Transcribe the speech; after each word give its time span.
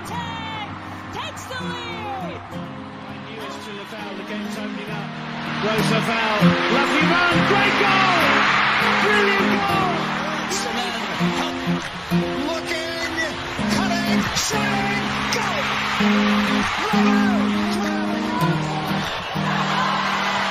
Boateng 0.00 0.68
takes 1.12 1.44
the 1.44 1.60
lead. 1.62 2.40
I 2.40 3.16
knew 3.26 3.36
it 3.36 3.44
was 3.44 3.66
The 4.16 4.24
game's 4.24 4.56
opening 4.56 4.90
up. 4.90 5.08
Rose 5.64 5.90
Lafau. 5.92 6.32
Lovely 6.72 7.04
run. 7.12 7.34
Great 7.50 7.74
goal. 7.84 8.20
Brilliant 9.04 9.50
goal. 9.60 9.92
Looking, 12.48 13.12
cutting, 13.76 14.20
shooting, 14.40 15.04
goal. 15.36 15.62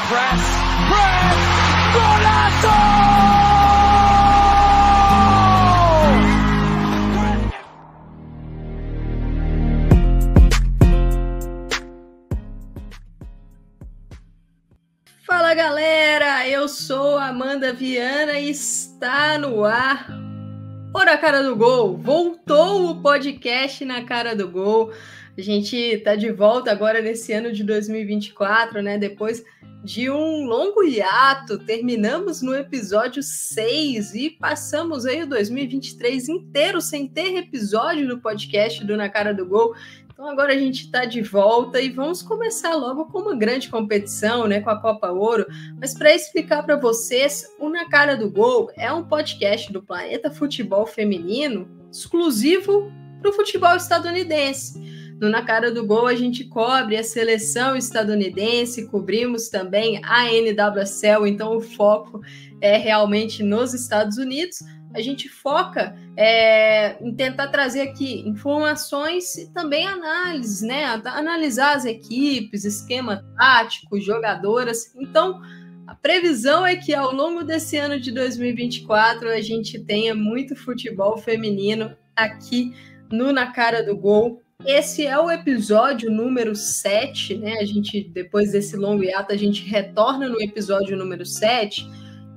Press, 0.09 0.43
press, 0.89 1.37
golazo! 1.95 2.98
Amanda 17.49 17.73
Viana 17.73 18.39
está 18.39 19.35
no 19.39 19.65
ar 19.65 20.07
o 20.93 21.03
Na 21.03 21.17
Cara 21.17 21.41
do 21.41 21.55
Gol. 21.55 21.97
Voltou 21.97 22.91
o 22.91 23.01
podcast 23.01 23.83
Na 23.83 24.03
Cara 24.03 24.35
do 24.35 24.47
Gol. 24.47 24.93
A 25.35 25.41
gente 25.41 25.75
está 25.75 26.15
de 26.15 26.31
volta 26.31 26.69
agora 26.69 27.01
nesse 27.01 27.33
ano 27.33 27.51
de 27.51 27.63
2024, 27.63 28.83
né? 28.83 28.99
Depois 28.99 29.43
de 29.83 30.11
um 30.11 30.45
longo 30.45 30.83
hiato, 30.83 31.57
terminamos 31.57 32.43
no 32.43 32.53
episódio 32.53 33.23
6 33.23 34.13
e 34.13 34.29
passamos 34.29 35.07
aí 35.07 35.23
o 35.23 35.27
2023 35.27 36.29
inteiro 36.29 36.79
sem 36.79 37.07
ter 37.07 37.35
episódio 37.35 38.07
do 38.07 38.19
podcast 38.19 38.85
do 38.85 38.95
Na 38.95 39.09
Cara 39.09 39.33
do 39.33 39.47
Gol. 39.47 39.73
Então 40.19 40.29
agora 40.29 40.51
a 40.51 40.57
gente 40.57 40.83
está 40.83 41.05
de 41.05 41.21
volta 41.21 41.79
e 41.79 41.89
vamos 41.89 42.21
começar 42.21 42.75
logo 42.75 43.05
com 43.05 43.19
uma 43.19 43.37
grande 43.37 43.69
competição, 43.69 44.47
né, 44.47 44.59
com 44.59 44.69
a 44.69 44.75
Copa 44.75 45.09
Ouro. 45.09 45.45
Mas 45.79 45.93
para 45.93 46.13
explicar 46.13 46.61
para 46.61 46.75
vocês, 46.75 47.45
o 47.57 47.69
Na 47.69 47.87
Cara 47.87 48.17
do 48.17 48.29
Gol 48.29 48.69
é 48.75 48.91
um 48.91 49.01
podcast 49.01 49.71
do 49.71 49.81
Planeta 49.81 50.29
Futebol 50.29 50.85
Feminino 50.85 51.69
exclusivo 51.89 52.91
para 53.21 53.29
o 53.29 53.33
futebol 53.33 53.73
estadunidense. 53.77 54.77
No 55.21 55.29
Na 55.29 55.41
Cara 55.41 55.71
do 55.71 55.85
Gol, 55.85 56.07
a 56.07 56.15
gente 56.15 56.43
cobre 56.43 56.97
a 56.97 57.03
seleção 57.03 57.77
estadunidense, 57.77 58.89
cobrimos 58.89 59.47
também 59.47 60.01
a 60.03 60.25
NWSL, 60.25 61.27
então 61.27 61.55
o 61.55 61.61
foco 61.61 62.19
é 62.59 62.75
realmente 62.75 63.41
nos 63.41 63.73
Estados 63.73 64.17
Unidos. 64.17 64.59
A 64.93 65.01
gente 65.01 65.29
foca 65.29 65.95
é, 66.17 66.97
em 67.03 67.13
tentar 67.13 67.47
trazer 67.49 67.81
aqui 67.81 68.27
informações 68.27 69.35
e 69.37 69.53
também 69.53 69.85
análises, 69.85 70.61
né? 70.61 70.85
Analisar 71.05 71.75
as 71.75 71.85
equipes, 71.85 72.65
esquema 72.65 73.23
tático, 73.37 73.99
jogadoras. 73.99 74.95
Então, 74.95 75.41
a 75.85 75.95
previsão 75.95 76.65
é 76.65 76.75
que 76.75 76.93
ao 76.93 77.13
longo 77.13 77.43
desse 77.43 77.77
ano 77.77 77.99
de 77.99 78.11
2024 78.11 79.29
a 79.29 79.41
gente 79.41 79.79
tenha 79.79 80.13
muito 80.13 80.55
futebol 80.55 81.17
feminino 81.17 81.95
aqui 82.15 82.73
no 83.11 83.31
Na 83.31 83.47
Cara 83.51 83.83
do 83.83 83.95
Gol. 83.97 84.41
Esse 84.65 85.05
é 85.05 85.17
o 85.17 85.31
episódio 85.31 86.11
número 86.11 86.53
7, 86.55 87.37
né? 87.37 87.53
A 87.59 87.65
gente, 87.65 88.03
depois 88.09 88.51
desse 88.51 88.75
longo 88.75 89.03
hiato, 89.03 89.33
a 89.33 89.37
gente 89.37 89.63
retorna 89.63 90.27
no 90.27 90.41
episódio 90.41 90.97
número 90.97 91.25
7. 91.25 91.89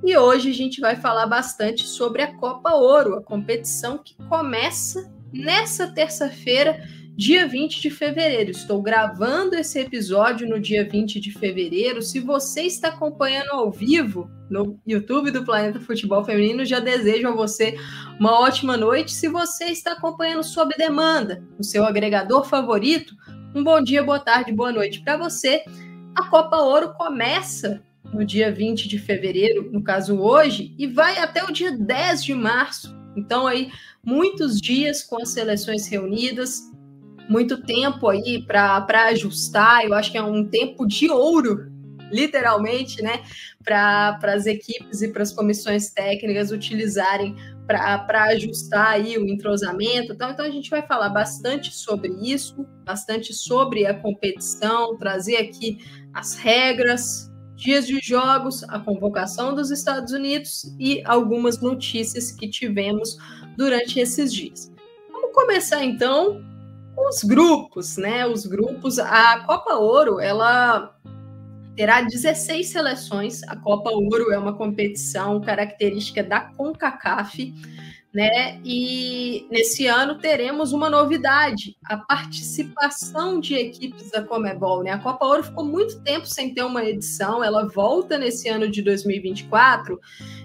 E 0.04 0.16
hoje 0.16 0.50
a 0.50 0.54
gente 0.54 0.80
vai 0.80 0.96
falar 0.96 1.26
bastante 1.26 1.86
sobre 1.86 2.22
a 2.22 2.34
Copa 2.34 2.74
Ouro, 2.74 3.14
a 3.14 3.22
competição 3.22 3.98
que 3.98 4.16
começa 4.28 5.08
nessa 5.32 5.86
terça-feira, 5.86 6.82
dia 7.16 7.46
20 7.46 7.80
de 7.80 7.88
fevereiro. 7.88 8.50
Estou 8.50 8.82
gravando 8.82 9.54
esse 9.54 9.78
episódio 9.78 10.48
no 10.48 10.58
dia 10.58 10.88
20 10.88 11.20
de 11.20 11.30
fevereiro. 11.30 12.02
Se 12.02 12.18
você 12.18 12.62
está 12.62 12.88
acompanhando 12.88 13.50
ao 13.50 13.70
vivo 13.70 14.28
no 14.50 14.76
YouTube 14.84 15.30
do 15.30 15.44
Planeta 15.44 15.78
Futebol 15.78 16.24
Feminino, 16.24 16.64
já 16.64 16.80
desejo 16.80 17.28
a 17.28 17.36
você 17.36 17.76
uma 18.18 18.40
ótima 18.40 18.76
noite. 18.76 19.12
Se 19.12 19.28
você 19.28 19.66
está 19.66 19.92
acompanhando 19.92 20.42
sob 20.42 20.74
demanda, 20.76 21.44
no 21.56 21.62
seu 21.62 21.84
agregador 21.84 22.44
favorito, 22.44 23.14
um 23.54 23.62
bom 23.62 23.80
dia, 23.80 24.02
boa 24.02 24.18
tarde, 24.18 24.52
boa 24.52 24.72
noite 24.72 25.00
para 25.00 25.16
você. 25.16 25.62
A 26.12 26.28
Copa 26.28 26.56
Ouro 26.56 26.92
começa 26.94 27.80
no 28.12 28.24
dia 28.24 28.52
20 28.52 28.88
de 28.88 28.98
fevereiro, 28.98 29.70
no 29.72 29.82
caso 29.82 30.18
hoje, 30.18 30.74
e 30.78 30.86
vai 30.86 31.18
até 31.18 31.42
o 31.42 31.52
dia 31.52 31.72
10 31.72 32.24
de 32.24 32.34
março. 32.34 32.94
Então, 33.16 33.46
aí, 33.46 33.70
muitos 34.04 34.60
dias 34.60 35.02
com 35.02 35.20
as 35.20 35.30
seleções 35.30 35.86
reunidas, 35.88 36.60
muito 37.28 37.62
tempo 37.62 38.08
aí 38.08 38.44
para 38.46 39.06
ajustar. 39.08 39.84
Eu 39.84 39.94
acho 39.94 40.10
que 40.10 40.18
é 40.18 40.22
um 40.22 40.44
tempo 40.44 40.86
de 40.86 41.10
ouro, 41.10 41.72
literalmente, 42.10 43.02
né, 43.02 43.22
para 43.64 44.18
as 44.22 44.44
equipes 44.44 45.00
e 45.00 45.08
para 45.08 45.22
as 45.22 45.32
comissões 45.32 45.90
técnicas 45.90 46.50
utilizarem 46.50 47.34
para 47.66 48.24
ajustar 48.24 48.88
aí 48.88 49.16
o 49.16 49.26
entrosamento. 49.26 50.12
Então, 50.12 50.30
então, 50.30 50.44
a 50.44 50.50
gente 50.50 50.68
vai 50.68 50.82
falar 50.82 51.08
bastante 51.08 51.72
sobre 51.72 52.12
isso, 52.20 52.66
bastante 52.84 53.32
sobre 53.32 53.86
a 53.86 53.94
competição, 53.94 54.98
trazer 54.98 55.36
aqui 55.36 55.78
as 56.12 56.34
regras, 56.34 57.31
dias 57.62 57.86
de 57.86 58.00
jogos, 58.00 58.64
a 58.64 58.78
convocação 58.78 59.54
dos 59.54 59.70
Estados 59.70 60.12
Unidos 60.12 60.74
e 60.78 61.00
algumas 61.04 61.60
notícias 61.60 62.32
que 62.32 62.48
tivemos 62.48 63.16
durante 63.56 64.00
esses 64.00 64.34
dias. 64.34 64.72
Vamos 65.10 65.32
começar 65.32 65.84
então 65.84 66.42
com 66.94 67.08
os 67.08 67.22
grupos, 67.22 67.96
né? 67.96 68.26
Os 68.26 68.46
grupos, 68.46 68.98
a 68.98 69.40
Copa 69.46 69.74
Ouro, 69.76 70.18
ela 70.18 70.94
terá 71.76 72.02
16 72.02 72.66
seleções. 72.66 73.42
A 73.44 73.56
Copa 73.56 73.90
Ouro 73.90 74.32
é 74.32 74.38
uma 74.38 74.54
competição 74.54 75.40
característica 75.40 76.22
da 76.22 76.40
CONCACAF 76.40 77.54
né? 78.14 78.60
E 78.64 79.46
nesse 79.50 79.86
ano 79.86 80.18
teremos 80.18 80.72
uma 80.72 80.90
novidade, 80.90 81.76
a 81.84 81.96
participação 81.96 83.40
de 83.40 83.54
equipes 83.54 84.10
da 84.10 84.22
Comebol, 84.22 84.82
né? 84.82 84.90
A 84.90 84.98
Copa 84.98 85.24
Ouro 85.24 85.44
ficou 85.44 85.64
muito 85.64 86.00
tempo 86.02 86.26
sem 86.26 86.52
ter 86.52 86.62
uma 86.62 86.84
edição, 86.84 87.42
ela 87.42 87.66
volta 87.68 88.18
nesse 88.18 88.48
ano 88.48 88.70
de 88.70 88.82
2024 88.82 89.98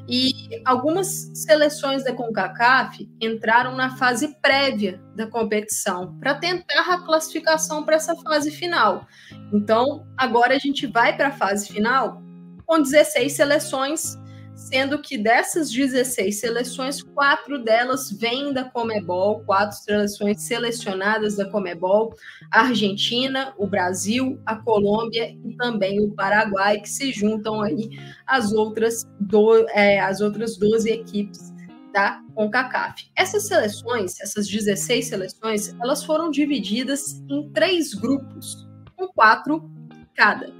e 0.08 0.32
algumas 0.64 1.30
seleções 1.34 2.06
da 2.06 2.14
CONCACAF 2.14 3.10
entraram 3.20 3.76
na 3.76 3.98
fase 3.98 4.34
prévia 4.42 5.02
da 5.14 5.28
competição 5.28 6.18
para 6.20 6.36
tentar 6.36 6.94
a 6.94 7.02
classificação 7.02 7.84
para 7.84 7.96
essa 7.96 8.16
fase 8.16 8.50
final. 8.50 9.06
Então, 9.52 10.08
agora 10.16 10.56
a 10.56 10.60
gente 10.60 10.88
vai 10.88 11.16
para 11.18 11.28
a 11.28 11.32
fase 11.32 11.68
final 11.68 12.22
com 12.66 12.82
16 12.82 13.34
seleções 13.34 14.18
sendo 14.58 15.00
que 15.00 15.20
dessas 15.20 15.72
16 15.72 16.40
seleções, 16.40 17.04
quatro 17.04 17.64
delas 17.64 18.12
vêm 18.12 18.52
da 18.52 18.64
Comebol, 18.66 19.42
quatro 19.42 19.78
seleções 19.78 20.42
selecionadas 20.42 21.36
da 21.36 21.46
Comebol, 21.46 22.16
a 22.52 22.62
Argentina, 22.62 23.54
o 23.56 23.68
Brasil, 23.68 24.42
a 24.44 24.56
Colômbia 24.56 25.30
e 25.46 25.56
também 25.56 26.04
o 26.04 26.12
Paraguai, 26.12 26.80
que 26.82 26.90
se 26.90 27.12
juntam 27.14 27.62
aí 27.62 27.92
às 28.26 28.52
outras, 28.52 29.08
do, 29.20 29.70
é, 29.70 30.00
as 30.00 30.22
outras 30.22 30.58
12 30.58 30.90
equipes 30.90 31.54
da 31.94 32.20
CONCACAF. 32.34 33.12
Essas 33.16 33.48
seleções, 33.48 34.20
essas 34.20 34.48
16 34.48 35.08
seleções, 35.08 35.76
elas 35.80 36.04
foram 36.04 36.32
divididas 36.32 37.24
em 37.30 37.48
três 37.52 37.94
grupos, 37.94 38.68
com 38.96 39.08
quatro 39.10 39.70
cada. 40.16 40.52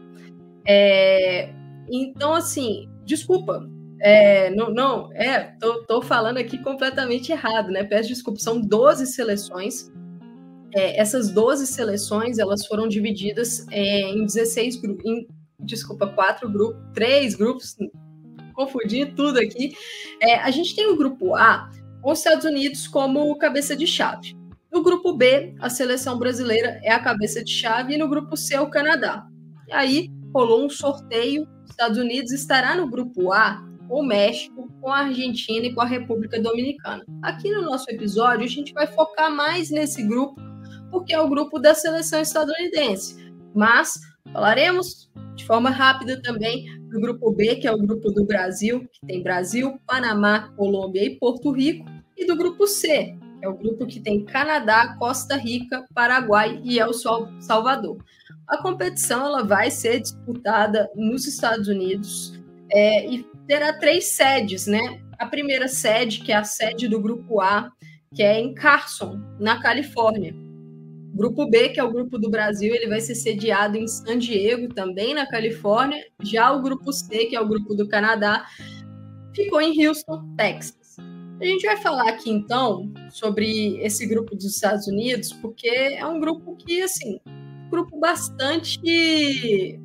É, 0.68 1.52
então, 1.90 2.36
assim, 2.36 2.88
desculpa, 3.04 3.68
é, 4.00 4.50
não, 4.52 4.72
não, 4.72 5.14
é, 5.14 5.56
tô, 5.60 5.84
tô, 5.84 6.02
falando 6.02 6.38
aqui 6.38 6.58
completamente 6.60 7.32
errado, 7.32 7.70
né? 7.70 7.84
Peço 7.84 8.10
desculpa, 8.10 8.40
são 8.40 8.62
12 8.62 9.08
seleções. 9.08 9.92
É, 10.74 11.00
essas 11.00 11.32
12 11.32 11.66
seleções, 11.66 12.38
elas 12.38 12.66
foram 12.68 12.88
divididas 12.88 13.66
é, 13.72 14.10
em 14.10 14.26
16 14.26 14.76
grupos, 14.82 15.26
desculpa, 15.60 16.08
quatro 16.08 16.50
grupos, 16.50 16.80
três 16.94 17.36
grupos, 17.36 17.76
confundi 18.54 19.06
tudo 19.06 19.40
aqui. 19.40 19.74
É, 20.22 20.36
a 20.36 20.52
gente 20.52 20.76
tem 20.76 20.88
o 20.88 20.98
grupo 20.98 21.36
A, 21.36 21.72
com 22.02 22.12
os 22.12 22.20
Estados 22.20 22.46
Unidos 22.46 22.88
como 22.88 23.36
cabeça 23.38 23.76
de 23.76 23.88
chave. 23.88 24.38
No 24.72 24.84
grupo 24.84 25.14
B, 25.14 25.56
a 25.60 25.70
seleção 25.70 26.20
brasileira 26.20 26.80
é 26.84 26.92
a 26.92 27.00
cabeça 27.00 27.44
de 27.44 27.52
chave, 27.52 27.96
e 27.96 27.98
no 27.98 28.10
grupo 28.10 28.38
C, 28.38 28.60
o 28.60 28.70
Canadá. 28.70 29.26
E 29.68 29.74
aí, 29.74 30.10
rolou 30.34 30.64
um 30.64 30.70
sorteio, 30.70 31.48
Estados 31.68 31.98
Unidos 31.98 32.32
estará 32.32 32.76
no 32.76 32.90
grupo 32.90 33.32
A 33.32 33.67
o 33.90 34.04
México, 34.04 34.72
com 34.82 34.92
a 34.92 35.00
Argentina 35.00 35.66
e 35.66 35.74
com 35.74 35.82
a 35.82 35.86
República 35.86 36.42
Dominicana. 36.42 37.06
Aqui 37.22 37.52
no 37.52 37.62
nosso 37.62 37.90
episódio, 37.90 38.46
a 38.46 38.50
gente 38.50 38.74
vai 38.74 38.88
focar 38.88 39.32
mais 39.32 39.70
nesse 39.70 40.04
grupo, 40.04 40.42
porque 40.92 41.14
é 41.14 41.20
o 41.20 41.30
grupo 41.30 41.60
da 41.60 41.74
seleção 41.74 42.22
estadunidense. 42.22 43.32
Mas 43.56 44.00
falaremos 44.32 45.10
de 45.36 45.46
forma 45.46 45.70
rápida 45.70 46.22
também 46.22 46.66
do 46.90 47.00
grupo 47.00 47.32
B, 47.32 47.56
que 47.56 47.68
é 47.68 47.72
o 47.72 47.78
grupo 47.78 48.12
do 48.12 48.26
Brasil, 48.26 48.88
que 48.92 49.06
tem 49.06 49.24
Brasil, 49.24 49.80
Panamá, 49.86 50.52
Colômbia 50.56 51.04
e 51.04 51.18
Porto 51.18 51.52
Rico, 51.52 51.86
e 52.16 52.26
do 52.26 52.36
grupo 52.36 52.66
C, 52.66 53.16
é 53.42 53.48
o 53.48 53.56
grupo 53.56 53.86
que 53.86 54.00
tem 54.00 54.26
Canadá, 54.26 54.96
Costa 54.98 55.36
Rica, 55.36 55.86
Paraguai 55.94 56.60
e 56.64 56.80
El 56.80 56.92
Salvador. 57.40 57.98
A 58.48 58.58
competição 58.58 59.26
ela 59.26 59.44
vai 59.44 59.70
ser 59.70 60.00
disputada 60.00 60.90
nos 60.96 61.28
Estados 61.28 61.68
Unidos 61.68 62.34
é, 62.72 63.08
e 63.08 63.26
terá 63.48 63.74
três 63.74 64.10
sedes, 64.10 64.68
né? 64.68 65.02
A 65.18 65.26
primeira 65.26 65.68
sede, 65.68 66.20
que 66.22 66.32
é 66.32 66.36
a 66.36 66.44
sede 66.44 66.88
do 66.88 67.00
grupo 67.00 67.42
A, 67.42 67.72
que 68.14 68.22
é 68.22 68.40
em 68.40 68.54
Carson, 68.54 69.20
na 69.40 69.62
Califórnia. 69.62 70.36
Grupo 71.14 71.50
B, 71.50 71.70
que 71.70 71.80
é 71.80 71.84
o 71.84 71.92
grupo 71.92 72.20
do 72.20 72.30
Brasil, 72.30 72.76
ele 72.76 72.88
vai 72.88 73.02
ser 73.02 73.16
sediado 73.16 73.78
em 73.78 73.88
San 73.88 74.20
Diego, 74.20 74.74
também 74.74 75.16
na 75.16 75.26
Califórnia. 75.26 76.04
Já 76.22 76.52
o 76.52 76.62
grupo 76.62 76.92
C, 76.92 77.26
que 77.26 77.36
é 77.36 77.42
o 77.42 77.48
grupo 77.48 77.74
do 77.74 77.88
Canadá, 77.88 78.46
ficou 79.34 79.60
em 79.60 79.88
Houston, 79.88 80.36
Texas. 80.36 80.98
A 81.40 81.46
gente 81.46 81.66
vai 81.66 81.78
falar 81.78 82.10
aqui 82.10 82.30
então 82.30 82.92
sobre 83.10 83.78
esse 83.78 84.06
grupo 84.06 84.36
dos 84.36 84.46
Estados 84.46 84.88
Unidos, 84.88 85.34
porque 85.34 85.68
é 85.68 86.06
um 86.06 86.20
grupo 86.20 86.56
que, 86.56 86.82
assim, 86.82 87.20
um 87.26 87.70
grupo 87.70 88.00
bastante 88.00 89.80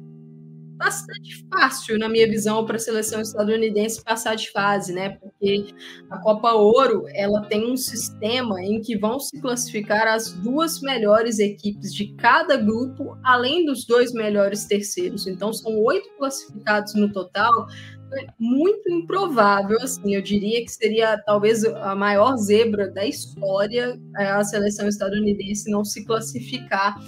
bastante 0.82 1.46
fácil, 1.49 1.96
na 1.96 2.08
minha 2.08 2.26
visão, 2.29 2.67
para 2.67 2.76
a 2.76 2.81
seleção 2.81 3.20
estadunidense 3.20 4.02
passar 4.02 4.34
de 4.34 4.50
fase, 4.50 4.93
né? 4.93 5.11
Porque 5.11 5.67
a 6.11 6.19
Copa 6.19 6.52
Ouro 6.52 7.05
ela 7.14 7.43
tem 7.43 7.70
um 7.70 7.76
sistema 7.76 8.61
em 8.61 8.81
que 8.81 8.99
vão 8.99 9.20
se 9.20 9.40
classificar 9.40 10.08
as 10.08 10.32
duas 10.32 10.81
melhores 10.81 11.38
equipes 11.38 11.94
de 11.94 12.12
cada 12.14 12.56
grupo, 12.56 13.17
além 13.23 13.64
dos 13.64 13.84
dois 13.84 14.12
melhores 14.12 14.64
terceiros. 14.64 15.26
Então, 15.29 15.52
são 15.52 15.79
oito 15.84 16.08
classificados 16.19 16.94
no 16.94 17.12
total. 17.12 17.69
É 18.14 18.26
muito 18.38 18.90
improvável, 18.90 19.79
assim, 19.81 20.14
eu 20.14 20.20
diria 20.20 20.62
que 20.64 20.70
seria 20.70 21.17
talvez 21.25 21.64
a 21.64 21.94
maior 21.94 22.37
zebra 22.37 22.90
da 22.90 23.06
história 23.06 23.99
é, 24.19 24.26
a 24.26 24.44
seleção 24.44 24.87
estadunidense 24.87 25.70
não 25.70 25.82
se 25.82 26.05
classificar 26.05 27.00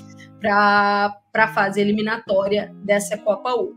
para 0.44 1.16
a 1.34 1.48
fase 1.54 1.80
eliminatória 1.80 2.70
dessa 2.84 3.16
Copa 3.16 3.54
U. 3.54 3.74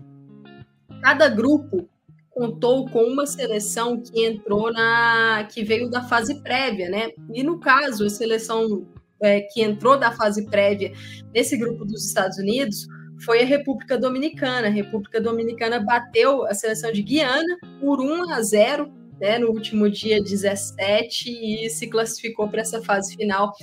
Cada 1.02 1.30
grupo 1.30 1.88
contou 2.30 2.90
com 2.90 3.04
uma 3.04 3.26
seleção 3.26 4.02
que 4.02 4.26
entrou 4.26 4.72
na 4.72 5.48
que 5.50 5.64
veio 5.64 5.90
da 5.90 6.04
fase 6.04 6.44
prévia, 6.44 6.90
né? 6.90 7.10
E 7.34 7.42
no 7.42 7.58
caso, 7.58 8.06
a 8.06 8.10
seleção 8.10 8.86
é, 9.22 9.42
que 9.42 9.62
entrou 9.62 9.98
da 9.98 10.12
fase 10.12 10.46
prévia 10.46 10.92
nesse 11.34 11.58
grupo 11.58 11.86
dos 11.86 12.06
Estados 12.06 12.38
Unidos 12.38 12.86
foi 13.24 13.42
a 13.42 13.46
República 13.46 13.98
Dominicana. 13.98 14.68
A 14.68 14.72
República 14.72 15.22
Dominicana 15.22 15.80
bateu 15.80 16.46
a 16.46 16.54
seleção 16.54 16.92
de 16.92 17.02
Guiana 17.02 17.58
por 17.80 18.02
1 18.02 18.30
a 18.30 18.42
0 18.42 18.94
né, 19.20 19.40
no 19.40 19.48
último 19.48 19.90
dia 19.90 20.22
17 20.22 21.30
e 21.30 21.70
se 21.70 21.88
classificou 21.88 22.50
para 22.50 22.62
essa 22.62 22.84
fase 22.84 23.16
final 23.16 23.54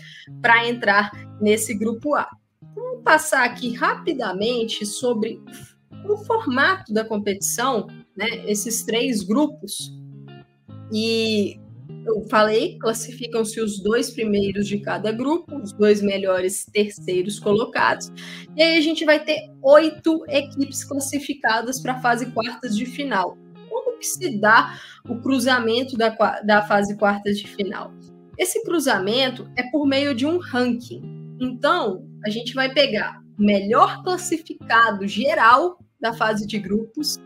para 0.40 0.66
entrar 0.66 1.12
nesse 1.40 1.74
grupo 1.74 2.14
A. 2.14 2.28
Passar 3.04 3.44
aqui 3.44 3.74
rapidamente 3.74 4.86
sobre 4.86 5.40
o 6.08 6.16
formato 6.16 6.92
da 6.92 7.04
competição, 7.04 7.86
né? 8.16 8.26
Esses 8.46 8.82
três 8.82 9.22
grupos. 9.22 9.92
E 10.92 11.60
eu 12.06 12.22
falei, 12.28 12.78
classificam-se 12.78 13.60
os 13.60 13.78
dois 13.82 14.10
primeiros 14.10 14.66
de 14.66 14.78
cada 14.78 15.12
grupo, 15.12 15.56
os 15.56 15.72
dois 15.72 16.02
melhores 16.02 16.66
terceiros 16.66 17.38
colocados. 17.38 18.10
E 18.56 18.62
aí 18.62 18.78
a 18.78 18.80
gente 18.80 19.04
vai 19.04 19.22
ter 19.22 19.50
oito 19.62 20.24
equipes 20.28 20.84
classificadas 20.84 21.80
para 21.80 21.94
a 21.94 22.00
fase 22.00 22.30
quartas 22.32 22.76
de 22.76 22.86
final. 22.86 23.36
Como 23.68 23.98
que 23.98 24.06
se 24.06 24.38
dá 24.38 24.78
o 25.08 25.16
cruzamento 25.20 25.96
da, 25.96 26.08
da 26.40 26.62
fase 26.62 26.96
quartas 26.96 27.38
de 27.38 27.48
final? 27.48 27.92
Esse 28.38 28.62
cruzamento 28.64 29.48
é 29.56 29.62
por 29.70 29.86
meio 29.86 30.14
de 30.14 30.26
um 30.26 30.38
ranking. 30.38 31.02
Então, 31.40 32.06
a 32.24 32.30
gente 32.30 32.54
vai 32.54 32.72
pegar 32.72 33.20
o 33.38 33.42
melhor 33.42 34.02
classificado 34.02 35.06
geral 35.06 35.78
da 36.00 36.12
fase 36.12 36.46
de 36.46 36.58
grupos 36.58 37.18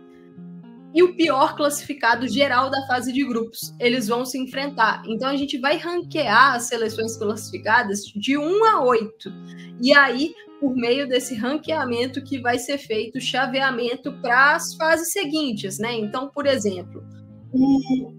e 0.94 1.02
o 1.02 1.14
pior 1.14 1.54
classificado 1.54 2.26
geral 2.26 2.70
da 2.70 2.86
fase 2.86 3.12
de 3.12 3.24
grupos. 3.24 3.74
Eles 3.78 4.08
vão 4.08 4.24
se 4.24 4.38
enfrentar. 4.38 5.02
Então 5.06 5.28
a 5.28 5.36
gente 5.36 5.58
vai 5.58 5.76
ranquear 5.76 6.54
as 6.54 6.64
seleções 6.64 7.16
classificadas 7.16 8.02
de 8.16 8.36
1 8.36 8.64
a 8.64 8.82
8. 8.82 9.32
E 9.80 9.94
aí, 9.94 10.34
por 10.60 10.74
meio 10.74 11.06
desse 11.06 11.34
ranqueamento 11.34 12.22
que 12.24 12.40
vai 12.40 12.58
ser 12.58 12.78
feito 12.78 13.18
o 13.18 13.20
chaveamento 13.20 14.12
para 14.20 14.56
as 14.56 14.74
fases 14.74 15.12
seguintes, 15.12 15.78
né? 15.78 15.94
Então, 15.94 16.30
por 16.30 16.46
exemplo, 16.46 17.04
o 17.52 18.12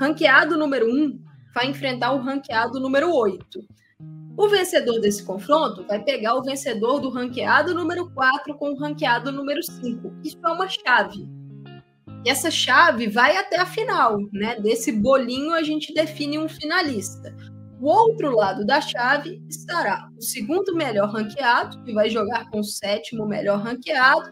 ranqueado 0.00 0.56
número 0.56 0.86
1 0.88 1.20
vai 1.54 1.68
enfrentar 1.70 2.12
o 2.12 2.20
ranqueado 2.20 2.80
número 2.80 3.14
8. 3.14 3.60
O 4.36 4.48
vencedor 4.48 5.00
desse 5.00 5.24
confronto 5.24 5.82
vai 5.86 6.02
pegar 6.04 6.34
o 6.34 6.42
vencedor 6.42 7.00
do 7.00 7.08
ranqueado 7.08 7.74
número 7.74 8.10
4 8.10 8.54
com 8.56 8.70
o 8.70 8.78
ranqueado 8.78 9.32
número 9.32 9.62
5. 9.62 10.12
Isso 10.22 10.38
é 10.44 10.48
uma 10.48 10.68
chave. 10.68 11.26
E 12.22 12.28
essa 12.28 12.50
chave 12.50 13.08
vai 13.08 13.36
até 13.36 13.58
a 13.58 13.64
final, 13.64 14.18
né? 14.32 14.60
Desse 14.60 14.92
bolinho 14.92 15.54
a 15.54 15.62
gente 15.62 15.94
define 15.94 16.38
um 16.38 16.48
finalista. 16.48 17.34
O 17.80 17.88
outro 17.88 18.34
lado 18.34 18.66
da 18.66 18.78
chave 18.78 19.42
estará 19.48 20.08
o 20.18 20.22
segundo 20.22 20.74
melhor 20.74 21.08
ranqueado, 21.08 21.82
que 21.84 21.94
vai 21.94 22.10
jogar 22.10 22.50
com 22.50 22.60
o 22.60 22.64
sétimo 22.64 23.26
melhor 23.26 23.60
ranqueado, 23.60 24.30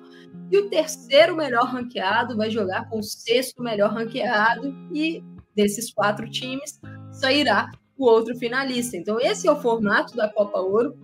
e 0.50 0.58
o 0.58 0.68
terceiro 0.68 1.36
melhor 1.36 1.64
ranqueado 1.64 2.36
vai 2.36 2.50
jogar 2.50 2.88
com 2.90 2.98
o 2.98 3.02
sexto 3.02 3.62
melhor 3.62 3.90
ranqueado, 3.90 4.74
e 4.92 5.22
desses 5.54 5.92
quatro 5.92 6.28
times 6.28 6.78
sairá 7.10 7.70
o 7.96 8.06
outro 8.06 8.36
finalista. 8.36 8.96
Então, 8.96 9.20
esse 9.20 9.48
é 9.48 9.52
o 9.52 9.60
formato 9.60 10.16
da 10.16 10.28
Copa 10.28 10.60
Ouro. 10.60 10.96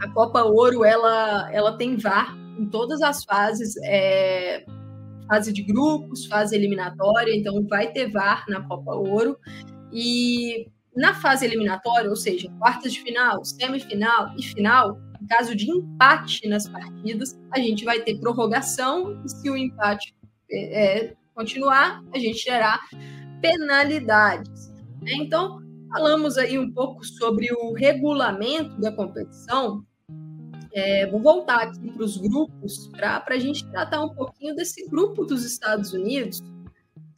A 0.00 0.08
Copa 0.10 0.42
Ouro 0.42 0.84
ela, 0.84 1.50
ela 1.52 1.76
tem 1.76 1.96
VAR 1.96 2.36
em 2.58 2.66
todas 2.66 3.00
as 3.02 3.24
fases, 3.24 3.76
é, 3.84 4.64
fase 5.26 5.52
de 5.52 5.62
grupos, 5.62 6.26
fase 6.26 6.54
eliminatória, 6.54 7.34
então 7.34 7.64
vai 7.66 7.92
ter 7.92 8.10
VAR 8.10 8.44
na 8.48 8.66
Copa 8.66 8.94
Ouro. 8.94 9.36
E 9.92 10.68
na 10.94 11.14
fase 11.14 11.44
eliminatória, 11.44 12.10
ou 12.10 12.16
seja, 12.16 12.50
quartas 12.58 12.92
de 12.92 13.00
final, 13.00 13.44
semifinal 13.44 14.32
e 14.36 14.42
final, 14.42 14.98
em 15.20 15.26
caso 15.26 15.54
de 15.54 15.70
empate 15.70 16.48
nas 16.48 16.68
partidas, 16.68 17.38
a 17.50 17.58
gente 17.58 17.84
vai 17.84 18.00
ter 18.00 18.18
prorrogação, 18.18 19.22
e 19.24 19.28
se 19.28 19.48
o 19.48 19.56
empate 19.56 20.14
é, 20.50 20.98
é 21.08 21.14
continuar, 21.34 22.02
a 22.12 22.18
gente 22.18 22.44
terá 22.44 22.80
penalidades. 23.40 24.72
Então, 25.06 25.61
falamos 25.92 26.38
aí 26.38 26.58
um 26.58 26.72
pouco 26.72 27.04
sobre 27.04 27.52
o 27.52 27.72
regulamento 27.74 28.80
da 28.80 28.90
competição. 28.90 29.84
É, 30.74 31.06
vou 31.06 31.20
voltar 31.20 31.64
aqui 31.64 31.92
para 31.92 32.02
os 32.02 32.16
grupos 32.16 32.88
para 32.88 33.22
a 33.28 33.38
gente 33.38 33.70
tratar 33.70 34.02
um 34.02 34.14
pouquinho 34.14 34.56
desse 34.56 34.88
grupo 34.88 35.24
dos 35.24 35.44
Estados 35.44 35.92
Unidos, 35.92 36.42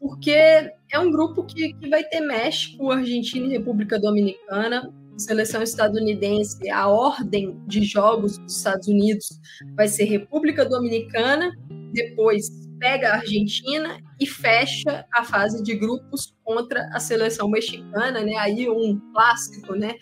porque 0.01 0.33
é 0.33 0.99
um 0.99 1.11
grupo 1.11 1.45
que, 1.45 1.73
que 1.75 1.89
vai 1.89 2.03
ter 2.03 2.21
México, 2.21 2.91
Argentina 2.91 3.47
e 3.47 3.51
República 3.51 3.99
Dominicana, 3.99 4.93
seleção 5.17 5.63
estadunidense, 5.63 6.69
a 6.69 6.89
ordem 6.89 7.57
de 7.69 7.85
jogos 7.85 8.37
dos 8.39 8.57
Estados 8.57 8.89
Unidos 8.89 9.41
vai 9.77 9.87
ser 9.87 10.05
República 10.05 10.65
Dominicana, 10.65 11.53
depois 11.93 12.64
pega 12.85 13.13
a 13.13 13.15
Argentina 13.15 13.99
e 14.21 14.27
fecha 14.27 15.07
a 15.11 15.25
fase 15.25 15.63
de 15.63 15.75
grupos 15.75 16.35
contra 16.45 16.87
a 16.93 17.01
seleção 17.01 17.49
mexicana, 17.49 18.21
né? 18.21 18.37
Aí 18.37 18.69
um 18.69 19.01
clássico, 19.15 19.75
né? 19.75 19.95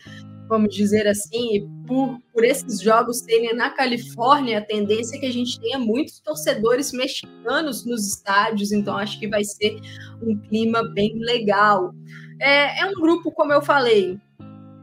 Vamos 0.48 0.74
dizer 0.74 1.06
assim, 1.06 1.54
e 1.54 1.68
por, 1.86 2.18
por 2.34 2.44
esses 2.44 2.80
jogos 2.80 3.20
serem 3.20 3.54
na 3.54 3.70
Califórnia, 3.70 4.58
a 4.58 4.64
tendência 4.64 5.16
é 5.16 5.20
que 5.20 5.26
a 5.26 5.32
gente 5.32 5.60
tenha 5.60 5.78
muitos 5.78 6.18
torcedores 6.18 6.92
mexicanos 6.92 7.86
nos 7.86 8.04
estádios, 8.04 8.72
então 8.72 8.96
acho 8.96 9.16
que 9.20 9.28
vai 9.28 9.44
ser 9.44 9.78
um 10.20 10.36
clima 10.36 10.82
bem 10.92 11.16
legal. 11.20 11.94
É, 12.40 12.80
é 12.80 12.86
um 12.86 12.94
grupo, 12.94 13.30
como 13.30 13.52
eu 13.52 13.62
falei, 13.62 14.18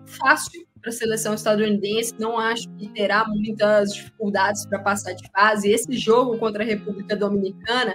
fácil 0.05 0.65
para 0.81 0.89
a 0.89 0.93
seleção 0.93 1.33
estadunidense. 1.33 2.13
Não 2.19 2.39
acho 2.39 2.67
que 2.77 2.89
terá 2.89 3.25
muitas 3.27 3.93
dificuldades 3.93 4.65
para 4.65 4.79
passar 4.79 5.13
de 5.13 5.29
fase. 5.31 5.71
Esse 5.71 5.97
jogo 5.97 6.37
contra 6.37 6.63
a 6.63 6.65
República 6.65 7.15
Dominicana, 7.15 7.93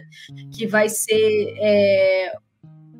que 0.52 0.66
vai 0.66 0.88
ser 0.88 1.54
é, 1.58 2.32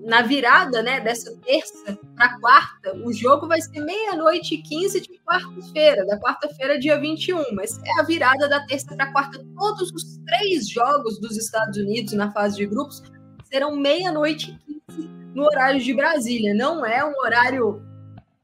na 0.05 0.23
virada 0.23 0.83
né, 0.83 1.01
dessa 1.01 1.35
terça 1.39 1.99
para 2.15 2.39
quarta, 2.39 2.95
o 3.05 3.13
jogo 3.13 3.49
vai 3.49 3.61
ser 3.61 3.81
meia-noite 3.81 4.55
e 4.55 4.63
15 4.63 5.01
de 5.01 5.21
quarta-feira, 5.25 6.05
da 6.07 6.19
quarta-feira, 6.19 6.79
dia 6.79 6.99
21, 7.01 7.43
mas 7.55 7.79
é 7.83 8.01
a 8.01 8.05
virada 8.05 8.49
da 8.49 8.65
terça 8.67 8.95
para 8.95 9.11
quarta. 9.13 9.45
Todos 9.57 9.91
os 9.91 10.19
três 10.27 10.69
jogos 10.69 11.19
dos 11.21 11.37
Estados 11.37 11.79
Unidos 11.79 12.13
na 12.13 12.31
fase 12.31 12.57
de 12.57 12.67
grupos 12.67 13.03
serão 13.45 13.77
meia-noite 13.77 14.59
e 14.69 14.81
15 14.93 15.09
no 15.35 15.45
horário 15.45 15.81
de 15.81 15.95
Brasília. 15.95 16.55
Não 16.55 16.85
é 16.85 17.05
um 17.05 17.15
horário 17.25 17.83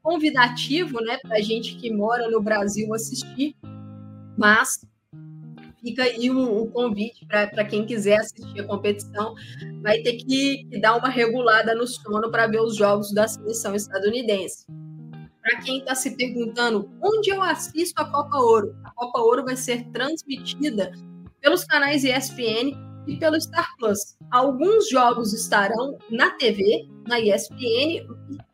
convidativo, 0.01 0.99
né, 1.01 1.17
para 1.21 1.41
gente 1.41 1.75
que 1.75 1.91
mora 1.91 2.29
no 2.29 2.41
Brasil 2.41 2.93
assistir, 2.93 3.55
mas 4.37 4.85
fica 5.81 6.03
aí 6.03 6.29
o, 6.29 6.63
o 6.63 6.71
convite 6.71 7.25
para 7.25 7.65
quem 7.65 7.85
quiser 7.85 8.19
assistir 8.19 8.61
a 8.61 8.67
competição, 8.67 9.33
vai 9.81 9.99
ter 9.99 10.13
que, 10.13 10.65
que 10.65 10.79
dar 10.79 10.95
uma 10.95 11.09
regulada 11.09 11.73
no 11.75 11.87
sono 11.87 12.29
para 12.29 12.47
ver 12.47 12.61
os 12.61 12.75
jogos 12.75 13.13
da 13.13 13.27
seleção 13.27 13.75
estadunidense. 13.75 14.65
para 15.41 15.59
quem 15.61 15.79
está 15.79 15.95
se 15.95 16.15
perguntando 16.15 16.89
onde 17.01 17.31
eu 17.31 17.41
assisto 17.41 17.99
a 18.01 18.05
Copa 18.05 18.37
Ouro, 18.37 18.75
a 18.83 18.91
Copa 18.91 19.19
Ouro 19.19 19.43
vai 19.43 19.55
ser 19.55 19.83
transmitida 19.89 20.91
pelos 21.41 21.63
canais 21.63 22.03
ESPN 22.03 22.77
e 23.07 23.17
pelo 23.17 23.39
Star 23.41 23.67
Plus. 23.77 24.15
Alguns 24.29 24.87
jogos 24.89 25.33
estarão 25.33 25.97
na 26.09 26.29
TV, 26.31 26.87
na 27.07 27.19
ESPN, 27.19 28.05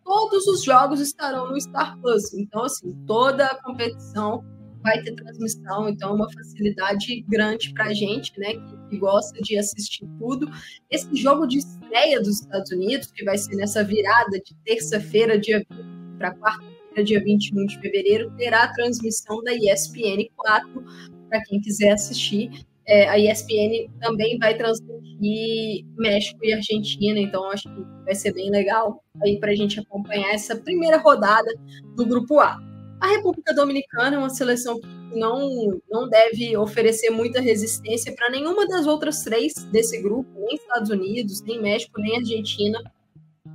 todos 0.08 0.48
os 0.48 0.64
jogos 0.64 1.02
estarão 1.02 1.52
no 1.52 1.60
Star 1.60 2.00
Plus. 2.00 2.34
Então, 2.34 2.64
assim, 2.64 2.94
toda 3.06 3.46
a 3.46 3.62
competição 3.62 4.42
vai 4.82 5.02
ter 5.02 5.14
transmissão, 5.16 5.90
então 5.90 6.12
é 6.12 6.14
uma 6.14 6.32
facilidade 6.32 7.22
grande 7.28 7.74
para 7.74 7.88
a 7.88 7.94
gente, 7.94 8.32
né, 8.40 8.54
que, 8.90 8.98
gosta 8.98 9.38
de 9.42 9.58
assistir 9.58 10.08
tudo. 10.18 10.50
Esse 10.90 11.14
jogo 11.14 11.46
de 11.46 11.58
estreia 11.58 12.22
dos 12.22 12.40
Estados 12.42 12.72
Unidos, 12.72 13.12
que 13.12 13.26
vai 13.26 13.38
ser 13.38 13.56
nessa 13.58 13.84
virada 13.84 14.40
de 14.40 14.56
terça-feira, 14.64 15.38
dia 15.38 15.60
20 15.70 16.18
para 16.18 16.34
quarta-feira, 16.36 17.04
dia 17.04 17.22
21 17.22 17.66
de 17.66 17.80
fevereiro, 17.80 18.32
terá 18.38 18.64
a 18.64 18.74
transmissão 18.74 19.44
da 19.44 19.54
ESPN 19.54 20.30
4 20.38 20.86
para 21.28 21.44
quem 21.44 21.60
quiser 21.60 21.92
assistir. 21.92 22.66
É, 22.88 23.10
a 23.10 23.20
ESPN 23.20 23.92
também 24.00 24.38
vai 24.38 24.56
transmitir 24.56 25.86
México 25.98 26.40
e 26.44 26.54
Argentina, 26.54 27.20
então 27.20 27.50
acho 27.52 27.64
que 27.64 27.82
vai 28.06 28.16
ser 28.16 28.34
bem 28.34 28.50
legal 28.50 29.04
aí 29.22 29.38
para 29.40 29.52
a 29.52 29.56
gente 29.56 29.80
acompanhar 29.80 30.34
essa 30.34 30.56
primeira 30.56 30.98
rodada 30.98 31.50
do 31.96 32.06
Grupo 32.06 32.40
A. 32.40 32.58
A 33.02 33.08
República 33.08 33.54
Dominicana 33.54 34.16
é 34.16 34.20
uma 34.20 34.30
seleção 34.30 34.80
que 34.80 34.88
não, 35.18 35.82
não 35.90 36.10
deve 36.10 36.56
oferecer 36.58 37.10
muita 37.10 37.42
resistência 37.42 38.14
para 38.16 38.30
nenhuma 38.30 38.68
das 38.68 38.88
outras 38.88 39.22
três 39.24 39.54
desse 39.72 40.02
grupo, 40.02 40.30
nem 40.40 40.56
Estados 40.56 40.90
Unidos, 40.90 41.42
nem 41.44 41.62
México, 41.62 42.00
nem 42.00 42.18
Argentina. 42.18 42.80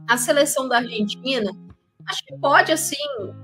A 0.09 0.17
seleção 0.17 0.69
da 0.69 0.79
Argentina, 0.79 1.51
acho 2.09 2.25
que 2.27 2.37
pode, 2.39 2.71
assim, 2.71 2.97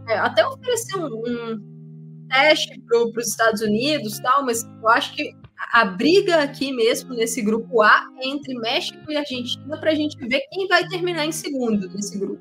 é, 0.08 0.18
até 0.18 0.46
oferecer 0.46 0.98
um, 0.98 1.06
um 1.06 2.28
teste 2.28 2.80
para 2.82 2.98
os 2.98 3.28
Estados 3.28 3.60
Unidos, 3.62 4.18
tal, 4.20 4.44
mas 4.44 4.62
eu 4.64 4.88
acho 4.88 5.14
que 5.14 5.32
a 5.72 5.84
briga 5.84 6.42
aqui 6.42 6.72
mesmo 6.72 7.14
nesse 7.14 7.42
grupo 7.42 7.82
A 7.82 8.08
é 8.20 8.28
entre 8.28 8.54
México 8.58 8.98
e 9.10 9.16
Argentina 9.16 9.78
para 9.78 9.90
a 9.90 9.94
gente 9.94 10.16
ver 10.26 10.40
quem 10.50 10.66
vai 10.66 10.86
terminar 10.88 11.26
em 11.26 11.32
segundo 11.32 11.88
nesse 11.90 12.18
grupo. 12.18 12.40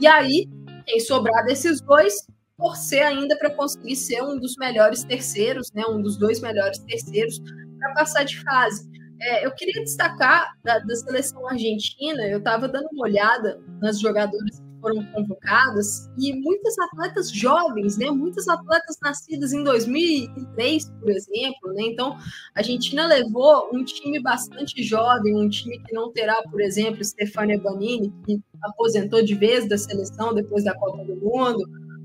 E 0.00 0.06
aí, 0.06 0.48
quem 0.84 1.00
sobrar 1.00 1.44
desses 1.44 1.80
dois, 1.80 2.26
torcer 2.56 3.06
ainda 3.06 3.36
para 3.38 3.50
conseguir 3.50 3.96
ser 3.96 4.22
um 4.22 4.38
dos 4.38 4.56
melhores 4.56 5.04
terceiros, 5.04 5.70
né, 5.72 5.84
um 5.86 6.02
dos 6.02 6.16
dois 6.16 6.40
melhores 6.40 6.78
terceiros 6.78 7.40
para 7.78 7.94
passar 7.94 8.24
de 8.24 8.42
fase. 8.42 8.88
É, 9.20 9.46
eu 9.46 9.50
queria 9.52 9.82
destacar 9.82 10.52
da, 10.62 10.78
da 10.78 10.94
seleção 10.94 11.48
argentina, 11.48 12.22
eu 12.26 12.38
estava 12.38 12.68
dando 12.68 12.88
uma 12.92 13.04
olhada 13.04 13.60
nas 13.80 13.98
jogadoras 14.00 14.66
foram 14.86 15.04
convocadas 15.12 16.08
e 16.16 16.32
muitas 16.32 16.78
atletas 16.78 17.30
jovens, 17.30 17.98
né? 17.98 18.10
Muitas 18.10 18.46
atletas 18.46 18.96
nascidas 19.02 19.52
em 19.52 19.64
2003, 19.64 20.90
por 21.00 21.10
exemplo, 21.10 21.72
né? 21.72 21.82
Então, 21.86 22.12
a 22.54 22.60
Argentina 22.60 23.06
levou 23.06 23.68
um 23.72 23.82
time 23.84 24.20
bastante 24.22 24.82
jovem, 24.84 25.34
um 25.34 25.48
time 25.48 25.78
que 25.82 25.92
não 25.92 26.12
terá, 26.12 26.40
por 26.50 26.60
exemplo, 26.60 27.04
Stefania 27.04 27.60
Banini, 27.60 28.12
que 28.24 28.40
aposentou 28.62 29.22
de 29.24 29.34
vez 29.34 29.68
da 29.68 29.76
seleção 29.76 30.32
depois 30.32 30.64
da 30.64 30.74
Copa 30.76 31.04
do 31.04 31.16
Mundo, 31.16 31.64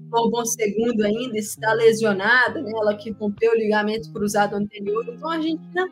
Bourbon 0.10 0.46
segundo 0.46 1.04
ainda 1.04 1.38
está 1.38 1.74
lesionada, 1.74 2.62
né? 2.62 2.72
Ela 2.76 2.96
que 2.96 3.12
rompeu 3.12 3.52
o 3.52 3.56
ligamento 3.56 4.12
cruzado 4.12 4.56
anterior. 4.56 5.06
Então, 5.08 5.30
a 5.30 5.36
Argentina 5.36 5.88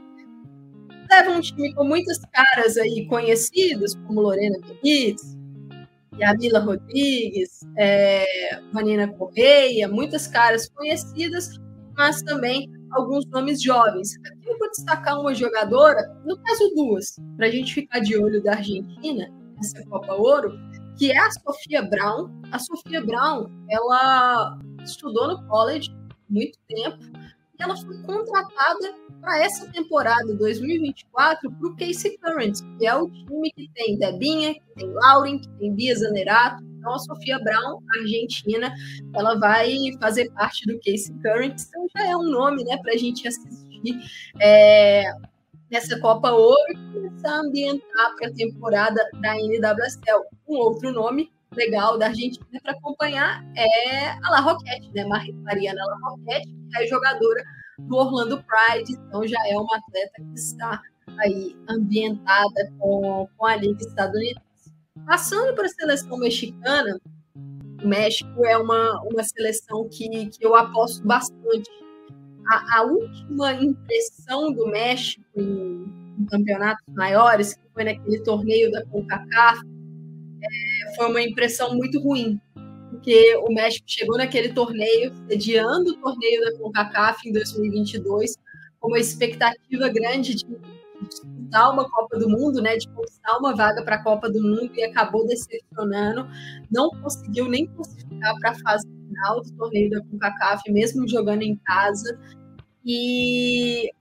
leva 1.10 1.32
um 1.32 1.42
time 1.42 1.74
com 1.74 1.84
muitas 1.84 2.20
caras 2.32 2.78
aí 2.78 3.06
conhecidas, 3.08 3.96
como 4.08 4.22
Lorena 4.22 4.58
Benítez, 4.62 5.38
Yamila 6.20 6.60
Rodrigues, 6.60 7.62
é, 7.78 8.60
Vanina 8.74 9.08
Correia, 9.08 9.88
muitas 9.88 10.28
caras 10.28 10.70
conhecidas, 10.70 11.60
mas 11.96 12.22
também 12.22 12.70
alguns 12.92 13.26
nomes 13.28 13.62
jovens. 13.62 14.16
Aqui 14.26 14.50
eu 14.50 14.58
vou 14.58 14.70
destacar 14.70 15.20
uma 15.20 15.34
jogadora, 15.34 16.02
no 16.26 16.38
caso 16.38 16.74
duas, 16.76 17.16
para 17.38 17.48
a 17.48 17.52
gente 17.52 17.74
ficar 17.74 18.00
de 18.00 18.18
olho 18.18 18.44
da 18.44 18.54
Argentina, 18.54 19.30
nessa 19.56 19.84
Copa 19.86 20.14
Ouro, 20.14 20.52
que 20.98 21.12
é 21.12 21.18
a 21.18 21.32
Sofia 21.32 21.82
Brown. 21.82 22.30
A 22.52 22.60
Sofia 22.60 23.02
Brown, 23.02 23.48
ela 23.70 24.60
estudou 24.84 25.28
no 25.28 25.48
college 25.48 25.90
muito 26.30 26.58
tempo, 26.68 27.00
ela 27.60 27.76
foi 27.76 28.02
contratada 28.04 28.96
para 29.22 29.44
essa 29.44 29.70
temporada 29.72 30.34
2024 30.34 31.52
para 31.52 31.68
o 31.68 31.76
Casey 31.76 32.18
Current, 32.18 32.60
que 32.78 32.88
é 32.88 32.96
o 32.96 33.10
time 33.10 33.52
que 33.52 33.70
tem 33.74 33.98
Debinha, 33.98 34.54
que 34.54 34.76
tem 34.76 34.90
Lauren, 34.94 35.40
que 35.40 35.50
tem 35.60 35.74
Bia 35.74 35.96
Zanerato. 35.96 36.64
Então, 36.64 36.94
a 36.94 37.00
Sofia 37.00 37.38
Brown, 37.40 37.82
argentina, 38.00 38.74
ela 39.14 39.38
vai 39.38 39.76
fazer 40.00 40.32
parte 40.32 40.66
do 40.66 40.80
Casey 40.80 41.14
Current. 41.22 41.62
Então, 41.68 41.88
já 41.96 42.08
é 42.08 42.16
um 42.16 42.24
nome 42.24 42.64
né, 42.64 42.78
para 42.82 42.94
a 42.94 42.98
gente 42.98 43.28
assistir 43.28 44.00
é, 44.40 45.04
nessa 45.70 46.00
Copa 46.00 46.32
Ouro 46.32 46.72
e 46.72 46.94
começar 46.94 47.32
a 47.32 47.42
ambientar 47.42 48.16
para 48.16 48.30
a 48.30 48.34
temporada 48.34 49.02
da 49.22 49.36
NWSL. 49.36 50.24
Um 50.48 50.56
outro 50.56 50.94
nome 50.94 51.30
legal 51.56 51.98
da 51.98 52.08
Argentina 52.08 52.60
para 52.62 52.74
acompanhar 52.74 53.44
é 53.56 54.10
a 54.10 54.30
La 54.30 54.40
Roquette, 54.40 54.92
né? 54.94 55.06
Mariana 55.06 55.82
La 55.86 56.10
Roquette, 56.10 56.48
que 56.48 56.84
é 56.84 56.88
jogadora 56.88 57.44
do 57.80 57.96
Orlando 57.96 58.44
Pride, 58.44 58.94
então 58.94 59.26
já 59.26 59.40
é 59.48 59.58
uma 59.58 59.78
atleta 59.78 60.14
que 60.18 60.40
está 60.40 60.82
aí 61.20 61.56
ambientada 61.68 62.72
com, 62.78 63.28
com 63.38 63.46
a 63.46 63.56
Liga 63.56 63.82
Estadunidense. 63.82 64.40
Passando 65.06 65.56
para 65.56 65.66
a 65.66 65.70
seleção 65.70 66.18
mexicana, 66.18 67.00
o 67.84 67.88
México 67.88 68.46
é 68.46 68.58
uma, 68.58 69.02
uma 69.04 69.24
seleção 69.24 69.88
que, 69.90 70.28
que 70.28 70.46
eu 70.46 70.56
aposto 70.56 71.06
bastante. 71.06 71.70
A, 72.52 72.80
a 72.80 72.84
última 72.84 73.54
impressão 73.54 74.52
do 74.52 74.68
México 74.68 75.24
em, 75.36 75.86
em, 76.20 76.26
campeonatos 76.26 76.84
maiores, 76.94 77.54
que 77.54 77.62
foi 77.74 77.84
naquele 77.86 78.20
torneio 78.24 78.72
da 78.72 78.86
CONCACAF, 78.88 79.62
foi 80.96 81.08
uma 81.08 81.22
impressão 81.22 81.76
muito 81.76 82.00
ruim 82.00 82.40
porque 83.00 83.36
o 83.38 83.54
México 83.54 83.86
chegou 83.88 84.18
naquele 84.18 84.50
torneio, 84.50 85.14
sediando 85.30 85.92
o 85.92 85.98
torneio 85.98 86.42
da 86.42 86.58
CONCACAF 86.58 87.30
em 87.30 87.32
2022, 87.32 88.36
com 88.80 88.90
uma 88.90 89.00
expectativa 89.00 89.90
grande 89.90 90.36
de 90.36 90.46
disputar 91.08 91.72
uma 91.72 91.90
Copa 91.90 92.18
do 92.18 92.30
Mundo, 92.30 92.62
né, 92.62 92.76
de 92.76 92.90
conquistar 92.90 93.38
uma 93.38 93.56
vaga 93.56 93.84
para 93.84 93.96
a 93.96 94.04
Copa 94.04 94.30
do 94.30 94.42
Mundo 94.42 94.72
e 94.76 94.84
acabou 94.84 95.26
decepcionando, 95.26 96.28
não 96.70 96.90
conseguiu 97.02 97.48
nem 97.48 97.68
classificar 97.68 98.36
para 98.40 98.52
a 98.52 98.56
fase 98.60 98.86
final 99.08 99.42
do 99.42 99.52
torneio 99.54 99.90
da 99.92 100.02
CONCACAF, 100.02 100.72
mesmo 100.72 101.08
jogando 101.08 101.44
em 101.44 101.56
casa. 101.56 102.20
E, 102.86 103.92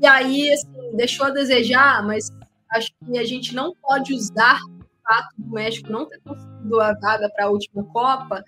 e 0.00 0.06
aí, 0.06 0.52
assim, 0.52 0.96
deixou 0.96 1.26
a 1.26 1.30
desejar, 1.30 2.04
mas 2.06 2.30
acho 2.70 2.90
que 3.06 3.18
a 3.18 3.24
gente 3.24 3.54
não 3.54 3.72
pode 3.80 4.12
usar 4.12 4.60
fato 5.06 5.28
do 5.38 5.50
México 5.50 5.90
não 5.90 6.08
ter 6.08 6.20
conseguido 6.20 6.80
a 6.80 6.94
vaga 6.94 7.28
para 7.30 7.46
a 7.46 7.50
última 7.50 7.84
Copa 7.84 8.42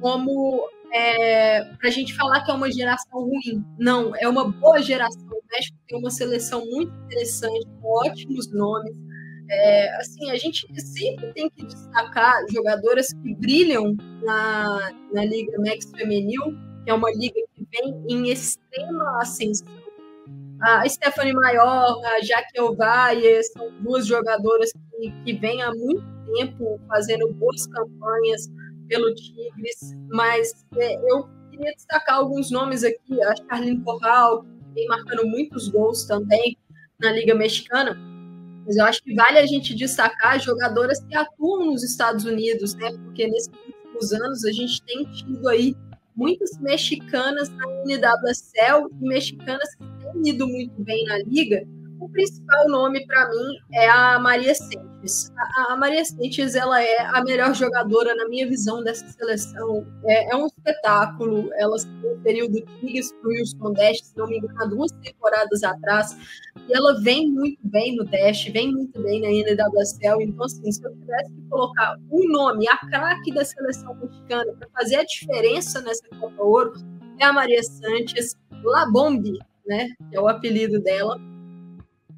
como 0.00 0.68
é, 0.92 1.64
para 1.76 1.88
a 1.88 1.90
gente 1.90 2.14
falar 2.14 2.44
que 2.44 2.50
é 2.50 2.54
uma 2.54 2.70
geração 2.70 3.20
ruim. 3.20 3.64
Não, 3.78 4.14
é 4.16 4.28
uma 4.28 4.50
boa 4.50 4.82
geração. 4.82 5.26
O 5.28 5.42
México 5.50 5.76
tem 5.88 5.98
uma 5.98 6.10
seleção 6.10 6.64
muito 6.66 6.92
interessante, 7.04 7.66
com 7.80 7.88
ótimos 7.88 8.52
nomes. 8.52 8.94
É, 9.48 9.96
assim, 9.96 10.30
a 10.30 10.36
gente 10.36 10.66
sempre 10.80 11.32
tem 11.32 11.48
que 11.50 11.64
destacar 11.64 12.34
jogadoras 12.50 13.08
que 13.12 13.34
brilham 13.34 13.96
na, 14.22 14.92
na 15.12 15.24
Liga 15.24 15.56
Max 15.58 15.90
Feminil, 15.96 16.42
que 16.84 16.90
é 16.90 16.94
uma 16.94 17.10
liga 17.10 17.40
que 17.54 17.66
vem 17.70 18.04
em 18.08 18.30
extrema 18.30 19.18
ascensão 19.20 19.82
a 20.62 20.88
Stephanie 20.88 21.32
Maior, 21.32 22.00
a 22.04 22.22
Jaque 22.22 22.60
Ovalle, 22.60 23.42
são 23.44 23.68
duas 23.80 24.06
jogadoras 24.06 24.72
que, 24.72 24.78
que 25.10 25.32
vêm 25.34 25.62
há 25.62 25.72
muito 25.72 26.04
tempo 26.34 26.80
fazendo 26.88 27.32
boas 27.34 27.66
campanhas 27.66 28.50
pelo 28.88 29.14
Tigres, 29.14 29.94
mas 30.10 30.64
é, 30.76 30.94
eu 31.10 31.28
queria 31.50 31.72
destacar 31.74 32.16
alguns 32.16 32.50
nomes 32.50 32.84
aqui, 32.84 33.22
a 33.22 33.34
Charlene 33.36 33.80
Corral, 33.82 34.42
que 34.42 34.74
vem 34.74 34.86
marcando 34.86 35.26
muitos 35.26 35.68
gols 35.68 36.04
também 36.04 36.56
na 37.00 37.10
Liga 37.12 37.34
Mexicana, 37.34 37.96
mas 38.66 38.76
eu 38.76 38.84
acho 38.84 39.02
que 39.02 39.14
vale 39.14 39.38
a 39.38 39.46
gente 39.46 39.74
destacar 39.74 40.38
jogadoras 40.40 41.02
que 41.04 41.14
atuam 41.16 41.66
nos 41.66 41.82
Estados 41.82 42.24
Unidos, 42.24 42.74
né? 42.74 42.92
Porque 43.04 43.26
nesses 43.26 43.50
últimos 43.66 44.12
anos 44.12 44.44
a 44.44 44.52
gente 44.52 44.82
tem 44.82 45.04
tido 45.12 45.48
aí 45.48 45.74
muitas 46.14 46.58
mexicanas 46.60 47.48
na 47.48 47.66
NWSL 47.84 48.88
e 49.00 49.08
mexicanas 49.08 49.74
que 49.74 50.28
ido 50.28 50.46
muito 50.46 50.80
bem 50.82 51.04
na 51.06 51.18
liga, 51.18 51.66
o 52.04 52.08
principal 52.08 52.68
nome 52.68 53.06
para 53.06 53.28
mim 53.28 53.58
é 53.72 53.88
a 53.88 54.18
Maria 54.18 54.54
Sente. 54.54 54.92
Sanches, 55.02 55.32
a, 55.36 55.72
a 55.72 55.76
Maria 55.76 56.04
Sanches, 56.04 56.54
ela 56.54 56.82
é 56.82 57.00
a 57.00 57.22
melhor 57.22 57.54
jogadora, 57.54 58.14
na 58.14 58.28
minha 58.28 58.46
visão, 58.48 58.82
dessa 58.82 59.06
seleção. 59.08 59.86
É, 60.04 60.32
é 60.32 60.36
um 60.36 60.46
espetáculo. 60.46 61.50
Ela 61.54 61.78
se 61.78 61.88
transferiu 62.00 62.48
do 62.48 62.60
Tigres 62.60 63.12
para 63.12 63.28
o 63.28 63.38
Houston 63.38 63.72
Dash, 63.72 64.00
se 64.02 64.16
não 64.16 64.26
me 64.26 64.38
engano, 64.38 64.62
há 64.62 64.66
duas 64.66 64.92
temporadas 64.92 65.62
atrás. 65.62 66.16
E 66.68 66.74
ela 66.74 67.00
vem 67.00 67.30
muito 67.30 67.58
bem 67.64 67.96
no 67.96 68.04
Dash, 68.04 68.44
vem 68.46 68.72
muito 68.72 69.00
bem 69.02 69.20
na 69.20 69.28
NWSL. 69.28 70.22
Então, 70.22 70.44
assim, 70.44 70.70
se 70.70 70.84
eu 70.84 70.92
tivesse 70.94 71.32
que 71.32 71.42
colocar 71.48 71.96
um 72.10 72.28
nome, 72.30 72.66
a 72.68 72.76
craque 72.78 73.32
da 73.32 73.44
seleção 73.44 73.94
mexicana, 73.94 74.52
para 74.58 74.68
fazer 74.74 74.96
a 74.96 75.04
diferença 75.04 75.80
nessa 75.80 76.06
Copa 76.20 76.42
Ouro, 76.42 76.72
é 77.18 77.24
a 77.24 77.32
Maria 77.32 77.62
Sanches 77.62 78.36
Labombi, 78.62 79.38
né? 79.66 79.88
Que 80.10 80.16
é 80.16 80.20
o 80.20 80.28
apelido 80.28 80.80
dela 80.80 81.18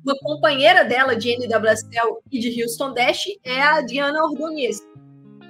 uma 0.05 0.15
companheira 0.19 0.85
dela 0.85 1.17
de 1.17 1.35
NWSL 1.35 2.19
e 2.31 2.39
de 2.39 2.63
Houston 2.63 2.93
Dash 2.93 3.25
é 3.43 3.63
a 3.63 3.81
Diana 3.81 4.23
Ordonez. 4.23 4.79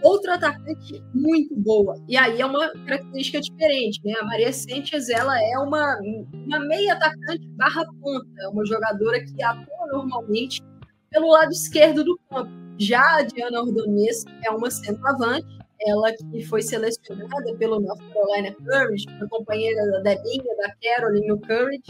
Outra 0.02 0.34
atacante 0.34 1.02
muito 1.14 1.56
boa. 1.56 1.96
E 2.06 2.16
aí 2.16 2.40
é 2.40 2.46
uma 2.46 2.70
característica 2.86 3.40
diferente, 3.40 4.00
né? 4.04 4.12
A 4.20 4.24
Maria 4.26 4.52
Sentes, 4.52 5.08
ela 5.08 5.34
é 5.42 5.58
uma, 5.58 5.98
uma 6.46 6.60
meia 6.60 6.92
atacante 6.92 7.46
barra 7.56 7.84
ponta, 8.00 8.28
é 8.42 8.48
uma 8.48 8.64
jogadora 8.66 9.24
que 9.24 9.42
atua 9.42 9.86
normalmente 9.90 10.62
pelo 11.10 11.28
lado 11.28 11.50
esquerdo 11.50 12.04
do 12.04 12.18
campo. 12.30 12.50
Já 12.78 13.18
a 13.18 13.22
Diana 13.22 13.60
Ordonez 13.62 14.24
é 14.44 14.50
uma 14.50 14.70
centroavante, 14.70 15.46
ela 15.80 16.12
que 16.12 16.44
foi 16.44 16.60
selecionada 16.60 17.54
pelo 17.58 17.80
North 17.80 18.02
Carolina 18.12 18.52
Courage, 18.52 19.06
foi 19.18 19.28
companheira 19.28 19.90
da 19.90 20.00
Debinha, 20.00 20.56
da 20.56 20.74
Caroline 20.82 21.26
no 21.26 21.40
Courage, 21.40 21.82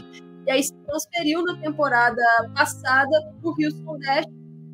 e 0.45 0.51
aí 0.51 0.63
se 0.63 0.73
transferiu 0.85 1.43
na 1.43 1.57
temporada 1.57 2.23
passada 2.55 3.33
para 3.41 3.49
o 3.49 3.55
Houston 3.59 3.97
Dash 3.99 4.25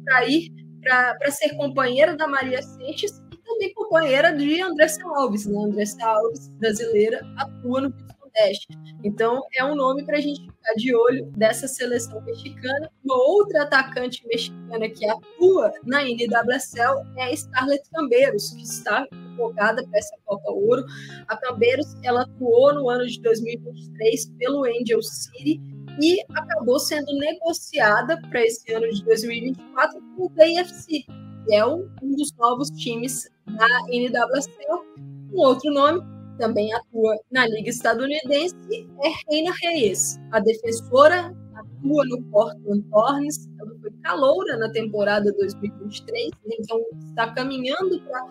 para 0.04 0.26
ir 0.28 0.52
para 0.82 1.32
ser 1.32 1.56
companheira 1.56 2.16
da 2.16 2.28
Maria 2.28 2.62
Seixas 2.62 3.22
e 3.32 3.38
também 3.38 3.74
companheira 3.74 4.36
de 4.36 4.62
Andressa 4.62 5.02
Alves. 5.16 5.46
Né? 5.46 5.58
Andressa 5.58 6.04
Alves, 6.04 6.48
brasileira, 6.58 7.22
atua 7.38 7.82
no 7.82 7.88
Houston 7.88 8.30
Dash. 8.34 8.68
Então 9.04 9.42
é 9.56 9.64
um 9.64 9.76
nome 9.76 10.04
para 10.04 10.18
a 10.18 10.22
gente 10.22 10.42
ficar 10.42 10.74
de 10.76 10.96
olho 10.96 11.26
dessa 11.38 11.68
seleção 11.68 12.22
mexicana. 12.22 12.90
Uma 13.04 13.16
outra 13.16 13.64
atacante 13.64 14.26
mexicana 14.28 14.90
que 14.90 15.08
atua 15.08 15.72
na 15.86 16.04
NWSL 16.04 17.06
é 17.18 17.26
a 17.26 17.38
Scarlett 17.38 17.90
Cambeiros, 17.92 18.52
que 18.52 18.64
está 18.64 19.08
convocada 19.42 19.84
para 19.88 20.00
essa 20.00 20.16
Copa 20.26 20.52
Ouro. 20.52 20.86
A 21.28 21.38
Cambeiros 21.38 21.96
ela 22.04 22.22
atuou 22.22 22.74
no 22.76 22.90
ano 22.90 23.06
de 23.08 23.20
2023 23.22 24.32
pelo 24.38 24.64
Angel 24.64 25.02
City 25.02 25.60
e 26.02 26.22
acabou 26.34 26.80
sendo 26.80 27.12
negociada 27.18 28.20
para 28.30 28.42
esse 28.44 28.72
ano 28.74 28.88
de 28.90 29.04
2024 29.04 30.00
com 30.16 30.26
o 30.26 30.30
DFC, 30.30 31.04
que 31.46 31.56
é 31.56 31.66
um 31.66 31.88
dos 32.02 32.34
novos 32.38 32.70
times 32.72 33.30
da 33.48 33.68
NWSL. 33.90 34.86
Um 35.34 35.40
outro 35.40 35.72
nome 35.72 36.02
também 36.38 36.74
atua 36.74 37.18
na 37.32 37.46
Liga 37.48 37.70
Estadunidense 37.70 38.56
é 39.04 39.10
Reina 39.30 39.54
Reyes, 39.62 40.20
a 40.32 40.40
defensora 40.40 41.36
atua 41.56 42.06
no 42.06 42.22
Portland 42.24 42.84
Thorns, 42.90 43.50
ela 43.60 43.72
foi 43.80 43.92
caloura 44.04 44.58
na 44.58 44.72
temporada 44.72 45.32
2023, 45.34 46.32
então 46.48 46.80
está 47.10 47.32
caminhando 47.34 48.02
para 48.02 48.26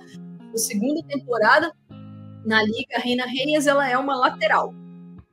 a 0.55 0.59
segunda 0.59 1.03
temporada 1.05 1.73
na 2.45 2.63
Liga. 2.63 2.99
Reina 2.99 3.27
Reis 3.27 3.67
ela 3.67 3.89
é 3.89 3.97
uma 3.97 4.17
lateral. 4.17 4.75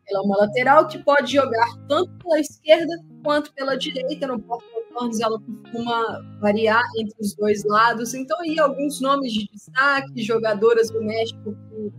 Ela 0.09 0.19
é 0.19 0.25
uma 0.25 0.37
lateral 0.37 0.87
que 0.87 0.99
pode 0.99 1.33
jogar 1.33 1.67
tanto 1.87 2.11
pela 2.23 2.39
esquerda 2.39 2.93
quanto 3.23 3.53
pela 3.53 3.77
direita. 3.77 4.27
No 4.27 4.39
Portland 4.39 5.21
ela 5.21 5.39
costuma 5.39 6.21
variar 6.39 6.83
entre 6.97 7.15
os 7.19 7.35
dois 7.35 7.63
lados. 7.65 8.13
Então, 8.13 8.39
aí 8.41 8.57
alguns 8.57 9.01
nomes 9.01 9.33
de 9.33 9.47
destaque, 9.51 10.23
jogadoras 10.23 10.89
do 10.89 11.03
México 11.03 11.55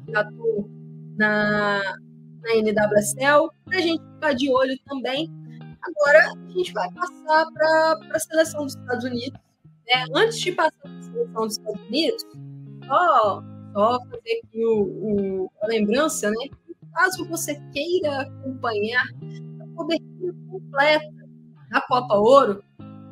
que, 0.07 0.17
atuam 0.17 0.71
na, 1.19 1.83
na 2.43 2.55
NWSL, 2.55 3.51
para 3.65 3.79
a 3.79 3.83
gente 3.83 4.03
ficar 4.15 4.33
de 4.33 4.51
olho 4.51 4.79
também. 4.87 5.31
Agora, 5.83 6.33
a 6.33 6.51
gente 6.51 6.73
vai 6.73 6.91
passar 6.93 7.47
para 7.53 8.01
a 8.13 8.19
seleção 8.19 8.65
dos 8.65 8.75
Estados 8.75 9.05
Unidos. 9.05 9.41
Né? 9.87 10.05
Antes 10.15 10.39
de 10.41 10.53
passar 10.53 10.73
para 10.81 10.99
a 10.99 11.03
seleção 11.03 11.43
dos 11.43 11.59
Estados 11.59 11.83
Unidos, 11.83 12.25
só, 12.89 13.43
só 13.73 13.99
fazer 14.11 14.41
aqui 14.45 14.65
o, 14.65 14.83
o, 14.83 15.53
a 15.63 15.67
lembrança, 15.67 16.31
né? 16.31 16.49
Caso 16.95 17.29
você 17.29 17.55
queira 17.73 18.23
acompanhar 18.23 19.05
a 19.61 19.77
cobertura 19.77 20.35
completa 20.51 21.13
da 21.71 21.81
Copa 21.83 22.15
Ouro, 22.15 22.65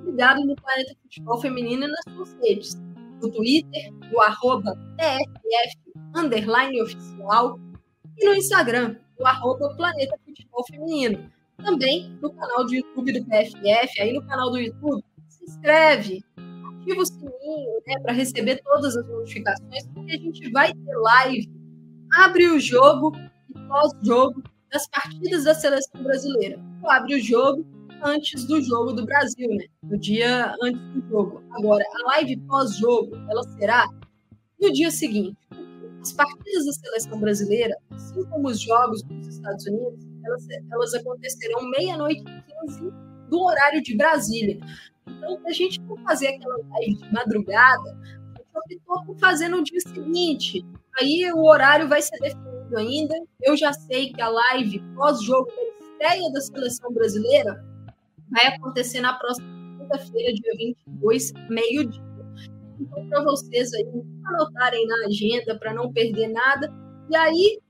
ligado 0.05 0.45
no 0.45 0.57
Planeta 0.57 0.95
Futebol 1.03 1.41
Feminino 1.41 1.87
nas 1.87 2.15
suas 2.15 2.33
redes. 2.43 2.75
No 3.23 3.31
Twitter, 3.31 3.93
no 4.13 4.21
arroba 4.21 4.75
TFF 4.97 5.79
underline 6.15 6.83
oficial 6.83 7.59
e 8.19 8.27
no 8.27 8.35
Instagram, 8.35 8.97
no 9.19 9.27
arroba 9.27 9.75
Planeta 9.77 10.19
Futebol 10.25 10.65
Feminino. 10.67 11.31
Também 11.59 12.11
no 12.21 12.31
canal 12.33 12.65
do 12.65 12.75
YouTube 12.75 13.13
do 13.13 13.25
PFF, 13.25 14.01
aí 14.01 14.13
no 14.13 14.27
canal 14.27 14.51
do 14.51 14.59
YouTube, 14.59 15.03
se 15.29 15.45
inscreve, 15.45 16.23
ativa 16.87 17.03
o 17.03 17.07
sininho 17.07 17.83
né, 17.87 17.99
para 18.01 18.13
receber 18.13 18.63
todas 18.63 18.97
as 18.97 19.07
notificações, 19.09 19.87
porque 19.93 20.13
a 20.13 20.19
gente 20.19 20.51
vai 20.51 20.73
ter 20.73 20.97
live. 20.97 21.51
Abre 22.15 22.49
o 22.49 22.61
jogo 22.61 23.13
e 23.51 23.59
pós-jogo 23.69 24.43
das 24.71 24.89
partidas 24.89 25.45
da 25.45 25.55
seleção 25.55 26.03
brasileira. 26.03 26.61
Abre 26.85 27.17
o 27.17 27.21
jogo 27.21 27.67
antes 28.03 28.45
do 28.45 28.61
jogo 28.63 28.93
do 28.93 29.05
Brasil, 29.05 29.49
né? 29.49 29.65
No 29.83 29.99
dia 29.99 30.55
antes 30.63 30.81
do 30.93 31.09
jogo. 31.09 31.43
Agora, 31.51 31.85
a 31.85 32.07
live 32.13 32.37
pós-jogo, 32.43 33.17
ela 33.29 33.43
será 33.59 33.89
no 34.61 34.73
dia 34.73 34.91
seguinte. 34.91 35.37
As 36.01 36.13
partidas 36.13 36.67
da 36.67 36.73
seleção 36.73 37.19
brasileira, 37.19 37.77
assim 37.91 38.25
como 38.27 38.49
os 38.49 38.61
jogos 38.61 39.03
dos 39.03 39.27
Estados 39.27 39.67
Unidos, 39.67 40.07
elas, 40.25 40.47
elas 40.71 40.95
acontecerão 40.95 41.69
meia-noite 41.71 42.23
e 42.23 42.67
15 42.67 42.93
do 43.29 43.43
horário 43.43 43.83
de 43.83 43.97
Brasília. 43.97 44.61
Então, 45.09 45.41
a 45.47 45.53
gente 45.53 45.81
for 45.87 45.99
fazer 46.03 46.29
aquela 46.29 46.57
live 46.57 46.95
de 46.95 47.13
madrugada, 47.13 47.99
a 48.35 48.73
gente 48.73 48.83
optou 48.85 49.05
por 49.05 49.19
fazer 49.19 49.49
no 49.49 49.63
dia 49.63 49.81
seguinte. 49.81 50.65
Aí 50.99 51.31
o 51.33 51.45
horário 51.45 51.89
vai 51.89 52.03
ser 52.03 52.19
definido 52.19 52.77
ainda. 52.77 53.15
Eu 53.43 53.57
já 53.57 53.73
sei 53.73 54.13
que 54.13 54.21
a 54.21 54.29
live 54.29 54.81
pós-jogo 54.95 55.47
da 55.47 55.87
estreia 55.87 56.33
da 56.33 56.41
seleção 56.41 56.93
brasileira 56.93 57.65
vai 58.31 58.47
acontecer 58.47 59.01
na 59.01 59.15
próxima 59.15 59.47
quinta-feira, 59.79 60.33
dia 60.35 60.53
22, 60.59 61.33
meio-dia. 61.49 62.03
Então, 62.81 63.09
para 63.09 63.23
vocês 63.23 63.73
aí 63.73 63.87
anotarem 64.25 64.87
na 64.87 65.07
agenda 65.07 65.59
para 65.59 65.73
não 65.73 65.93
perder 65.93 66.29
nada. 66.29 66.73
E 67.09 67.17
aí, 67.17 67.61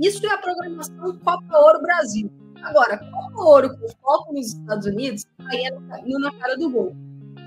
isso 0.00 0.24
é 0.26 0.30
a 0.30 0.38
programação 0.38 1.18
Copa 1.18 1.58
Ouro 1.58 1.82
Brasil. 1.82 2.30
Agora, 2.62 2.98
Copa 2.98 3.42
Ouro 3.42 3.76
com 3.76 3.88
foco 4.00 4.32
nos 4.32 4.54
Estados 4.54 4.86
Unidos, 4.86 5.26
aí 5.50 5.64
é 5.66 5.70
no, 6.06 6.18
na 6.18 6.32
cara 6.38 6.56
do 6.56 6.70
gol. 6.70 6.94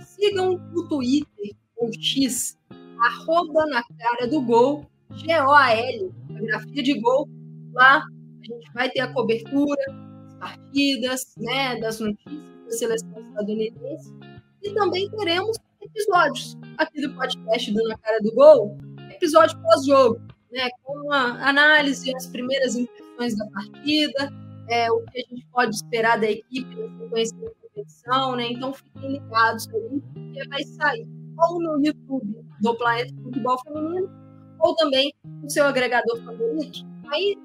Sigam 0.01 0.61
o 0.73 0.87
Twitter, 0.87 1.55
o 1.77 1.91
X, 1.93 2.57
arroba 2.99 3.65
na 3.67 3.81
cara 3.97 4.27
do 4.27 4.41
gol, 4.41 4.85
G-O-A-L, 5.11 6.13
grafia 6.29 6.83
de 6.83 6.99
gol. 6.99 7.29
Lá 7.73 7.97
a 7.97 8.45
gente 8.45 8.71
vai 8.73 8.89
ter 8.89 8.99
a 8.99 9.13
cobertura 9.13 9.81
das 10.23 10.35
partidas, 10.39 11.33
né, 11.37 11.79
das 11.79 11.99
notícias 11.99 12.43
da 12.65 12.71
seleção 12.71 13.19
estadunidense. 13.19 14.13
E 14.63 14.73
também 14.73 15.09
teremos 15.11 15.57
episódios 15.81 16.57
aqui 16.77 17.01
do 17.01 17.13
podcast 17.15 17.71
do 17.71 17.87
Na 17.87 17.97
Cara 17.97 18.19
do 18.19 18.33
Gol, 18.33 18.77
episódio 19.11 19.59
pós-jogo, 19.61 20.19
né, 20.51 20.69
com 20.83 21.11
a 21.11 21.49
análise, 21.49 22.13
as 22.15 22.27
primeiras 22.27 22.75
impressões 22.75 23.37
da 23.37 23.45
partida, 23.47 24.33
é, 24.69 24.91
o 24.91 25.01
que 25.05 25.19
a 25.19 25.29
gente 25.29 25.45
pode 25.51 25.75
esperar 25.75 26.19
da 26.19 26.29
equipe 26.29 26.75
na 26.75 26.99
sequência 26.99 27.37
da 27.37 27.51
competição, 27.51 28.35
né? 28.35 28.47
Então 28.51 28.73
fiquem 28.73 29.13
ligados 29.13 29.67
aí, 29.69 30.01
porque 30.13 30.47
vai 30.49 30.63
sair 30.63 31.07
ou 31.37 31.61
no 31.61 31.85
YouTube 31.85 32.45
do 32.61 32.77
Planeta 32.77 33.13
Futebol 33.21 33.59
Feminino, 33.63 34.09
ou 34.59 34.75
também 34.75 35.13
no 35.25 35.49
seu 35.49 35.65
agregador 35.65 36.17
favorito. 36.23 36.79
Aí, 37.07 37.37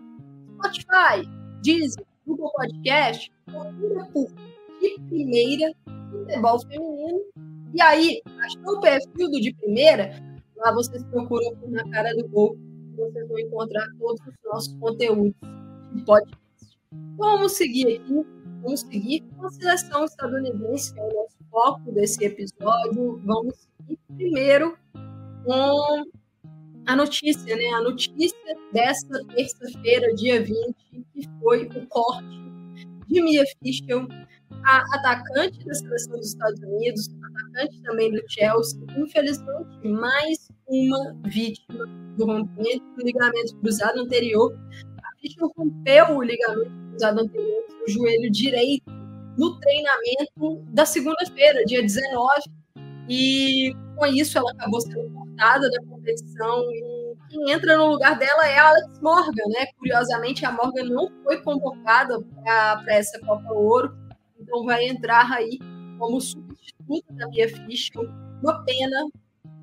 Spotify, 0.55 1.29
Disney, 1.63 2.07
Google 2.27 2.53
Podcast, 2.53 3.33
procura 3.47 4.05
por 4.07 4.29
de 4.81 4.99
primeira 5.09 5.73
futebol 6.11 6.61
feminino. 6.61 7.21
E 7.75 7.83
aí, 7.83 8.23
achou 8.45 8.77
o 8.77 8.81
perfil 8.81 9.31
do 9.31 9.41
de 9.41 9.55
primeira? 9.55 10.13
Lá 10.57 10.73
vocês 10.73 11.03
procuram 11.05 11.57
na 11.69 11.89
cara 11.91 12.15
do 12.15 12.29
gol, 12.29 12.57
vocês 12.97 13.29
vão 13.29 13.39
encontrar 13.39 13.87
todos 13.99 14.21
os 14.21 14.35
nossos 14.45 14.75
conteúdos 14.75 15.35
de 15.93 16.05
podcast. 16.05 16.40
Vamos 17.17 17.53
seguir 17.53 17.87
aqui, 17.87 18.27
vamos 18.63 18.81
seguir 18.81 19.21
com 19.37 19.47
a 19.47 19.51
seleção 19.51 20.05
estadunidense, 20.05 20.93
que 20.93 20.99
é 20.99 21.05
o 21.05 21.15
nosso 21.15 21.37
foco 21.49 21.93
desse 21.93 22.25
episódio. 22.25 23.21
Vamos 23.25 23.55
seguir 23.77 23.99
primeiro 24.17 24.77
com 25.45 26.05
a 26.87 26.97
notícia, 26.97 27.55
né? 27.55 27.69
A 27.75 27.83
notícia 27.83 28.57
dessa 28.73 29.25
terça-feira, 29.27 30.13
dia 30.17 30.43
20, 30.43 30.75
que 31.15 31.29
foi 31.41 31.67
o 31.67 31.87
corte 31.87 32.41
de 33.07 33.23
Mia 33.23 33.45
Fischel 33.63 34.09
a 34.65 34.85
atacante 34.97 35.65
da 35.65 35.75
seleção 35.75 36.17
dos 36.17 36.29
Estados 36.29 36.61
Unidos, 36.61 37.09
atacante 37.23 37.83
também 37.83 38.13
do 38.13 38.23
Chelsea, 38.29 38.81
infelizmente, 38.97 39.89
mais 39.89 40.49
uma 40.67 41.17
vítima 41.25 41.87
do 42.17 42.27
rompimento 42.27 42.85
do 42.97 43.05
ligamento 43.05 43.57
cruzado 43.57 44.01
anterior. 44.01 44.53
Vítima 45.23 45.51
rompeu 45.57 46.17
o 46.17 46.23
ligamento 46.23 46.71
cruzado 46.91 47.21
anterior, 47.21 47.65
o 47.87 47.91
joelho 47.91 48.31
direito, 48.31 48.91
no 49.37 49.59
treinamento 49.61 50.63
da 50.73 50.85
segunda-feira, 50.85 51.65
dia 51.65 51.83
19, 51.83 52.43
e 53.09 53.75
com 53.97 54.07
isso 54.07 54.39
ela 54.39 54.51
acabou 54.53 54.81
sendo 54.81 55.11
cortada 55.11 55.71
da 55.71 55.85
competição 55.85 56.63
e 56.71 57.17
quem 57.29 57.51
entra 57.53 57.77
no 57.77 57.87
lugar 57.87 58.19
dela 58.19 58.47
é 58.47 58.59
a 58.59 58.69
Alex 58.69 59.01
Morgan, 59.01 59.49
né? 59.49 59.67
Curiosamente, 59.79 60.45
a 60.45 60.53
Morgan 60.53 60.85
não 60.85 61.11
foi 61.23 61.41
convocada 61.43 62.21
para 62.43 62.85
essa 62.89 63.19
Copa 63.21 63.53
Ouro, 63.53 63.97
então 64.39 64.65
vai 64.65 64.87
entrar 64.87 65.31
aí 65.33 65.59
como 65.99 66.21
substituta 66.21 67.13
da 67.15 67.29
Bia 67.29 67.49
Fischer. 67.49 68.09
Uma 68.43 68.65
pena 68.65 69.09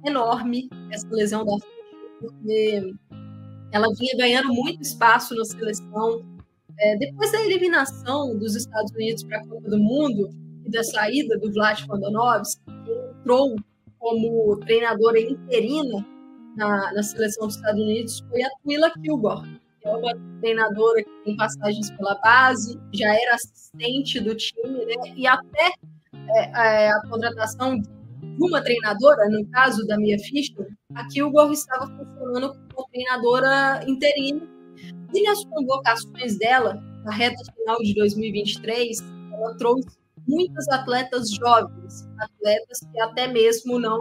enorme 0.05 0.69
essa 0.91 1.07
lesão 1.09 1.43
da 1.43 1.53
Fischer, 1.53 2.19
porque 2.19 2.93
ela 3.71 3.87
vinha 3.97 4.15
ganhando 4.17 4.53
muito 4.53 4.81
espaço 4.81 5.35
na 5.35 5.45
seleção. 5.45 6.25
É, 6.79 6.95
depois 6.97 7.31
da 7.31 7.41
eliminação 7.41 8.37
dos 8.37 8.55
Estados 8.55 8.91
Unidos 8.91 9.23
para 9.23 9.39
a 9.39 9.47
Copa 9.47 9.69
do 9.69 9.79
Mundo 9.79 10.29
e 10.65 10.69
da 10.69 10.83
saída 10.83 11.37
do 11.39 11.51
Vlad 11.51 11.85
Kondonovski, 11.87 12.61
que 12.65 12.91
entrou 13.19 13.55
como 13.97 14.57
treinadora 14.57 15.19
interina 15.19 16.05
na, 16.55 16.93
na, 16.93 17.03
seleção 17.03 17.47
dos 17.47 17.55
Estados 17.55 17.81
Unidos 17.81 18.23
foi 18.29 18.43
a 18.43 18.49
Twila 18.63 18.91
Kilgore, 19.01 19.59
que 19.81 19.87
é 19.87 19.91
uma 19.91 20.13
treinadora 20.39 21.03
que 21.03 21.09
tem 21.25 21.35
passagens 21.35 21.89
pela 21.91 22.15
base, 22.15 22.79
já 22.93 23.13
era 23.13 23.35
assistente 23.35 24.19
do 24.19 24.35
time, 24.35 24.85
né? 24.85 25.13
E 25.15 25.27
até 25.27 25.73
é, 26.29 26.85
é, 26.85 26.89
a 26.89 27.01
contratação 27.09 27.79
de 27.79 27.89
uma 28.39 28.61
treinadora, 28.61 29.29
no 29.29 29.45
caso 29.47 29.85
da 29.87 29.97
Mia 29.97 30.17
Fischer, 30.19 30.67
a 30.93 31.07
Kilgore 31.07 31.53
estava 31.53 31.87
funcionando 31.87 32.53
como 32.73 32.87
treinadora 32.89 33.83
interina. 33.87 34.41
E 35.13 35.23
nas 35.23 35.43
convocações 35.45 36.37
dela, 36.37 36.75
na 37.03 37.11
reta 37.11 37.41
final 37.55 37.77
de 37.77 37.93
2023, 37.95 38.99
ela 39.33 39.55
trouxe 39.57 39.97
muitas 40.27 40.67
atletas 40.69 41.31
jovens, 41.31 42.07
atletas 42.19 42.79
que 42.91 43.01
até 43.01 43.27
mesmo 43.27 43.79
não, 43.79 43.99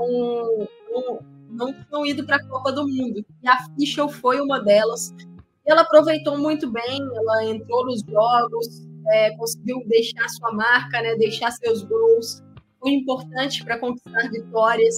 não, 0.91 1.21
não 1.51 1.73
tinham 1.73 2.07
ido 2.07 2.27
para 2.27 2.37
a 2.37 2.47
Copa 2.49 2.73
do 2.73 2.87
Mundo. 2.87 3.25
E 3.43 3.49
a 3.49 3.57
Fischel 3.75 4.09
foi 4.09 4.41
uma 4.41 4.61
delas. 4.61 5.15
Ela 5.67 5.83
aproveitou 5.83 6.37
muito 6.39 6.71
bem, 6.71 7.01
ela 7.15 7.45
entrou 7.45 7.87
nos 7.87 8.03
jogos, 8.03 8.87
é, 9.09 9.37
conseguiu 9.37 9.83
deixar 9.87 10.29
sua 10.29 10.53
marca, 10.53 11.01
né, 11.01 11.15
deixar 11.17 11.51
seus 11.53 11.83
gols. 11.83 12.43
Foi 12.81 12.93
importante 12.93 13.65
para 13.65 13.79
conquistar 13.79 14.31
vitórias. 14.31 14.97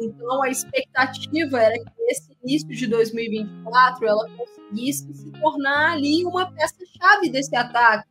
Então, 0.00 0.42
a 0.42 0.48
expectativa 0.48 1.60
era 1.60 1.74
que 1.74 2.04
nesse 2.06 2.36
início 2.42 2.68
de 2.68 2.86
2024 2.86 4.06
ela 4.06 4.28
conseguisse 4.36 5.12
se 5.12 5.32
tornar 5.32 5.92
ali 5.92 6.24
uma 6.24 6.50
peça-chave 6.52 7.30
desse 7.30 7.54
ataque, 7.56 8.08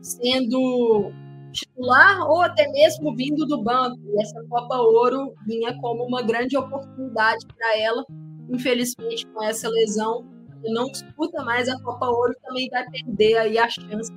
sendo 0.00 1.12
titular 1.52 2.28
ou 2.28 2.42
até 2.42 2.70
mesmo 2.70 3.14
vindo 3.16 3.46
do 3.46 3.62
banco. 3.62 3.98
E 4.04 4.22
essa 4.22 4.42
Copa 4.48 4.76
Ouro 4.76 5.34
vinha 5.46 5.76
como 5.80 6.04
uma 6.04 6.22
grande 6.22 6.56
oportunidade 6.56 7.44
para 7.46 7.78
ela. 7.78 8.04
Infelizmente, 8.48 9.26
com 9.26 9.42
essa 9.42 9.68
lesão, 9.68 10.24
não 10.64 10.86
disputa 10.86 11.42
mais 11.42 11.68
a 11.68 11.80
Copa 11.80 12.06
Ouro 12.06 12.34
também 12.42 12.68
vai 12.70 12.84
perder 12.88 13.38
aí 13.38 13.58
a 13.58 13.68
chance 13.68 14.12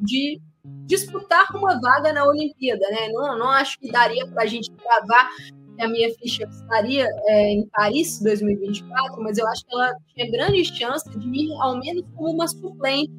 de 0.00 0.40
disputar 0.86 1.46
uma 1.54 1.80
vaga 1.80 2.12
na 2.12 2.26
Olimpíada, 2.26 2.86
né? 2.90 3.08
Não, 3.12 3.38
não 3.38 3.50
acho 3.50 3.78
que 3.78 3.90
daria 3.90 4.26
para 4.28 4.44
a 4.44 4.46
gente 4.46 4.70
gravar 4.70 5.30
que 5.76 5.82
a 5.82 5.88
minha 5.88 6.12
ficha 6.14 6.44
estaria 6.44 7.08
é, 7.26 7.52
em 7.52 7.66
Paris 7.68 8.20
2024, 8.22 9.22
mas 9.22 9.38
eu 9.38 9.46
acho 9.48 9.64
que 9.66 9.74
ela 9.74 9.94
tinha 10.14 10.30
grande 10.30 10.64
chance 10.64 11.08
de 11.18 11.28
ir 11.28 11.52
ao 11.60 11.78
menos 11.78 12.04
como 12.14 12.30
uma 12.30 12.46
suplente 12.46 13.12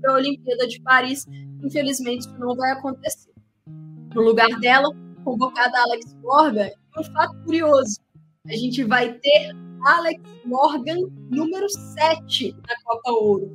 para 0.00 0.12
a 0.12 0.16
Olimpíada 0.16 0.68
de 0.68 0.80
Paris 0.82 1.26
Infelizmente, 1.62 2.20
isso 2.20 2.38
não 2.38 2.54
vai 2.54 2.72
acontecer. 2.72 3.32
No 4.14 4.22
lugar 4.22 4.48
dela, 4.60 4.88
convocada 5.24 5.78
Alex 5.78 6.14
Morgan, 6.22 6.70
um 6.98 7.04
fato 7.04 7.36
curioso: 7.44 7.98
a 8.46 8.52
gente 8.52 8.84
vai 8.84 9.12
ter 9.14 9.52
Alex 9.84 10.22
Morgan 10.44 11.08
número 11.30 11.68
7 11.68 12.56
na 12.68 12.74
Copa 12.84 13.12
Ouro. 13.12 13.52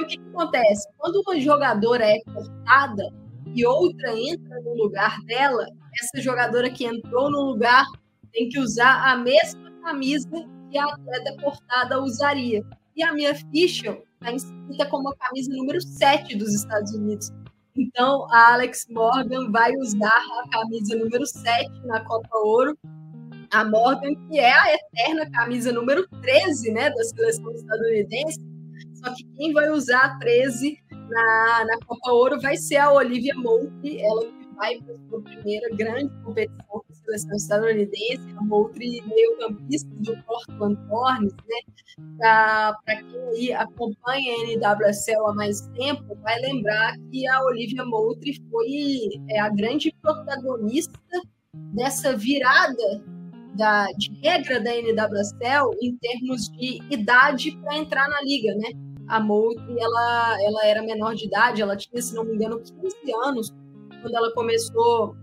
Porque 0.00 0.02
o 0.02 0.06
que, 0.06 0.16
que 0.16 0.28
acontece? 0.30 0.88
Quando 0.96 1.22
uma 1.26 1.40
jogadora 1.40 2.04
é 2.04 2.20
cortada 2.20 3.12
e 3.54 3.66
outra 3.66 4.18
entra 4.18 4.60
no 4.62 4.74
lugar 4.74 5.20
dela, 5.24 5.66
essa 6.00 6.22
jogadora 6.22 6.70
que 6.70 6.84
entrou 6.84 7.30
no 7.30 7.42
lugar 7.42 7.86
tem 8.32 8.48
que 8.48 8.58
usar 8.58 9.10
a 9.10 9.16
mesma 9.16 9.70
camisa 9.82 10.28
que 10.70 10.78
a 10.78 10.84
atleta 10.84 11.36
cortada 11.42 12.00
usaria. 12.00 12.62
E 12.96 13.02
a 13.02 13.12
minha 13.12 13.34
ficha 13.34 13.98
está 14.14 14.32
inscrita 14.32 14.86
como 14.86 15.08
a 15.10 15.16
camisa 15.16 15.52
número 15.54 15.80
7 15.80 16.36
dos 16.36 16.54
Estados 16.54 16.92
Unidos. 16.92 17.30
Então, 17.76 18.26
a 18.32 18.54
Alex 18.54 18.86
Morgan 18.90 19.50
vai 19.50 19.72
usar 19.76 20.08
a 20.08 20.48
camisa 20.50 20.96
número 20.96 21.26
7 21.26 21.70
na 21.84 22.00
Copa 22.04 22.38
Ouro. 22.38 22.78
A 23.52 23.64
Morgan, 23.64 24.14
que 24.28 24.38
é 24.38 24.52
a 24.52 24.74
eterna 24.74 25.28
camisa 25.30 25.72
número 25.72 26.06
13 26.22 26.72
né, 26.72 26.90
da 26.90 27.04
seleção 27.04 27.50
estadunidense. 27.52 28.49
Só 29.04 29.14
que 29.14 29.24
quem 29.36 29.52
vai 29.52 29.70
usar 29.70 30.04
a 30.04 30.18
13 30.18 30.78
na, 30.90 31.64
na 31.66 31.78
Copa 31.86 32.12
Ouro 32.12 32.40
vai 32.40 32.56
ser 32.56 32.76
a 32.76 32.92
Olivia 32.92 33.34
Moultrie, 33.34 34.00
ela 34.00 34.26
que 34.26 34.48
vai 34.54 34.76
para 34.78 34.94
a 34.94 34.98
sua 35.08 35.22
primeira 35.22 35.74
grande 35.74 36.12
competição 36.22 36.64
com 36.68 36.84
a 36.88 36.94
seleção 36.94 37.36
estadunidense, 37.36 38.34
a 38.36 38.42
Moultrie 38.42 39.02
meio-campista 39.06 39.88
do 39.96 40.16
Portland 40.24 40.78
Thorns, 40.88 41.32
né? 41.32 41.74
Para 42.18 43.02
quem 43.02 43.20
aí 43.28 43.52
acompanha 43.52 44.32
a 44.32 44.76
NWSL 44.76 45.26
há 45.26 45.34
mais 45.34 45.60
tempo, 45.68 46.14
vai 46.22 46.38
lembrar 46.40 46.96
que 47.10 47.26
a 47.26 47.42
Olivia 47.44 47.84
Moultrie 47.84 48.40
foi 48.50 49.22
é, 49.30 49.40
a 49.40 49.48
grande 49.48 49.94
protagonista 50.02 50.98
dessa 51.74 52.16
virada 52.16 53.02
da, 53.54 53.86
de 53.98 54.12
regra 54.22 54.60
da 54.60 54.70
NWSL 54.70 55.76
em 55.82 55.96
termos 55.96 56.48
de 56.50 56.80
idade 56.90 57.56
para 57.62 57.76
entrar 57.76 58.08
na 58.08 58.22
liga, 58.22 58.54
né? 58.54 58.89
A 59.10 59.18
Moultrie, 59.18 59.78
ela, 59.78 60.42
ela 60.42 60.66
era 60.66 60.82
menor 60.82 61.14
de 61.14 61.26
idade, 61.26 61.60
ela 61.60 61.76
tinha, 61.76 62.00
se 62.00 62.14
não 62.14 62.24
me 62.24 62.34
engano, 62.34 62.60
15 62.60 62.96
anos 63.24 63.52
quando 64.00 64.14
ela 64.14 64.32
começou 64.32 65.16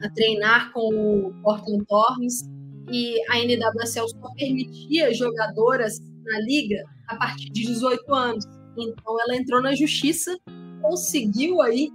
a 0.00 0.08
treinar 0.10 0.72
com 0.72 0.88
o 0.88 1.34
Portland 1.42 1.84
Thorns 1.86 2.44
e 2.90 3.20
a 3.28 3.38
NWSL 3.38 4.08
só 4.08 4.32
permitia 4.36 5.12
jogadoras 5.12 5.98
na 6.24 6.40
liga 6.40 6.84
a 7.08 7.16
partir 7.16 7.50
de 7.50 7.66
18 7.66 8.14
anos. 8.14 8.44
Então 8.78 9.20
ela 9.20 9.36
entrou 9.36 9.60
na 9.60 9.74
justiça, 9.74 10.36
conseguiu 10.80 11.60
aí 11.62 11.90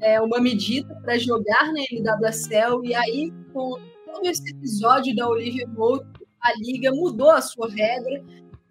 é, 0.00 0.20
uma 0.20 0.40
medida 0.40 0.94
para 1.02 1.18
jogar 1.18 1.72
na 1.72 1.80
NWSL 1.90 2.84
e 2.84 2.94
aí 2.94 3.32
com 3.52 3.78
todo 4.04 4.26
esse 4.26 4.50
episódio 4.50 5.14
da 5.16 5.28
Olivia 5.28 5.66
Moulton, 5.66 6.06
a 6.42 6.52
liga 6.58 6.92
mudou 6.92 7.30
a 7.30 7.40
sua 7.40 7.68
regra 7.68 8.22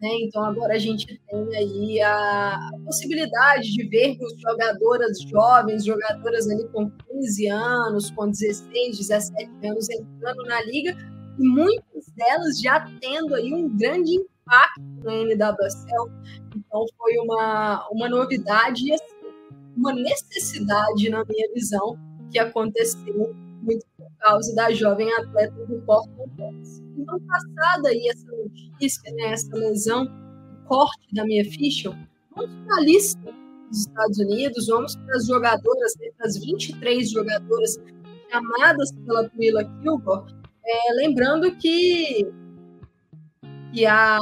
né? 0.02 0.10
Então 0.22 0.44
agora 0.44 0.74
a 0.74 0.80
gente 0.80 1.06
tem 1.06 1.56
aí 1.56 2.02
a, 2.02 2.70
possibilidade 2.86 3.72
de 3.72 3.88
vermos 3.88 4.34
jogadoras 4.40 5.20
jovens, 5.22 5.86
jogadoras 5.86 6.50
ali 6.50 6.68
com 6.70 6.90
15 7.12 7.48
anos, 7.48 8.12
com 8.12 8.30
16, 8.30 8.98
17 8.98 9.50
anos 9.68 9.90
entrando 9.90 10.44
na 10.44 10.62
liga 10.64 10.96
e 11.40 11.48
muitas 11.48 12.06
delas 12.16 12.60
já 12.60 12.80
tendo 13.02 13.36
aí 13.36 13.54
um 13.54 13.70
grande 13.76 14.16
impacto 14.16 14.82
na 15.04 15.14
NWSL. 15.14 16.12
Então 16.56 16.86
foi 16.98 17.18
uma, 17.18 17.88
uma 17.92 18.10
novidade 18.10 18.88
e 18.88 18.94
assim, 18.94 19.16
uma 19.76 19.94
necessidade, 19.94 21.10
na 21.10 21.24
minha 21.26 21.52
visão, 21.54 21.98
que 22.32 22.40
aconteceu 22.40 23.36
causa 24.26 24.56
da 24.56 24.72
jovem 24.74 25.12
atleta 25.14 25.54
do 25.68 25.80
Thorns 25.86 26.82
semana 26.96 27.20
passada 27.28 27.90
aí 27.90 28.08
essa 28.10 28.26
notícia, 28.32 29.14
né, 29.14 29.34
essa 29.34 29.56
lesão, 29.56 30.06
o 30.06 30.68
corte 30.68 31.14
da 31.14 31.24
minha 31.26 31.46
ficha, 31.46 31.92
vamos 32.36 32.56
para 32.66 32.78
a 32.78 32.82
lista 32.82 33.34
dos 33.70 33.80
Estados 33.80 34.18
Unidos, 34.18 34.68
vamos 34.68 34.96
para 34.96 35.16
as 35.16 35.28
jogadoras, 35.28 35.96
né, 36.00 36.10
para 36.18 36.28
as 36.28 36.38
23 36.38 37.12
jogadoras 37.12 37.78
chamadas 38.32 38.92
pela 39.06 39.30
Twila 39.30 39.64
Kilgore, 39.82 40.34
é, 40.66 40.94
lembrando 40.94 41.56
que, 41.58 42.28
que 43.72 43.86
a, 43.86 44.18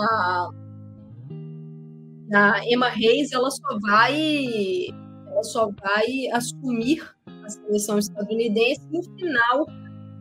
a 2.34 2.62
Emma 2.66 2.90
Reis 2.90 3.32
ela 3.32 3.50
só 3.50 3.80
vai 3.80 4.88
ela 5.28 5.44
só 5.44 5.72
vai 5.82 6.28
assumir 6.34 7.02
a 7.26 7.50
seleção 7.50 7.98
estadunidense 7.98 8.82
no 8.92 9.02
final 9.18 9.66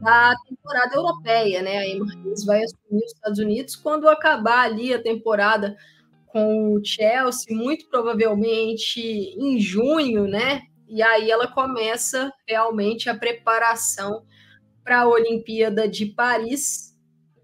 da 0.02 0.34
temporada 0.48 0.94
europeia, 0.94 1.62
né? 1.62 1.78
A 1.78 1.88
Emirates 1.88 2.44
vai 2.44 2.62
assumir 2.62 3.04
os 3.04 3.12
Estados 3.12 3.38
Unidos 3.38 3.76
quando 3.76 4.08
acabar 4.08 4.64
ali 4.64 4.92
a 4.92 5.02
temporada 5.02 5.76
com 6.26 6.74
o 6.74 6.84
Chelsea, 6.84 7.56
muito 7.56 7.88
provavelmente 7.88 9.00
em 9.00 9.60
junho, 9.60 10.26
né? 10.26 10.62
e 10.92 11.00
aí 11.00 11.30
ela 11.30 11.48
começa 11.48 12.30
realmente 12.46 13.08
a 13.08 13.16
preparação 13.16 14.26
para 14.84 15.00
a 15.00 15.08
Olimpíada 15.08 15.88
de 15.88 16.04
Paris. 16.04 16.94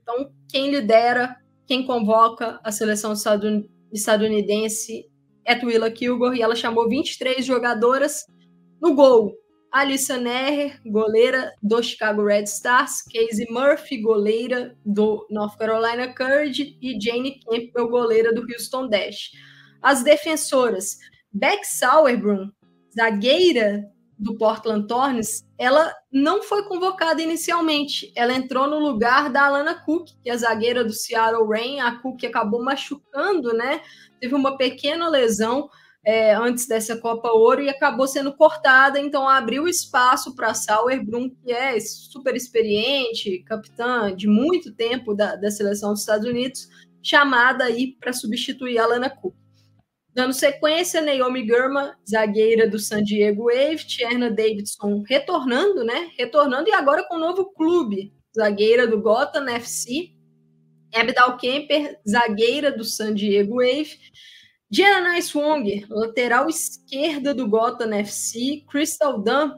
Então, 0.03 0.31
quem 0.51 0.71
lidera, 0.71 1.35
quem 1.67 1.87
convoca 1.87 2.61
a 2.63 2.71
seleção 2.71 3.15
estadunidense 3.91 5.11
é 5.47 5.55
Twila 5.55 5.91
Kilgore, 5.91 6.37
e 6.37 6.43
ela 6.43 6.55
chamou 6.55 6.91
23 6.91 7.43
jogadoras 7.43 8.27
no 8.83 8.95
gol. 8.95 9.33
Alissa 9.73 10.17
Neher, 10.17 10.81
goleira 10.87 11.53
do 11.63 11.83
Chicago 11.83 12.25
Red 12.25 12.45
Stars, 12.45 13.03
Casey 13.03 13.47
Murphy, 13.51 14.01
goleira 14.01 14.77
do 14.85 15.27
North 15.31 15.59
Carolina 15.59 16.13
Courage 16.15 16.79
e 16.81 16.99
Jane 17.01 17.41
Campbell, 17.41 17.89
goleira 17.89 18.33
do 18.33 18.43
Houston 18.43 18.89
Dash. 18.89 19.31
As 19.83 20.03
defensoras, 20.03 20.97
Beck 21.33 21.65
Sauerbrunn, 21.65 22.51
zagueira 22.97 23.85
do 24.19 24.37
Portland 24.37 24.87
Thorns, 24.89 25.45
ela 25.57 25.95
não 26.11 26.43
foi 26.43 26.65
convocada 26.65 27.23
inicialmente. 27.23 28.13
Ela 28.17 28.35
entrou 28.35 28.67
no 28.67 28.79
lugar 28.79 29.31
da 29.31 29.45
Alana 29.45 29.75
Cook, 29.85 30.09
que 30.23 30.31
é 30.31 30.37
zagueira 30.37 30.83
do 30.83 30.93
Seattle 30.93 31.47
Rain. 31.47 31.79
A 31.79 31.93
Cook 32.01 32.25
acabou 32.25 32.65
machucando, 32.65 33.53
né? 33.53 33.81
Teve 34.21 34.35
uma 34.35 34.57
pequena 34.57 35.09
lesão 35.09 35.69
é, 36.05 36.35
antes 36.35 36.67
dessa 36.67 36.97
Copa 36.97 37.31
Ouro 37.31 37.63
e 37.63 37.69
acabou 37.69 38.07
sendo 38.07 38.33
cortada, 38.33 38.99
então 38.99 39.29
abriu 39.29 39.69
espaço 39.69 40.35
para 40.35 40.55
Sauerbrunn, 40.55 41.31
que 41.31 41.53
é 41.53 41.79
super 41.81 42.35
experiente, 42.35 43.43
capitã 43.45 44.15
de 44.15 44.27
muito 44.27 44.73
tempo 44.73 45.15
da, 45.15 45.37
da 45.37 45.51
seleção 45.51 45.91
dos 45.91 46.01
Estados 46.01 46.27
Unidos, 46.27 46.69
chamada 47.03 47.65
aí 47.65 47.97
para 48.01 48.13
substituir 48.13 48.79
a 48.79 48.85
Alana 48.85 49.11
Cook. 49.11 49.35
Dando 50.15 50.33
sequência, 50.33 51.01
Naomi 51.01 51.47
Gurma, 51.47 51.97
zagueira 52.09 52.69
do 52.69 52.79
San 52.79 53.05
Diego 53.05 53.45
Wave, 53.45 53.87
Tierna 53.87 54.31
Davidson 54.31 55.05
retornando, 55.07 55.85
né? 55.85 56.11
Retornando 56.19 56.69
e 56.69 56.73
agora 56.73 57.07
com 57.07 57.17
um 57.17 57.21
novo 57.21 57.53
clube, 57.53 58.13
zagueira 58.37 58.87
do 58.87 59.01
Gotham 59.01 59.49
FC, 59.49 60.11
Abdal 60.93 61.37
Kemper, 61.37 62.01
zagueira 62.09 62.73
do 62.73 62.83
San 62.83 63.15
Diego 63.15 63.57
Wave, 63.57 63.97
Diana 64.71 65.21
Swong, 65.23 65.87
lateral 65.89 66.49
esquerda 66.49 67.33
do 67.33 67.49
Gotham 67.49 67.93
FC, 67.95 68.65
Crystal 68.69 69.19
Dunn 69.19 69.53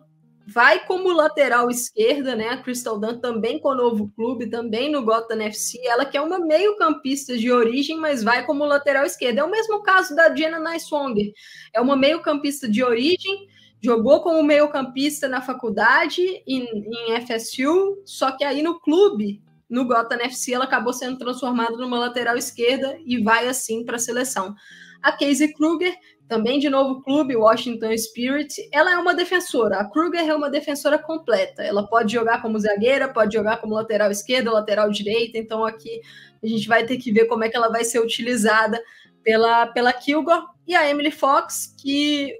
vai 0.46 0.84
como 0.84 1.12
lateral 1.12 1.70
esquerda, 1.70 2.34
né? 2.34 2.48
A 2.48 2.62
Crystal 2.62 2.98
Dunn 2.98 3.18
também 3.18 3.58
com 3.60 3.70
o 3.70 3.74
novo 3.74 4.10
clube, 4.16 4.48
também 4.48 4.90
no 4.90 5.04
Gotham 5.04 5.40
FC. 5.42 5.80
Ela 5.84 6.04
que 6.04 6.16
é 6.16 6.20
uma 6.20 6.38
meio-campista 6.38 7.36
de 7.36 7.50
origem, 7.50 7.98
mas 7.98 8.22
vai 8.22 8.44
como 8.44 8.64
lateral 8.64 9.04
esquerda. 9.04 9.40
É 9.40 9.44
o 9.44 9.50
mesmo 9.50 9.82
caso 9.82 10.14
da 10.14 10.34
Jenna 10.34 10.58
Naiswonger. 10.58 11.32
É 11.72 11.80
uma 11.80 11.96
meio-campista 11.96 12.68
de 12.68 12.82
origem, 12.82 13.48
jogou 13.80 14.22
como 14.22 14.42
meio-campista 14.42 15.28
na 15.28 15.40
faculdade, 15.40 16.22
em, 16.46 16.66
em 16.66 17.20
FSU, 17.20 18.02
só 18.04 18.32
que 18.32 18.44
aí 18.44 18.62
no 18.62 18.80
clube, 18.80 19.42
no 19.68 19.86
Gotham 19.86 20.18
FC, 20.20 20.54
ela 20.54 20.64
acabou 20.64 20.92
sendo 20.92 21.18
transformada 21.18 21.76
numa 21.76 21.98
lateral 21.98 22.36
esquerda 22.36 22.98
e 23.04 23.22
vai 23.22 23.48
assim 23.48 23.84
para 23.84 23.96
a 23.96 24.00
seleção. 24.00 24.54
A 25.02 25.12
Casey 25.12 25.52
Kruger 25.52 25.94
também 26.30 26.60
de 26.60 26.70
novo 26.70 27.02
clube, 27.02 27.34
Washington 27.34 27.96
Spirit, 27.98 28.54
ela 28.70 28.92
é 28.92 28.96
uma 28.96 29.12
defensora. 29.12 29.80
A 29.80 29.84
Kruger 29.84 30.28
é 30.28 30.32
uma 30.32 30.48
defensora 30.48 30.96
completa. 30.96 31.60
Ela 31.60 31.84
pode 31.88 32.12
jogar 32.12 32.40
como 32.40 32.56
zagueira, 32.56 33.12
pode 33.12 33.34
jogar 33.34 33.56
como 33.56 33.74
lateral 33.74 34.12
esquerda, 34.12 34.52
lateral 34.52 34.90
direita. 34.90 35.38
Então 35.38 35.64
aqui 35.64 36.00
a 36.40 36.46
gente 36.46 36.68
vai 36.68 36.86
ter 36.86 36.98
que 36.98 37.10
ver 37.10 37.24
como 37.24 37.42
é 37.42 37.48
que 37.48 37.56
ela 37.56 37.68
vai 37.68 37.82
ser 37.82 37.98
utilizada 37.98 38.80
pela, 39.24 39.66
pela 39.66 39.92
Kilgore. 39.92 40.44
E 40.68 40.74
a 40.76 40.88
Emily 40.88 41.10
Fox, 41.10 41.74
que 41.82 42.38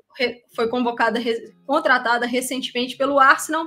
foi 0.55 0.69
convocada, 0.69 1.21
contratada 1.67 2.27
recentemente 2.27 2.97
pelo 2.97 3.19
Arsenal, 3.19 3.67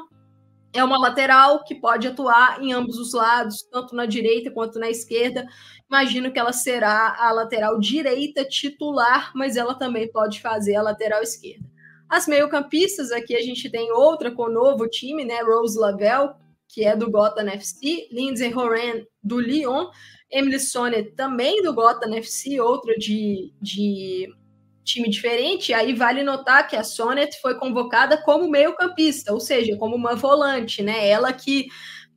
é 0.73 0.83
uma 0.83 0.97
lateral 0.97 1.63
que 1.63 1.75
pode 1.75 2.07
atuar 2.07 2.61
em 2.61 2.73
ambos 2.73 2.97
os 2.97 3.13
lados, 3.13 3.61
tanto 3.71 3.95
na 3.95 4.07
direita 4.07 4.49
quanto 4.49 4.79
na 4.79 4.89
esquerda. 4.89 5.45
Imagino 5.87 6.31
que 6.31 6.39
ela 6.39 6.51
será 6.51 7.15
a 7.19 7.31
lateral 7.31 7.79
direita 7.79 8.43
titular, 8.43 9.31
mas 9.35 9.55
ela 9.55 9.75
também 9.75 10.11
pode 10.11 10.41
fazer 10.41 10.75
a 10.75 10.81
lateral 10.81 11.21
esquerda. 11.21 11.63
As 12.09 12.27
meio-campistas, 12.27 13.11
aqui 13.11 13.35
a 13.35 13.41
gente 13.41 13.69
tem 13.69 13.91
outra 13.91 14.31
com 14.31 14.43
o 14.43 14.51
novo 14.51 14.87
time, 14.87 15.23
né? 15.23 15.41
Rose 15.41 15.77
Lavelle, 15.77 16.31
que 16.67 16.83
é 16.83 16.95
do 16.95 17.09
Gotham 17.09 17.47
FC, 17.49 18.07
Lindsay 18.11 18.53
Horan, 18.53 19.03
do 19.23 19.39
Lyon, 19.39 19.89
Emily 20.31 20.59
Sonnet, 20.59 21.11
também 21.11 21.61
do 21.61 21.73
Gotham 21.73 22.15
FC, 22.15 22.59
outra 22.59 22.95
de, 22.95 23.53
de 23.61 24.27
time 24.83 25.09
diferente, 25.09 25.73
aí 25.73 25.93
vale 25.93 26.23
notar 26.23 26.67
que 26.67 26.75
a 26.75 26.83
Sonnet 26.83 27.39
foi 27.41 27.57
convocada 27.57 28.17
como 28.17 28.49
meio-campista, 28.49 29.33
ou 29.33 29.39
seja, 29.39 29.77
como 29.77 29.95
uma 29.95 30.15
volante, 30.15 30.83
né? 30.83 31.07
Ela 31.07 31.31
que 31.33 31.67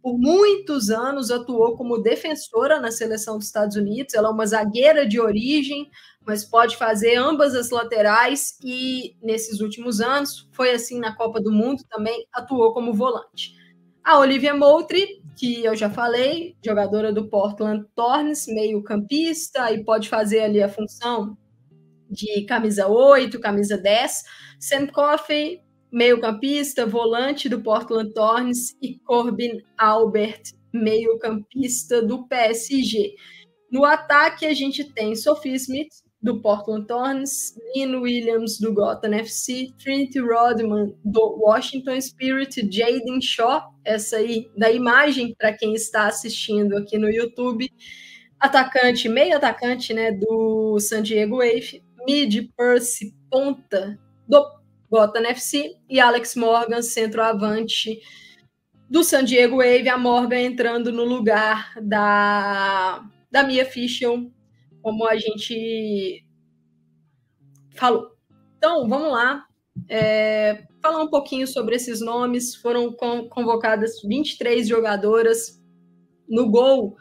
por 0.02 0.18
muitos 0.18 0.90
anos 0.90 1.32
atuou 1.32 1.76
como 1.76 1.98
defensora 1.98 2.80
na 2.80 2.92
seleção 2.92 3.38
dos 3.38 3.46
Estados 3.46 3.76
Unidos, 3.76 4.14
ela 4.14 4.28
é 4.28 4.30
uma 4.30 4.46
zagueira 4.46 5.04
de 5.04 5.20
origem, 5.20 5.90
mas 6.24 6.44
pode 6.44 6.76
fazer 6.76 7.16
ambas 7.16 7.54
as 7.54 7.70
laterais 7.70 8.56
e 8.62 9.16
nesses 9.20 9.60
últimos 9.60 10.00
anos, 10.00 10.48
foi 10.52 10.70
assim 10.70 11.00
na 11.00 11.16
Copa 11.16 11.40
do 11.40 11.50
Mundo 11.50 11.82
também, 11.90 12.24
atuou 12.32 12.72
como 12.72 12.94
volante. 12.94 13.52
A 14.04 14.18
Olivia 14.20 14.54
Moultrie, 14.54 15.20
que 15.36 15.64
eu 15.64 15.74
já 15.74 15.90
falei, 15.90 16.56
jogadora 16.64 17.12
do 17.12 17.28
Portland 17.28 17.84
Thorns, 17.96 18.46
meio 18.46 18.82
campista, 18.84 19.72
e 19.72 19.84
pode 19.84 20.08
fazer 20.08 20.42
ali 20.42 20.62
a 20.62 20.68
função 20.68 21.36
de 22.10 22.44
camisa 22.44 22.88
8, 22.88 23.38
camisa 23.40 23.76
10, 23.76 24.22
Sam 24.60 24.86
Coffey, 24.88 25.60
meio-campista, 25.92 26.86
volante 26.86 27.48
do 27.48 27.62
Portland 27.62 28.12
Thorns, 28.12 28.76
e 28.82 28.98
Corbin 29.00 29.62
Albert, 29.78 30.42
meio-campista 30.72 32.02
do 32.02 32.26
PSG. 32.26 33.14
No 33.70 33.84
ataque, 33.84 34.46
a 34.46 34.54
gente 34.54 34.84
tem 34.92 35.14
Sophie 35.14 35.54
Smith, 35.54 35.88
do 36.22 36.40
Portland 36.40 36.86
Thorns, 36.86 37.54
Lynn 37.74 38.00
Williams, 38.00 38.58
do 38.58 38.74
Gotham 38.74 39.14
FC, 39.14 39.68
Trinity 39.78 40.18
Rodman, 40.18 40.92
do 41.04 41.38
Washington 41.38 42.00
Spirit, 42.00 42.68
Jaden 42.68 43.20
Shaw, 43.20 43.72
essa 43.84 44.16
aí 44.16 44.50
da 44.56 44.70
imagem, 44.70 45.34
para 45.38 45.52
quem 45.52 45.74
está 45.74 46.08
assistindo 46.08 46.76
aqui 46.76 46.98
no 46.98 47.08
YouTube, 47.08 47.70
atacante, 48.40 49.08
meio 49.08 49.36
atacante, 49.36 49.94
né, 49.94 50.10
do 50.10 50.78
San 50.80 51.02
Diego 51.02 51.36
Wave, 51.36 51.82
mid 52.06 52.50
Percy 52.56 53.14
ponta 53.30 53.98
do 54.28 54.44
Gotham 54.90 55.26
FC 55.26 55.76
e 55.88 55.98
Alex 55.98 56.36
Morgan 56.36 56.82
centroavante 56.82 58.00
do 58.88 59.02
San 59.02 59.24
Diego 59.24 59.56
Wave, 59.56 59.88
a 59.88 59.98
Morgan 59.98 60.40
entrando 60.40 60.92
no 60.92 61.04
lugar 61.04 61.72
da, 61.82 63.04
da 63.30 63.42
Mia 63.42 63.66
Fischer, 63.66 64.10
como 64.80 65.06
a 65.06 65.16
gente 65.16 66.24
falou. 67.74 68.12
Então, 68.56 68.88
vamos 68.88 69.10
lá. 69.10 69.44
É, 69.88 70.64
falar 70.80 71.02
um 71.02 71.10
pouquinho 71.10 71.46
sobre 71.46 71.74
esses 71.74 72.00
nomes. 72.00 72.54
Foram 72.54 72.92
convocadas 72.92 74.00
23 74.02 74.68
jogadoras 74.68 75.60
no 76.28 76.48
gol, 76.48 76.96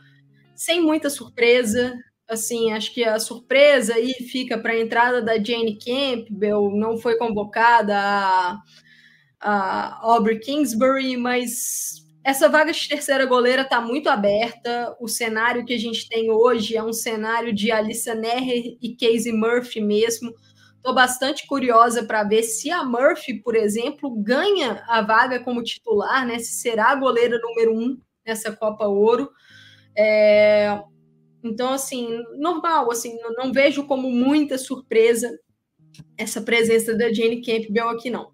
sem 0.55 0.81
muita 0.81 1.09
surpresa 1.09 1.95
assim, 2.27 2.71
acho 2.71 2.93
que 2.93 3.03
a 3.03 3.19
surpresa 3.19 3.95
aí 3.95 4.13
fica 4.13 4.57
para 4.57 4.73
a 4.73 4.79
entrada 4.79 5.21
da 5.21 5.35
Jane 5.35 5.77
Campbell, 5.77 6.71
não 6.71 6.97
foi 6.97 7.17
convocada 7.17 7.95
a, 7.97 8.57
a 9.39 9.99
Aubrey 10.01 10.39
Kingsbury, 10.39 11.17
mas 11.17 12.05
essa 12.23 12.49
vaga 12.49 12.71
de 12.71 12.89
terceira 12.89 13.25
goleira 13.25 13.61
está 13.61 13.79
muito 13.79 14.09
aberta. 14.09 14.95
O 14.99 15.07
cenário 15.07 15.63
que 15.63 15.73
a 15.73 15.77
gente 15.77 16.09
tem 16.09 16.31
hoje 16.31 16.75
é 16.75 16.83
um 16.83 16.91
cenário 16.91 17.53
de 17.53 17.71
Alissa 17.71 18.15
Neher 18.15 18.77
e 18.81 18.97
Casey 18.99 19.31
Murphy 19.31 19.79
mesmo. 19.79 20.33
Estou 20.77 20.93
bastante 20.93 21.45
curiosa 21.45 22.03
para 22.03 22.23
ver 22.23 22.41
se 22.41 22.71
a 22.71 22.83
Murphy, 22.83 23.41
por 23.41 23.55
exemplo, 23.55 24.09
ganha 24.23 24.83
a 24.87 25.01
vaga 25.01 25.39
como 25.39 25.63
titular, 25.63 26.25
né? 26.25 26.39
Se 26.39 26.53
será 26.53 26.87
a 26.87 26.95
goleira 26.95 27.39
número 27.39 27.75
um 27.75 27.97
nessa 28.25 28.51
Copa 28.51 28.87
Ouro. 28.87 29.29
É, 29.95 30.81
então, 31.45 31.71
assim, 31.71 32.23
normal, 32.37 32.91
assim, 32.91 33.15
não, 33.37 33.53
vejo 33.53 33.85
como 33.85 34.09
muita 34.09 34.57
surpresa 34.57 35.29
essa 36.17 36.41
presença 36.41 36.97
da 36.97 37.13
Jane 37.13 37.39
Campbell 37.39 37.89
aqui, 37.89 38.09
não. 38.09 38.31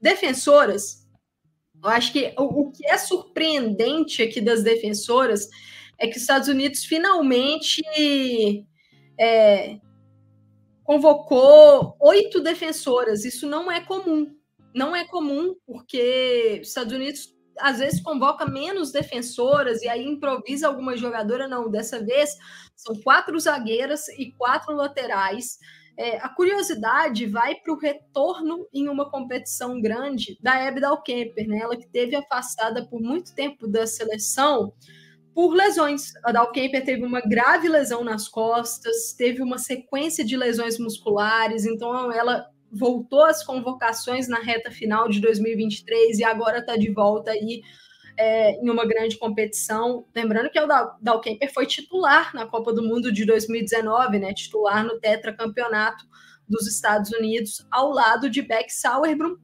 Defensoras, 0.00 1.04
eu 1.82 1.90
acho 1.90 2.12
que 2.12 2.32
o, 2.38 2.44
o 2.44 2.70
que 2.70 2.86
é 2.86 2.96
surpreendente 2.96 4.22
aqui 4.22 4.40
das 4.40 4.62
defensoras 4.62 5.48
é 5.98 6.06
que 6.06 6.14
os 6.14 6.22
Estados 6.22 6.46
Unidos 6.46 6.84
finalmente 6.84 7.82
é, 9.18 9.80
convocou 10.84 11.96
oito 12.00 12.40
defensoras. 12.40 13.24
Isso 13.24 13.48
não 13.48 13.70
é 13.72 13.80
comum. 13.80 14.36
Não 14.72 14.94
é 14.94 15.04
comum, 15.04 15.56
porque 15.66 16.60
os 16.62 16.68
Estados 16.68 16.92
Unidos 16.92 17.34
às 17.58 17.78
vezes 17.78 18.00
convoca 18.00 18.46
menos 18.46 18.92
defensoras 18.92 19.82
e 19.82 19.88
aí 19.88 20.04
improvisa 20.04 20.68
alguma 20.68 20.96
jogadora. 20.96 21.48
Não, 21.48 21.70
dessa 21.70 22.04
vez 22.04 22.36
são 22.76 22.94
quatro 23.02 23.38
zagueiras 23.38 24.08
e 24.08 24.32
quatro 24.32 24.74
laterais. 24.74 25.58
É, 25.96 26.16
a 26.18 26.28
curiosidade 26.28 27.26
vai 27.26 27.54
para 27.56 27.72
o 27.72 27.78
retorno 27.78 28.66
em 28.72 28.88
uma 28.88 29.10
competição 29.10 29.80
grande 29.80 30.38
da 30.40 30.58
Hebe 30.58 30.80
Dalkemper, 30.80 31.46
né? 31.46 31.58
Ela 31.58 31.76
que 31.76 31.86
teve 31.86 32.16
afastada 32.16 32.86
por 32.86 33.00
muito 33.00 33.34
tempo 33.34 33.68
da 33.68 33.86
seleção 33.86 34.72
por 35.34 35.54
lesões. 35.54 36.12
A 36.24 36.32
Dalkemper 36.32 36.84
teve 36.84 37.04
uma 37.04 37.20
grave 37.20 37.68
lesão 37.68 38.04
nas 38.04 38.28
costas, 38.28 39.12
teve 39.12 39.42
uma 39.42 39.58
sequência 39.58 40.24
de 40.24 40.36
lesões 40.36 40.78
musculares, 40.78 41.64
então 41.64 42.10
ela 42.12 42.46
voltou 42.72 43.24
às 43.24 43.44
convocações 43.44 44.28
na 44.28 44.38
reta 44.38 44.70
final 44.70 45.08
de 45.08 45.20
2023 45.20 46.18
e 46.18 46.24
agora 46.24 46.58
está 46.58 46.76
de 46.76 46.90
volta 46.90 47.30
aí 47.30 47.62
é, 48.16 48.52
em 48.62 48.70
uma 48.70 48.86
grande 48.86 49.18
competição. 49.18 50.06
Lembrando 50.14 50.50
que 50.50 50.58
o 50.58 50.66
Dalkemper 51.00 51.52
foi 51.52 51.66
titular 51.66 52.34
na 52.34 52.46
Copa 52.46 52.72
do 52.72 52.82
Mundo 52.82 53.12
de 53.12 53.26
2019, 53.26 54.18
né? 54.18 54.32
Titular 54.32 54.84
no 54.84 54.98
tetracampeonato 54.98 56.04
dos 56.48 56.66
Estados 56.66 57.10
Unidos, 57.12 57.66
ao 57.70 57.90
lado 57.90 58.28
de 58.28 58.42
Beck 58.42 58.70
Sauerbrunn. 58.70 59.36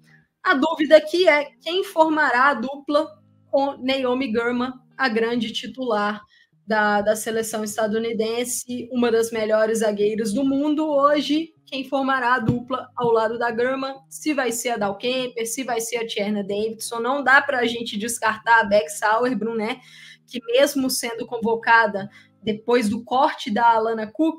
A 0.43 0.55
dúvida 0.55 0.97
aqui 0.97 1.29
é 1.29 1.51
quem 1.61 1.85
formará 1.85 2.51
a 2.51 2.55
dupla 2.55 3.19
com 3.51 3.77
Naomi 3.79 4.33
Gurman, 4.33 4.73
a 4.97 5.09
grande 5.09 5.53
titular 5.53 6.23
da, 6.68 7.00
da 7.00 7.16
seleção 7.16 7.64
estadunidense, 7.64 8.90
uma 8.92 9.11
das 9.11 9.31
melhores 9.31 9.78
zagueiras 9.78 10.35
do 10.35 10.44
mundo 10.44 10.87
hoje. 10.87 11.54
Quem 11.64 11.88
formará 11.88 12.35
a 12.35 12.38
dupla 12.38 12.90
ao 12.94 13.11
lado 13.11 13.38
da 13.38 13.50
German, 13.50 13.94
se 14.11 14.35
vai 14.35 14.52
ser 14.52 14.70
a 14.70 14.76
Dal 14.76 14.98
Kemper, 14.98 15.46
se 15.46 15.64
vai 15.64 15.81
ser 15.81 15.96
a 15.96 16.07
Tierna 16.07 16.44
Davidson, 16.44 17.00
não 17.00 17.24
dá 17.24 17.40
para 17.40 17.61
a 17.61 17.66
gente 17.66 17.96
descartar 17.96 18.61
a 18.61 18.64
Beck 18.64 18.90
Sauerbrunn, 18.90 19.57
né? 19.57 19.81
Que 20.26 20.40
mesmo 20.44 20.90
sendo 20.90 21.26
convocada 21.26 22.11
depois 22.42 22.90
do 22.90 23.02
corte 23.02 23.50
da 23.50 23.70
Alana 23.70 24.07
Cook, 24.07 24.38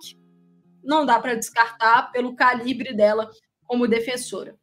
não 0.84 1.08
dá 1.08 1.20
para 1.20 1.34
descartar 1.34 2.12
pelo 2.12 2.36
calibre 2.36 2.96
dela 2.96 3.28
como 3.66 3.88
defensora. 3.88 4.56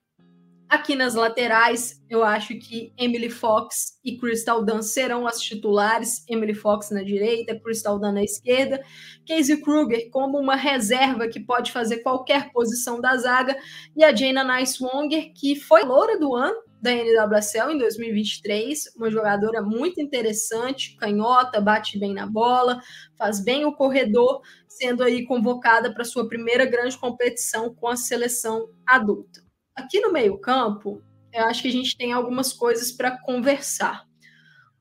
Aqui 0.69 0.97
nas 0.97 1.15
laterais, 1.15 2.03
eu 2.11 2.25
acho 2.25 2.59
que 2.59 2.93
Emily 2.99 3.31
Fox 3.31 4.01
e 4.05 4.19
Crystal 4.19 4.65
Dunn 4.65 4.83
serão 4.83 5.25
as 5.25 5.41
titulares. 5.41 6.25
Emily 6.29 6.55
Fox 6.55 6.91
na 6.91 7.05
direita, 7.05 7.59
Crystal 7.61 8.01
Dunn 8.01 8.11
na 8.13 8.25
esquerda. 8.25 8.83
Casey 9.29 9.61
Kruger 9.63 10.11
como 10.11 10.39
uma 10.39 10.57
reserva 10.57 11.29
que 11.29 11.39
pode 11.39 11.71
fazer 11.71 11.99
qualquer 11.99 12.51
posição 12.51 13.01
da 13.01 13.17
zaga. 13.17 13.57
E 13.97 14.03
a 14.03 14.13
Jana 14.15 14.43
Nicewonger, 14.43 15.33
que 15.35 15.55
foi 15.55 15.85
loura 15.85 16.19
do 16.19 16.35
ano 16.35 16.57
da 16.83 16.91
NWSL 16.91 17.73
em 17.73 17.79
2023, 17.79 18.93
uma 18.97 19.09
jogadora 19.11 19.63
muito 19.63 20.01
interessante, 20.01 20.97
canhota, 20.97 21.61
bate 21.61 21.97
bem 21.97 22.13
na 22.13 22.27
bola, 22.27 22.81
faz 23.17 23.43
bem 23.43 23.65
o 23.65 23.73
corredor, 23.73 24.43
sendo 24.69 25.05
aí 25.05 25.25
convocada 25.25 25.95
para 25.95 26.05
sua 26.05 26.29
primeira 26.29 26.67
grande 26.67 26.99
competição 26.99 27.73
com 27.73 27.87
a 27.87 27.97
seleção 27.97 28.69
adulta. 28.85 29.46
Aqui 29.77 30.01
no 30.01 30.11
meio-campo, 30.11 31.03
eu 31.33 31.45
acho 31.45 31.63
que 31.63 31.69
a 31.69 31.73
gente 31.73 31.97
tem 31.97 32.13
algumas 32.13 32.53
coisas 32.53 32.91
para 32.91 33.21
conversar. 33.23 34.05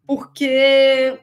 Porque 0.07 1.19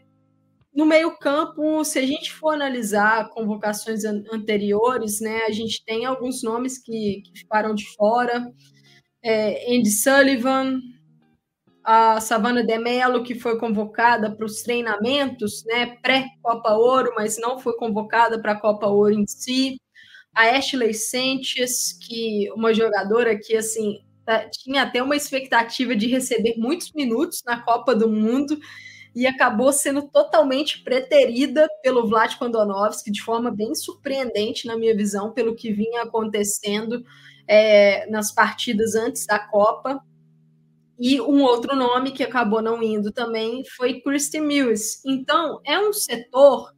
no 0.75 0.85
meio-campo, 0.85 1.83
se 1.85 1.99
a 1.99 2.07
gente 2.07 2.33
for 2.33 2.55
analisar 2.55 3.31
convocações 3.31 4.05
an 4.05 4.23
anteriores, 4.31 5.21
né, 5.21 5.45
a 5.47 5.51
gente 5.51 5.83
tem 5.85 6.05
alguns 6.05 6.43
nomes 6.43 6.79
que, 6.79 7.23
que 7.25 7.41
ficaram 7.41 7.75
de 7.75 7.87
fora. 7.95 8.47
É, 9.23 9.75
Andy 9.75 9.91
Sullivan, 9.91 10.81
a 11.85 12.21
Savana 12.21 12.63
de 12.63 12.79
Mello, 12.79 13.23
que 13.23 13.35
foi 13.35 13.59
convocada 13.59 14.35
para 14.35 14.47
os 14.47 14.63
treinamentos, 14.63 15.65
né, 15.65 15.97
pré-Copa 16.03 16.75
Ouro, 16.75 17.13
mas 17.17 17.39
não 17.39 17.59
foi 17.59 17.75
convocada 17.77 18.41
para 18.41 18.53
a 18.53 18.61
Copa 18.61 18.87
Ouro 18.87 19.15
em 19.15 19.27
si 19.27 19.82
a 20.35 20.57
Ashley 20.57 20.95
Sentes, 20.95 21.93
que 21.93 22.51
uma 22.53 22.73
jogadora 22.73 23.39
que 23.39 23.57
assim 23.57 24.01
tá, 24.25 24.49
tinha 24.49 24.83
até 24.83 25.03
uma 25.03 25.17
expectativa 25.17 25.95
de 25.95 26.07
receber 26.07 26.55
muitos 26.57 26.93
minutos 26.93 27.43
na 27.45 27.61
Copa 27.61 27.95
do 27.95 28.09
Mundo 28.09 28.59
e 29.15 29.27
acabou 29.27 29.73
sendo 29.73 30.03
totalmente 30.09 30.83
preterida 30.83 31.69
pelo 31.83 32.07
Vlad 32.07 32.37
Kondonovski 32.37 33.11
de 33.11 33.23
forma 33.23 33.51
bem 33.51 33.75
surpreendente 33.75 34.67
na 34.67 34.77
minha 34.77 34.97
visão 34.97 35.33
pelo 35.33 35.55
que 35.55 35.73
vinha 35.73 36.03
acontecendo 36.03 37.05
é, 37.47 38.09
nas 38.11 38.33
partidas 38.33 38.95
antes 38.95 39.27
da 39.27 39.39
Copa. 39.39 40.03
E 40.99 41.21
um 41.21 41.43
outro 41.43 41.77
nome 41.77 42.13
que 42.13 42.23
acabou 42.23 42.63
não 42.63 42.83
indo 42.83 43.13
também 43.13 43.65
foi 43.77 44.01
Christy 44.01 44.41
Mills. 44.41 45.01
Então, 45.05 45.61
é 45.67 45.79
um 45.79 45.93
setor 45.93 46.73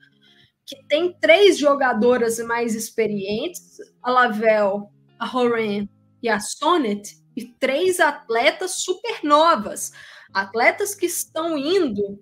que 0.67 0.83
tem 0.87 1.13
três 1.21 1.59
jogadoras 1.59 2.39
mais 2.39 2.75
experientes, 2.75 3.77
a 4.03 4.11
Lavelle, 4.11 4.85
a 5.19 5.37
Horan 5.37 5.87
e 6.23 6.29
a 6.29 6.41
Sonnet, 6.41 7.17
e 7.37 7.47
três 7.47 8.01
atletas 8.01 8.83
super 8.83 9.21
novas, 9.23 9.93
atletas 10.33 10.95
que 10.95 11.07
estão 11.07 11.59
indo 11.59 12.19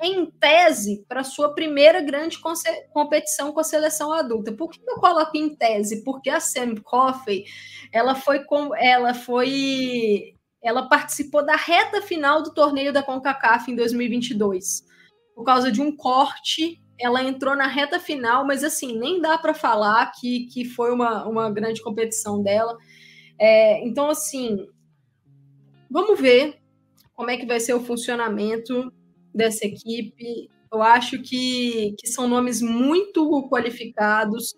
em 0.00 0.26
tese 0.26 1.04
para 1.08 1.24
sua 1.24 1.54
primeira 1.54 2.02
grande 2.02 2.38
competição 2.92 3.52
com 3.52 3.60
a 3.60 3.64
seleção 3.64 4.12
adulta. 4.12 4.52
Por 4.52 4.70
que 4.70 4.80
eu 4.86 4.96
coloco 4.96 5.36
em 5.36 5.54
tese? 5.54 6.04
Porque 6.04 6.28
a 6.28 6.40
Sam 6.40 6.74
Coffey, 6.82 7.44
ela 7.92 8.14
foi 8.14 8.44
com, 8.44 8.74
ela 8.76 9.14
foi, 9.14 10.34
ela 10.62 10.88
participou 10.88 11.44
da 11.44 11.56
reta 11.56 12.02
final 12.02 12.42
do 12.42 12.52
torneio 12.52 12.92
da 12.92 13.02
CONCACAF 13.02 13.70
em 13.70 13.76
2022 13.76 14.84
por 15.34 15.44
causa 15.44 15.70
de 15.70 15.82
um 15.82 15.94
corte 15.94 16.82
ela 16.98 17.22
entrou 17.22 17.54
na 17.56 17.66
reta 17.66 17.98
final, 18.00 18.46
mas 18.46 18.64
assim, 18.64 18.98
nem 18.98 19.20
dá 19.20 19.36
para 19.36 19.54
falar 19.54 20.12
que, 20.12 20.46
que 20.46 20.64
foi 20.64 20.92
uma, 20.92 21.26
uma 21.26 21.50
grande 21.50 21.82
competição 21.82 22.42
dela. 22.42 22.76
É, 23.38 23.86
então, 23.86 24.08
assim, 24.08 24.66
vamos 25.90 26.18
ver 26.18 26.58
como 27.14 27.30
é 27.30 27.36
que 27.36 27.46
vai 27.46 27.60
ser 27.60 27.74
o 27.74 27.84
funcionamento 27.84 28.92
dessa 29.34 29.66
equipe. 29.66 30.48
Eu 30.72 30.82
acho 30.82 31.20
que, 31.22 31.94
que 31.98 32.06
são 32.06 32.26
nomes 32.26 32.62
muito 32.62 33.48
qualificados. 33.48 34.54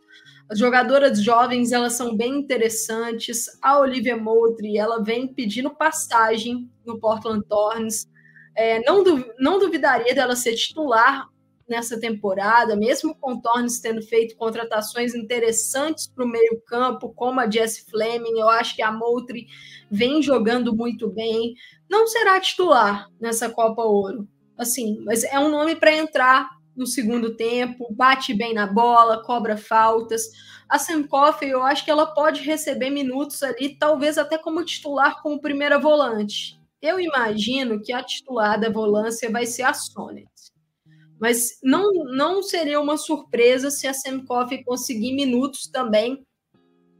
As 0.48 0.58
jogadoras 0.58 1.22
jovens, 1.22 1.72
elas 1.72 1.94
são 1.94 2.16
bem 2.16 2.38
interessantes. 2.38 3.46
A 3.62 3.78
Olivia 3.78 4.16
Moultrie, 4.16 4.78
ela 4.78 5.02
vem 5.02 5.26
pedindo 5.26 5.70
passagem 5.70 6.70
no 6.86 6.98
Portland 6.98 7.44
Thorns. 7.46 8.08
É, 8.56 8.80
não, 8.84 9.04
não 9.38 9.58
duvidaria 9.58 10.14
dela 10.14 10.34
ser 10.34 10.54
titular 10.54 11.28
nessa 11.68 11.98
temporada, 11.98 12.74
mesmo 12.74 13.14
com 13.14 13.40
Tornes 13.40 13.80
tendo 13.80 14.02
feito 14.02 14.36
contratações 14.36 15.14
interessantes 15.14 16.06
para 16.06 16.24
o 16.24 16.28
meio-campo, 16.28 17.12
como 17.14 17.40
a 17.40 17.50
Jess 17.50 17.84
Fleming, 17.90 18.38
eu 18.38 18.48
acho 18.48 18.74
que 18.74 18.82
a 18.82 18.90
Moultrie 18.90 19.46
vem 19.90 20.22
jogando 20.22 20.74
muito 20.74 21.08
bem. 21.08 21.54
Não 21.88 22.06
será 22.06 22.40
titular 22.40 23.08
nessa 23.20 23.50
Copa 23.50 23.82
Ouro, 23.82 24.28
assim, 24.56 25.00
mas 25.04 25.24
é 25.24 25.38
um 25.38 25.50
nome 25.50 25.76
para 25.76 25.94
entrar 25.94 26.48
no 26.78 26.86
segundo 26.86 27.34
tempo, 27.34 27.92
bate 27.92 28.32
bem 28.32 28.54
na 28.54 28.66
bola, 28.66 29.22
cobra 29.24 29.56
faltas. 29.56 30.22
A 30.68 30.78
Sam 30.78 31.02
Coffey, 31.02 31.50
eu 31.50 31.62
acho 31.62 31.84
que 31.84 31.90
ela 31.90 32.06
pode 32.06 32.42
receber 32.42 32.90
minutos 32.90 33.42
ali, 33.42 33.76
talvez 33.76 34.16
até 34.16 34.38
como 34.38 34.64
titular 34.64 35.20
como 35.20 35.40
primeira 35.40 35.78
volante. 35.78 36.58
Eu 36.80 37.00
imagino 37.00 37.82
que 37.82 37.92
a 37.92 38.04
titular 38.04 38.60
da 38.60 38.70
volância 38.70 39.28
vai 39.30 39.44
ser 39.44 39.64
a 39.64 39.74
Sonnet. 39.74 40.28
Mas 41.20 41.58
não, 41.62 41.92
não 41.92 42.42
seria 42.42 42.80
uma 42.80 42.96
surpresa 42.96 43.70
se 43.70 43.86
a 43.86 43.92
Coffey 44.26 44.62
conseguir 44.64 45.14
minutos 45.14 45.68
também 45.68 46.24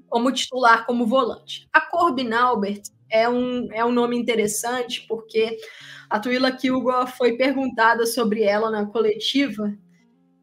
como 0.09 0.33
titular, 0.33 0.87
como 0.87 1.07
volante. 1.07 1.69
A 1.73 1.81
Corbin 1.81 2.33
Albert 2.33 2.83
é 3.11 3.29
um, 3.29 3.73
é 3.73 3.85
um 3.85 3.93
nome 3.93 4.17
interessante, 4.17 5.07
porque 5.07 5.59
a 6.09 6.19
Tuila 6.19 6.51
Kilgore 6.51 7.11
foi 7.11 7.37
perguntada 7.37 8.07
sobre 8.07 8.43
ela 8.43 8.71
na 8.71 8.87
coletiva 8.87 9.73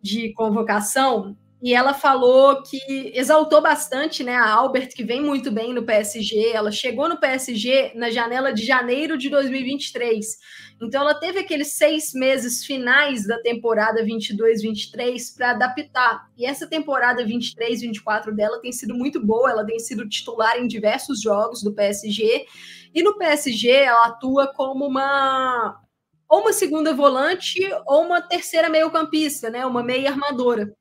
de 0.02 0.34
convocação 0.34 1.36
e 1.66 1.74
ela 1.74 1.96
falou 1.96 2.62
que 2.62 3.12
exaltou 3.16 3.60
bastante 3.60 4.24
né, 4.24 4.36
a 4.36 4.48
Albert, 4.48 4.90
que 4.90 5.04
vem 5.04 5.20
muito 5.20 5.50
bem 5.50 5.74
no 5.74 5.84
PSG. 5.84 6.52
Ela 6.52 6.72
chegou 6.72 7.10
no 7.10 7.20
PSG 7.20 7.92
na 7.96 8.12
janela 8.12 8.54
de 8.54 8.64
janeiro 8.64 9.18
de 9.18 9.32
2023. 9.32 10.38
Então, 10.80 11.02
ela 11.02 11.16
teve 11.16 11.40
aqueles 11.40 11.74
seis 11.74 12.14
meses 12.14 12.64
finais 12.64 13.26
da 13.26 13.42
temporada 13.42 14.06
22-23 14.06 15.36
para 15.36 15.50
adaptar. 15.50 16.30
E 16.38 16.46
essa 16.46 16.68
temporada 16.68 17.26
23-24 17.26 18.30
dela 18.36 18.62
tem 18.62 18.72
sido 18.72 18.94
muito 18.94 19.20
boa. 19.26 19.50
Ela 19.50 19.66
tem 19.66 19.80
sido 19.80 20.08
titular 20.08 20.60
em 20.60 20.68
diversos 20.68 21.20
jogos 21.20 21.64
do 21.64 21.74
PSG. 21.74 22.46
E 22.94 23.02
no 23.02 23.18
PSG, 23.18 23.72
ela 23.72 24.06
atua 24.06 24.54
como 24.54 24.86
uma 24.86 25.82
ou 26.30 26.42
uma 26.42 26.54
segunda 26.54 26.94
volante 26.94 27.60
ou 27.88 28.04
uma 28.04 28.22
terceira 28.22 28.70
meio-campista, 28.70 29.50
né? 29.50 29.66
Uma 29.66 29.82
meia 29.82 30.12
armadora. 30.12 30.72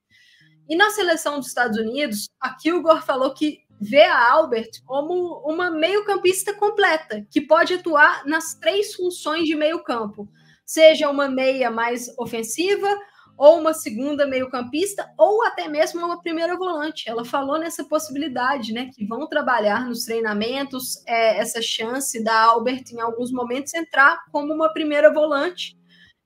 E 0.68 0.76
na 0.76 0.90
seleção 0.90 1.38
dos 1.38 1.48
Estados 1.48 1.78
Unidos, 1.78 2.28
a 2.40 2.54
Kilgore 2.54 3.02
falou 3.02 3.32
que 3.34 3.64
vê 3.80 4.04
a 4.04 4.32
Albert 4.32 4.70
como 4.86 5.42
uma 5.44 5.70
meio-campista 5.70 6.54
completa, 6.54 7.26
que 7.30 7.40
pode 7.40 7.74
atuar 7.74 8.24
nas 8.24 8.54
três 8.54 8.94
funções 8.94 9.44
de 9.44 9.54
meio-campo. 9.54 10.28
seja 10.64 11.10
uma 11.10 11.28
meia 11.28 11.70
mais 11.70 12.08
ofensiva 12.18 12.88
ou 13.36 13.58
uma 13.60 13.74
segunda 13.74 14.26
meio-campista, 14.26 15.12
ou 15.18 15.44
até 15.44 15.68
mesmo 15.68 16.04
uma 16.04 16.22
primeira 16.22 16.56
volante. 16.56 17.08
Ela 17.08 17.24
falou 17.24 17.58
nessa 17.58 17.84
possibilidade, 17.84 18.72
né? 18.72 18.90
Que 18.94 19.04
vão 19.04 19.28
trabalhar 19.28 19.86
nos 19.86 20.04
treinamentos 20.04 21.02
é, 21.06 21.38
essa 21.38 21.60
chance 21.60 22.22
da 22.22 22.42
Albert, 22.42 22.84
em 22.92 23.00
alguns 23.00 23.32
momentos, 23.32 23.74
entrar 23.74 24.24
como 24.30 24.54
uma 24.54 24.72
primeira 24.72 25.12
volante. 25.12 25.76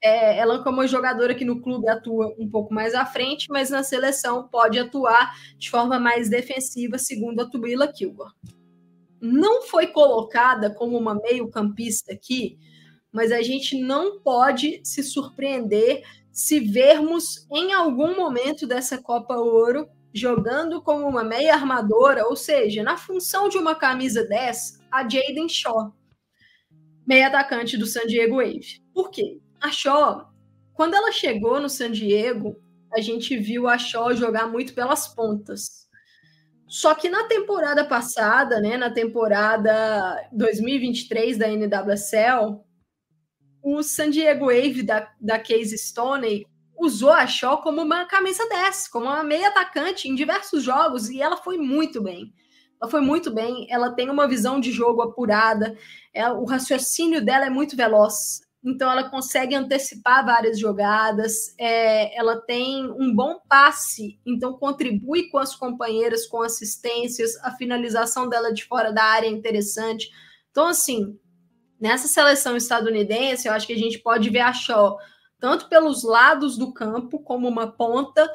É, 0.01 0.39
ela, 0.39 0.63
como 0.63 0.87
jogadora 0.87 1.33
aqui 1.33 1.45
no 1.45 1.61
clube, 1.61 1.89
atua 1.89 2.35
um 2.39 2.49
pouco 2.49 2.73
mais 2.73 2.95
à 2.95 3.05
frente, 3.05 3.47
mas 3.51 3.71
na 3.71 3.83
seleção 3.83 4.49
pode 4.49 4.79
atuar 4.79 5.35
de 5.57 5.69
forma 5.71 5.99
mais 5.99 6.29
defensiva, 6.29 6.99
segundo 6.99 7.41
a 7.41 7.51
Tubila 7.51 7.93
Kilgore. 7.93 8.33
Não 9.21 9.63
foi 9.63 9.89
colocada 9.89 10.73
como 10.73 10.97
uma 10.97 11.15
meio-campista 11.15 12.13
aqui, 12.13 12.57
mas 13.13 13.33
a 13.33 13.43
gente 13.43 13.81
não 13.81 14.21
pode 14.21 14.81
se 14.85 15.03
surpreender 15.03 16.03
se 16.31 16.61
vermos 16.61 17.49
em 17.51 17.73
algum 17.73 18.15
momento 18.15 18.65
dessa 18.65 18.97
Copa 19.03 19.35
Ouro 19.35 19.89
jogando 20.15 20.81
como 20.81 21.07
uma 21.07 21.25
meia 21.25 21.55
armadora, 21.55 22.27
ou 22.27 22.37
seja, 22.37 22.83
na 22.83 22.97
função 22.97 23.49
de 23.49 23.59
uma 23.59 23.75
camisa 23.75 24.25
10, 24.25 24.81
a 24.91 25.03
Jaden 25.03 25.49
Shaw, 25.49 25.93
meia 27.07 27.27
atacante 27.27 27.77
do 27.77 27.87
San 27.87 28.07
Diego 28.07 28.37
Wave. 28.37 28.81
Por 28.95 29.11
quê? 29.11 29.41
A 29.61 29.73
Shaw, 29.73 30.33
quando 30.73 30.95
ela 30.95 31.11
chegou 31.11 31.61
no 31.61 31.69
San 31.69 31.91
Diego, 31.91 32.57
a 32.93 33.01
gente 33.01 33.37
viu 33.37 33.69
a 33.69 33.77
Shaw 33.77 34.15
jogar 34.15 34.47
muito 34.49 34.73
pelas 34.73 35.09
pontas. 35.09 35.89
Só 36.67 36.95
que 36.95 37.09
na 37.09 37.25
temporada 37.25 37.85
passada, 37.85 38.61
né, 38.61 38.77
na 38.77 38.91
temporada 38.91 40.29
2023 40.33 41.39
da 41.39 41.49
NWSL, 41.49 42.61
o 43.63 43.83
San 43.83 44.11
Diego 44.11 44.47
Wave 44.47 44.83
da, 44.83 45.11
da 45.21 45.39
Case 45.39 45.77
Stoney 45.77 46.47
usou 46.79 47.11
a 47.11 47.27
Shaw 47.27 47.61
como 47.61 47.83
uma 47.83 48.05
camisa 48.05 48.47
10, 48.49 48.89
como 48.89 49.07
uma 49.07 49.25
meia 49.25 49.49
atacante 49.49 50.09
em 50.09 50.15
diversos 50.15 50.63
jogos, 50.63 51.11
e 51.11 51.21
ela 51.21 51.39
foi 51.39 51.59
muito 51.59 52.01
bem. 52.01 52.33
Ela 52.81 52.89
foi 52.89 53.01
muito 53.01 53.33
bem, 53.35 53.67
ela 53.69 53.91
tem 53.91 54.09
uma 54.09 54.29
visão 54.29 54.61
de 54.61 54.71
jogo 54.71 55.03
apurada, 55.03 55.77
é, 56.15 56.29
o 56.31 56.45
raciocínio 56.45 57.25
dela 57.25 57.47
é 57.47 57.51
muito 57.51 57.75
veloz, 57.75 58.43
então 58.63 58.91
ela 58.91 59.09
consegue 59.09 59.55
antecipar 59.55 60.25
várias 60.25 60.59
jogadas, 60.59 61.55
é, 61.59 62.17
ela 62.19 62.41
tem 62.41 62.91
um 62.91 63.15
bom 63.15 63.41
passe, 63.49 64.21
então 64.27 64.55
contribui 64.55 65.29
com 65.31 65.39
as 65.39 65.55
companheiras, 65.55 66.27
com 66.27 66.43
assistências, 66.43 67.37
a 67.45 67.53
finalização 67.53 68.29
dela 68.29 68.53
de 68.53 68.65
fora 68.65 68.93
da 68.93 69.05
área 69.05 69.27
é 69.27 69.31
interessante. 69.31 70.11
Então, 70.51 70.67
assim, 70.67 71.19
nessa 71.81 72.09
seleção 72.09 72.57
estadunidense, 72.57 73.47
eu 73.47 73.55
acho 73.55 73.67
que 73.67 73.73
a 73.73 73.79
gente 73.79 73.99
pode 74.01 74.29
ver 74.29 74.41
a 74.41 74.53
Shaw 74.53 74.99
tanto 75.41 75.69
pelos 75.69 76.03
lados 76.03 76.59
do 76.59 76.73
campo, 76.73 77.21
como 77.21 77.47
uma 77.47 77.71
ponta, 77.71 78.29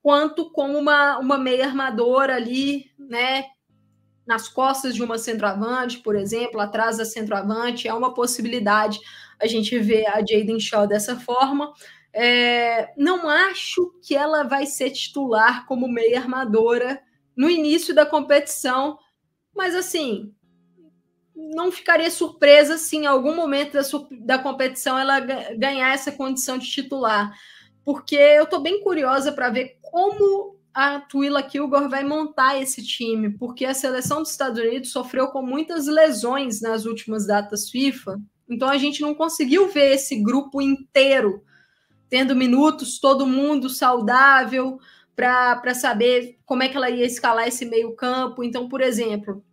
quanto 0.00 0.50
como 0.52 0.78
uma, 0.78 1.18
uma 1.18 1.36
meia 1.36 1.66
armadora 1.66 2.36
ali, 2.36 2.90
né? 2.98 3.46
Nas 4.26 4.48
costas 4.48 4.94
de 4.94 5.02
uma 5.02 5.18
centroavante, 5.18 5.98
por 5.98 6.14
exemplo, 6.14 6.60
atrás 6.60 6.98
da 6.98 7.04
centroavante, 7.04 7.88
é 7.88 7.92
uma 7.92 8.14
possibilidade 8.14 9.00
a 9.40 9.46
gente 9.46 9.78
ver 9.78 10.06
a 10.06 10.18
Jaden 10.18 10.60
Shaw 10.60 10.86
dessa 10.86 11.16
forma. 11.16 11.72
É, 12.12 12.92
não 12.96 13.28
acho 13.28 13.92
que 14.02 14.14
ela 14.14 14.44
vai 14.44 14.66
ser 14.66 14.90
titular 14.90 15.66
como 15.66 15.88
meia 15.88 16.20
armadora 16.20 17.02
no 17.36 17.50
início 17.50 17.94
da 17.94 18.06
competição, 18.06 18.98
mas 19.54 19.74
assim, 19.74 20.32
não 21.34 21.72
ficaria 21.72 22.10
surpresa 22.10 22.78
se 22.78 22.96
em 22.96 23.06
algum 23.06 23.34
momento 23.34 23.72
da, 23.72 23.82
da 24.20 24.38
competição 24.38 24.96
ela 24.96 25.18
ganhar 25.20 25.92
essa 25.92 26.12
condição 26.12 26.58
de 26.58 26.70
titular, 26.70 27.32
porque 27.84 28.14
eu 28.14 28.44
estou 28.44 28.60
bem 28.60 28.80
curiosa 28.82 29.32
para 29.32 29.50
ver 29.50 29.78
como 29.82 30.54
a 30.72 31.00
Twila 31.00 31.42
Kilgore 31.42 31.88
vai 31.88 32.02
montar 32.02 32.60
esse 32.60 32.84
time, 32.84 33.30
porque 33.38 33.64
a 33.64 33.74
seleção 33.74 34.22
dos 34.22 34.32
Estados 34.32 34.60
Unidos 34.60 34.90
sofreu 34.90 35.28
com 35.28 35.40
muitas 35.40 35.86
lesões 35.86 36.60
nas 36.60 36.84
últimas 36.84 37.26
datas 37.26 37.70
FIFA, 37.70 38.20
então 38.48 38.68
a 38.68 38.78
gente 38.78 39.00
não 39.00 39.14
conseguiu 39.14 39.68
ver 39.68 39.94
esse 39.94 40.16
grupo 40.16 40.60
inteiro 40.60 41.42
tendo 42.08 42.36
minutos, 42.36 42.98
todo 43.00 43.26
mundo 43.26 43.68
saudável 43.68 44.78
para 45.16 45.74
saber 45.74 46.38
como 46.44 46.62
é 46.62 46.68
que 46.68 46.76
ela 46.76 46.90
ia 46.90 47.06
escalar 47.06 47.48
esse 47.48 47.64
meio 47.64 47.94
campo. 47.94 48.44
Então, 48.44 48.68
por 48.68 48.80
exemplo, 48.80 49.44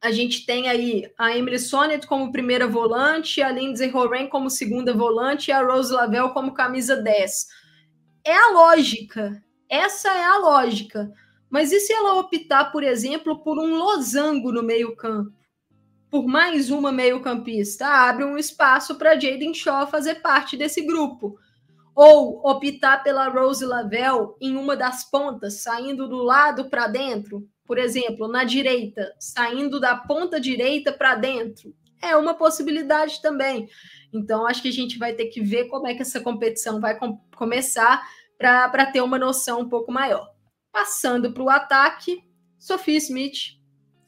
a 0.00 0.10
gente 0.10 0.44
tem 0.46 0.68
aí 0.68 1.10
a 1.18 1.36
Emily 1.36 1.58
Sonnet 1.58 2.06
como 2.06 2.32
primeira 2.32 2.66
volante, 2.66 3.42
a 3.42 3.50
Lindsay 3.50 3.94
Horan 3.94 4.26
como 4.26 4.50
segunda 4.50 4.92
volante 4.92 5.50
e 5.50 5.52
a 5.52 5.62
Rose 5.62 5.92
Lavelle 5.92 6.32
como 6.32 6.54
camisa 6.54 6.96
10. 6.96 7.46
É 8.24 8.34
a 8.34 8.50
lógica. 8.50 9.42
Essa 9.68 10.08
é 10.08 10.24
a 10.24 10.38
lógica. 10.38 11.10
Mas 11.48 11.70
e 11.70 11.80
se 11.80 11.92
ela 11.92 12.14
optar, 12.14 12.72
por 12.72 12.82
exemplo, 12.82 13.42
por 13.42 13.58
um 13.58 13.76
losango 13.76 14.50
no 14.50 14.62
meio-campo? 14.62 15.41
Por 16.12 16.26
mais 16.26 16.68
uma 16.68 16.92
meio-campista? 16.92 17.86
Abre 17.86 18.22
um 18.26 18.36
espaço 18.36 18.96
para 18.96 19.18
Jaden 19.18 19.54
Shaw 19.54 19.86
fazer 19.86 20.16
parte 20.16 20.58
desse 20.58 20.82
grupo. 20.82 21.38
Ou 21.94 22.46
optar 22.46 23.02
pela 23.02 23.28
Rose 23.28 23.64
Lavelle 23.64 24.34
em 24.38 24.54
uma 24.54 24.76
das 24.76 25.08
pontas, 25.10 25.62
saindo 25.62 26.06
do 26.06 26.18
lado 26.18 26.68
para 26.68 26.86
dentro, 26.86 27.48
por 27.64 27.78
exemplo, 27.78 28.28
na 28.28 28.44
direita, 28.44 29.10
saindo 29.18 29.80
da 29.80 29.96
ponta 29.96 30.38
direita 30.38 30.92
para 30.92 31.14
dentro, 31.14 31.74
é 32.02 32.14
uma 32.14 32.34
possibilidade 32.34 33.22
também. 33.22 33.66
Então, 34.12 34.46
acho 34.46 34.60
que 34.60 34.68
a 34.68 34.72
gente 34.72 34.98
vai 34.98 35.14
ter 35.14 35.28
que 35.28 35.40
ver 35.40 35.64
como 35.68 35.86
é 35.86 35.94
que 35.94 36.02
essa 36.02 36.20
competição 36.20 36.78
vai 36.78 36.94
com 36.98 37.18
começar 37.34 38.06
para 38.36 38.84
ter 38.84 39.00
uma 39.00 39.18
noção 39.18 39.60
um 39.60 39.68
pouco 39.68 39.90
maior. 39.90 40.28
Passando 40.70 41.32
para 41.32 41.42
o 41.42 41.48
ataque, 41.48 42.22
Sophie 42.58 42.96
Smith, 42.96 43.61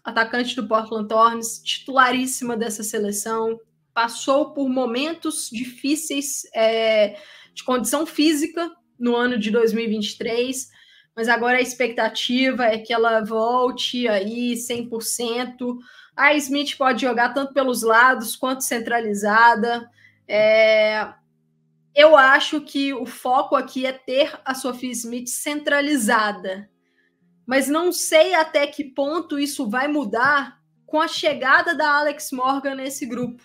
atacante 0.04 0.54
do 0.54 0.68
Portland 0.68 1.08
Thorns, 1.08 1.60
titularíssima 1.62 2.56
dessa 2.56 2.82
seleção, 2.82 3.58
passou 3.92 4.52
por 4.52 4.68
momentos 4.68 5.48
difíceis 5.50 6.42
é, 6.54 7.16
de 7.54 7.64
condição 7.64 8.04
física 8.04 8.70
no 8.98 9.16
ano 9.16 9.38
de 9.38 9.50
2023 9.50 10.68
mas 11.16 11.28
agora 11.28 11.58
a 11.58 11.62
expectativa 11.62 12.64
é 12.64 12.78
que 12.78 12.92
ela 12.92 13.20
volte 13.22 14.08
aí 14.08 14.54
100%. 14.54 15.78
A 16.16 16.34
Smith 16.34 16.76
pode 16.76 17.02
jogar 17.02 17.32
tanto 17.32 17.52
pelos 17.52 17.82
lados 17.82 18.34
quanto 18.34 18.64
centralizada. 18.64 19.88
É... 20.26 21.12
Eu 21.94 22.16
acho 22.16 22.60
que 22.60 22.92
o 22.92 23.06
foco 23.06 23.54
aqui 23.54 23.86
é 23.86 23.92
ter 23.92 24.36
a 24.44 24.52
Sophie 24.52 24.90
Smith 24.90 25.28
centralizada, 25.28 26.68
mas 27.46 27.68
não 27.68 27.92
sei 27.92 28.34
até 28.34 28.66
que 28.66 28.84
ponto 28.84 29.38
isso 29.38 29.68
vai 29.68 29.88
mudar 29.88 30.60
com 30.86 31.00
a 31.00 31.08
chegada 31.08 31.74
da 31.74 31.98
Alex 31.98 32.30
Morgan 32.32 32.76
nesse 32.76 33.06
grupo 33.06 33.42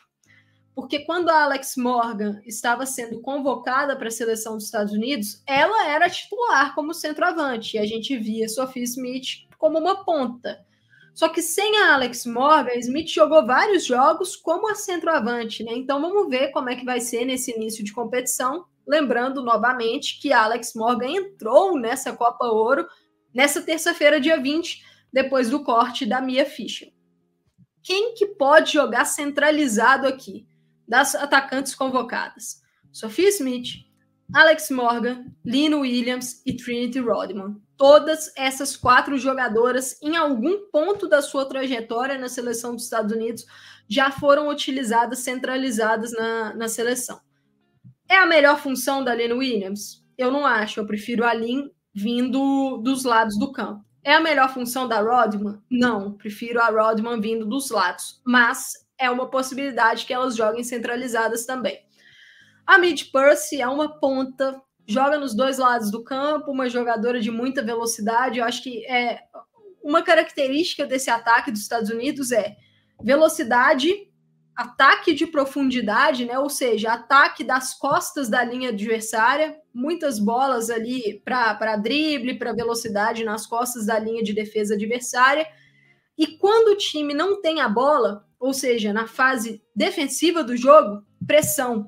porque 0.80 1.00
quando 1.00 1.30
a 1.30 1.44
Alex 1.44 1.76
Morgan 1.76 2.42
estava 2.46 2.86
sendo 2.86 3.20
convocada 3.20 3.98
para 3.98 4.08
a 4.08 4.12
seleção 4.12 4.54
dos 4.54 4.64
Estados 4.64 4.94
Unidos, 4.94 5.44
ela 5.46 5.90
era 5.90 6.10
titular 6.10 6.74
como 6.74 6.94
centroavante, 6.94 7.76
e 7.76 7.80
a 7.80 7.86
gente 7.86 8.16
via 8.18 8.48
Sophie 8.48 8.84
Smith 8.84 9.46
como 9.58 9.78
uma 9.78 10.06
ponta. 10.06 10.58
Só 11.14 11.28
que 11.28 11.42
sem 11.42 11.78
a 11.80 11.96
Alex 11.96 12.26
Morgan, 12.26 12.76
Smith 12.76 13.10
jogou 13.10 13.46
vários 13.46 13.84
jogos 13.86 14.38
como 14.38 14.70
a 14.70 14.76
centroavante, 14.76 15.66
né? 15.66 15.74
Então 15.74 16.00
vamos 16.00 16.30
ver 16.30 16.52
como 16.52 16.70
é 16.70 16.78
que 16.78 16.86
vai 16.86 17.02
ser 17.02 17.26
nesse 17.26 17.52
início 17.52 17.84
de 17.84 17.92
competição. 17.92 18.64
Lembrando 18.88 19.44
novamente 19.44 20.18
que 20.22 20.32
a 20.32 20.46
Alex 20.46 20.74
Morgan 20.76 21.12
entrou 21.12 21.78
nessa 21.78 22.14
Copa 22.14 22.46
Ouro 22.46 22.88
nessa 23.34 23.62
terça-feira, 23.62 24.20
dia 24.20 24.40
20, 24.40 24.84
depois 25.12 25.50
do 25.50 25.64
corte 25.64 26.06
da 26.06 26.22
Mia 26.22 26.46
Fischer. 26.46 26.92
Quem 27.82 28.14
que 28.14 28.28
pode 28.28 28.74
jogar 28.74 29.06
centralizado 29.06 30.08
aqui? 30.08 30.48
das 30.90 31.14
atacantes 31.14 31.76
convocadas: 31.76 32.62
Sophie 32.92 33.28
Smith, 33.28 33.86
Alex 34.34 34.72
Morgan, 34.72 35.26
Lino 35.46 35.82
Williams 35.82 36.42
e 36.46 36.58
Trinity 36.58 37.00
Rodman. 37.00 37.62
Todas 37.78 38.34
essas 38.36 38.76
quatro 38.76 39.18
jogadoras, 39.18 39.98
em 40.02 40.18
algum 40.18 40.70
ponto 40.70 41.08
da 41.08 41.22
sua 41.22 41.46
trajetória 41.46 42.18
na 42.18 42.28
seleção 42.28 42.76
dos 42.76 42.84
Estados 42.84 43.16
Unidos, 43.16 43.46
já 43.88 44.12
foram 44.12 44.50
utilizadas, 44.50 45.20
centralizadas 45.20 46.12
na, 46.12 46.54
na 46.56 46.68
seleção. 46.68 47.22
É 48.10 48.18
a 48.18 48.26
melhor 48.26 48.60
função 48.60 49.02
da 49.02 49.16
Lino 49.16 49.38
Williams? 49.38 50.04
Eu 50.18 50.30
não 50.30 50.46
acho. 50.46 50.80
Eu 50.80 50.86
prefiro 50.86 51.24
a 51.24 51.34
Lin 51.34 51.72
vindo 51.94 52.78
dos 52.78 53.04
lados 53.04 53.38
do 53.38 53.52
campo. 53.52 53.84
É 54.04 54.14
a 54.14 54.22
melhor 54.22 54.54
função 54.54 54.88
da 54.88 55.02
Rodman? 55.02 55.62
Não, 55.70 56.14
prefiro 56.14 56.62
a 56.62 56.70
Rodman 56.70 57.20
vindo 57.20 57.46
dos 57.46 57.70
lados. 57.70 58.22
Mas 58.26 58.74
é 58.98 59.10
uma 59.10 59.30
possibilidade 59.30 60.06
que 60.06 60.14
elas 60.14 60.36
joguem 60.36 60.64
centralizadas 60.64 61.46
também. 61.46 61.80
A 62.66 62.78
Mid 62.78 63.12
Percy 63.12 63.62
é 63.62 63.68
uma 63.68 64.00
ponta, 64.00 64.62
joga 64.88 65.18
nos 65.18 65.36
dois 65.36 65.58
lados 65.58 65.92
do 65.92 66.04
campo, 66.04 66.52
uma 66.52 66.70
jogadora 66.70 67.20
de 67.20 67.32
muita 67.32 67.64
velocidade. 67.64 68.40
Eu 68.40 68.46
acho 68.46 68.64
que 68.64 68.86
é 68.86 69.22
uma 69.84 70.04
característica 70.04 70.86
desse 70.86 71.10
ataque 71.10 71.52
dos 71.52 71.62
Estados 71.62 71.90
Unidos 71.90 72.32
é 72.32 72.56
velocidade, 73.02 73.90
ataque 74.56 75.14
de 75.14 75.26
profundidade, 75.26 76.26
né? 76.26 76.38
Ou 76.38 76.50
seja, 76.50 76.94
ataque 76.94 77.44
das 77.44 77.74
costas 77.74 78.30
da 78.30 78.44
linha 78.44 78.70
adversária, 78.70 79.56
muitas 79.80 80.20
bolas 80.20 80.70
ali 80.70 81.22
para 81.24 81.78
drible, 81.78 82.38
para 82.38 82.54
velocidade 82.54 83.24
nas 83.24 83.46
costas 83.46 83.86
da 83.86 83.98
linha 83.98 84.22
de 84.22 84.34
defesa 84.34 84.76
adversária. 84.76 85.48
E 86.18 86.28
quando 86.38 86.74
o 86.74 86.78
time 86.78 87.14
não 87.14 87.42
tem 87.42 87.62
a 87.62 87.70
bola, 87.70 88.28
ou 88.38 88.54
seja, 88.54 88.92
na 88.92 89.08
fase 89.08 89.62
defensiva 89.74 90.44
do 90.44 90.56
jogo, 90.58 91.04
pressão. 91.26 91.88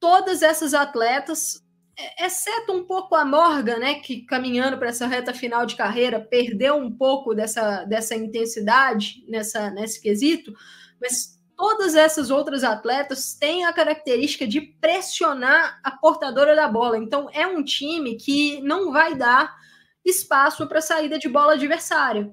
Todas 0.00 0.42
essas 0.42 0.74
atletas, 0.74 1.62
é, 1.96 2.26
exceto 2.26 2.72
um 2.72 2.84
pouco 2.84 3.14
a 3.14 3.24
Morgan, 3.24 3.78
né, 3.78 3.94
que 3.94 4.22
caminhando 4.22 4.78
para 4.78 4.88
essa 4.88 5.06
reta 5.06 5.32
final 5.32 5.64
de 5.64 5.76
carreira 5.76 6.20
perdeu 6.20 6.76
um 6.76 6.90
pouco 6.90 7.34
dessa, 7.34 7.84
dessa 7.84 8.14
intensidade 8.14 9.24
nessa 9.28 9.70
nesse 9.70 10.00
quesito, 10.00 10.52
mas 11.00 11.37
todas 11.58 11.96
essas 11.96 12.30
outras 12.30 12.62
atletas 12.62 13.34
têm 13.34 13.64
a 13.64 13.72
característica 13.72 14.46
de 14.46 14.60
pressionar 14.60 15.80
a 15.82 15.90
portadora 15.90 16.54
da 16.54 16.68
bola. 16.68 16.96
Então, 16.96 17.28
é 17.32 17.44
um 17.48 17.64
time 17.64 18.14
que 18.14 18.60
não 18.62 18.92
vai 18.92 19.16
dar 19.16 19.56
espaço 20.04 20.68
para 20.68 20.80
saída 20.80 21.18
de 21.18 21.28
bola 21.28 21.54
adversária. 21.54 22.32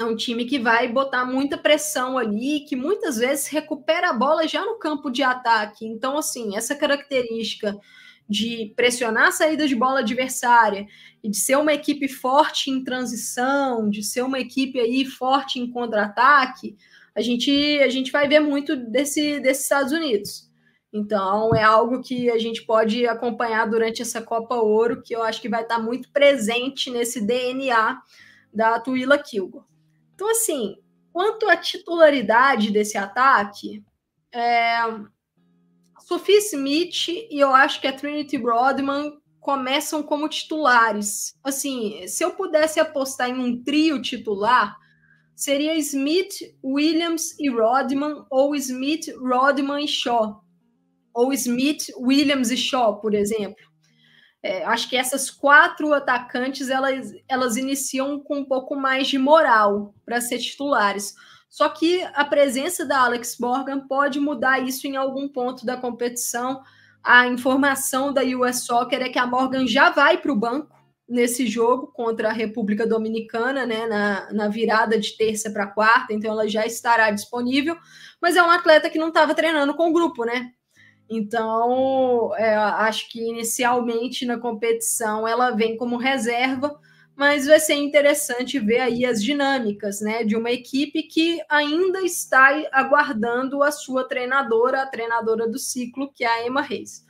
É 0.00 0.04
um 0.04 0.16
time 0.16 0.46
que 0.46 0.58
vai 0.58 0.88
botar 0.88 1.26
muita 1.26 1.58
pressão 1.58 2.16
ali, 2.16 2.60
que 2.60 2.74
muitas 2.74 3.18
vezes 3.18 3.46
recupera 3.46 4.08
a 4.08 4.14
bola 4.14 4.48
já 4.48 4.64
no 4.64 4.78
campo 4.78 5.10
de 5.10 5.22
ataque. 5.22 5.84
Então, 5.84 6.16
assim, 6.16 6.56
essa 6.56 6.74
característica 6.74 7.78
de 8.26 8.72
pressionar 8.74 9.28
a 9.28 9.32
saída 9.32 9.68
de 9.68 9.76
bola 9.76 10.00
adversária 10.00 10.86
e 11.22 11.28
de 11.28 11.36
ser 11.36 11.56
uma 11.56 11.74
equipe 11.74 12.08
forte 12.08 12.70
em 12.70 12.82
transição, 12.82 13.90
de 13.90 14.02
ser 14.02 14.22
uma 14.22 14.40
equipe 14.40 14.80
aí 14.80 15.04
forte 15.04 15.60
em 15.60 15.70
contra-ataque, 15.70 16.74
a 17.16 17.22
gente, 17.22 17.80
a 17.82 17.88
gente 17.88 18.12
vai 18.12 18.28
ver 18.28 18.40
muito 18.40 18.76
desse, 18.76 19.40
desses 19.40 19.62
Estados 19.62 19.90
Unidos. 19.90 20.50
Então, 20.92 21.54
é 21.54 21.62
algo 21.62 22.02
que 22.02 22.30
a 22.30 22.38
gente 22.38 22.62
pode 22.64 23.06
acompanhar 23.06 23.66
durante 23.68 24.02
essa 24.02 24.20
Copa 24.20 24.56
Ouro, 24.56 25.02
que 25.02 25.16
eu 25.16 25.22
acho 25.22 25.40
que 25.40 25.48
vai 25.48 25.62
estar 25.62 25.78
muito 25.78 26.10
presente 26.12 26.90
nesse 26.90 27.20
DNA 27.26 27.98
da 28.52 28.78
Tuila 28.78 29.16
Kilgore. 29.16 29.64
Então, 30.14 30.30
assim, 30.30 30.76
quanto 31.10 31.48
à 31.48 31.56
titularidade 31.56 32.70
desse 32.70 32.98
ataque, 32.98 33.82
é... 34.30 34.76
Sophie 36.00 36.36
Smith 36.36 37.08
e 37.08 37.40
eu 37.40 37.52
acho 37.52 37.80
que 37.80 37.86
a 37.86 37.92
Trinity 37.92 38.38
Broadman 38.38 39.18
começam 39.40 40.02
como 40.02 40.28
titulares. 40.28 41.34
Assim, 41.42 42.06
se 42.06 42.22
eu 42.22 42.32
pudesse 42.32 42.78
apostar 42.78 43.30
em 43.30 43.38
um 43.38 43.62
trio 43.62 44.00
titular, 44.00 44.76
seria 45.36 45.76
Smith, 45.76 46.34
Williams 46.64 47.38
e 47.38 47.50
Rodman, 47.50 48.24
ou 48.30 48.56
Smith, 48.56 49.08
Rodman 49.20 49.84
e 49.84 49.86
Shaw, 49.86 50.42
ou 51.12 51.32
Smith, 51.34 51.92
Williams 51.98 52.50
e 52.50 52.56
Shaw, 52.56 52.98
por 52.98 53.14
exemplo. 53.14 53.64
É, 54.42 54.64
acho 54.64 54.88
que 54.88 54.96
essas 54.96 55.30
quatro 55.30 55.92
atacantes 55.92 56.70
elas, 56.70 57.12
elas 57.28 57.56
iniciam 57.56 58.18
com 58.18 58.38
um 58.38 58.44
pouco 58.44 58.74
mais 58.74 59.08
de 59.08 59.18
moral 59.18 59.94
para 60.04 60.20
ser 60.20 60.38
titulares. 60.38 61.14
Só 61.50 61.68
que 61.68 62.02
a 62.14 62.24
presença 62.24 62.86
da 62.86 63.00
Alex 63.00 63.38
Morgan 63.38 63.86
pode 63.86 64.18
mudar 64.18 64.60
isso 64.60 64.86
em 64.86 64.96
algum 64.96 65.28
ponto 65.28 65.66
da 65.66 65.76
competição. 65.76 66.62
A 67.02 67.26
informação 67.26 68.12
da 68.12 68.22
US 68.22 68.64
Soccer 68.64 69.02
é 69.02 69.08
que 69.08 69.18
a 69.18 69.26
Morgan 69.26 69.66
já 69.66 69.90
vai 69.90 70.18
para 70.18 70.32
o 70.32 70.36
banco 70.36 70.75
nesse 71.08 71.46
jogo 71.46 71.86
contra 71.88 72.30
a 72.30 72.32
República 72.32 72.86
Dominicana, 72.86 73.64
né, 73.64 73.86
na, 73.86 74.32
na 74.32 74.48
virada 74.48 74.98
de 74.98 75.16
terça 75.16 75.50
para 75.50 75.66
quarta, 75.66 76.12
então 76.12 76.30
ela 76.30 76.48
já 76.48 76.66
estará 76.66 77.10
disponível, 77.10 77.76
mas 78.20 78.36
é 78.36 78.42
um 78.42 78.50
atleta 78.50 78.90
que 78.90 78.98
não 78.98 79.08
estava 79.08 79.34
treinando 79.34 79.74
com 79.74 79.88
o 79.88 79.92
grupo, 79.92 80.24
né? 80.24 80.50
Então, 81.08 82.34
é, 82.36 82.56
acho 82.56 83.08
que 83.08 83.20
inicialmente 83.20 84.26
na 84.26 84.38
competição 84.38 85.26
ela 85.26 85.52
vem 85.52 85.76
como 85.76 85.96
reserva, 85.96 86.76
mas 87.14 87.46
vai 87.46 87.60
ser 87.60 87.74
interessante 87.74 88.58
ver 88.58 88.80
aí 88.80 89.06
as 89.06 89.22
dinâmicas, 89.22 90.00
né, 90.00 90.24
de 90.24 90.36
uma 90.36 90.50
equipe 90.50 91.04
que 91.04 91.40
ainda 91.48 92.02
está 92.02 92.48
aguardando 92.72 93.62
a 93.62 93.70
sua 93.70 94.06
treinadora, 94.06 94.82
a 94.82 94.86
treinadora 94.86 95.48
do 95.48 95.58
ciclo, 95.58 96.12
que 96.12 96.24
é 96.24 96.28
a 96.28 96.46
Emma 96.46 96.60
Reis. 96.60 97.06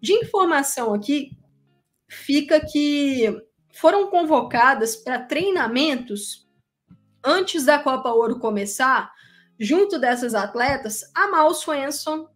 De 0.00 0.12
informação 0.12 0.92
aqui, 0.92 1.30
fica 2.10 2.60
que 2.60 3.40
foram 3.72 4.10
convocadas 4.10 4.96
para 4.96 5.20
treinamentos 5.20 6.48
antes 7.24 7.64
da 7.64 7.78
Copa 7.78 8.10
Ouro 8.10 8.40
começar, 8.40 9.12
junto 9.58 9.98
dessas 9.98 10.34
atletas, 10.34 11.02
a 11.14 11.28
Mal 11.28 11.54
Swenson, 11.54 12.28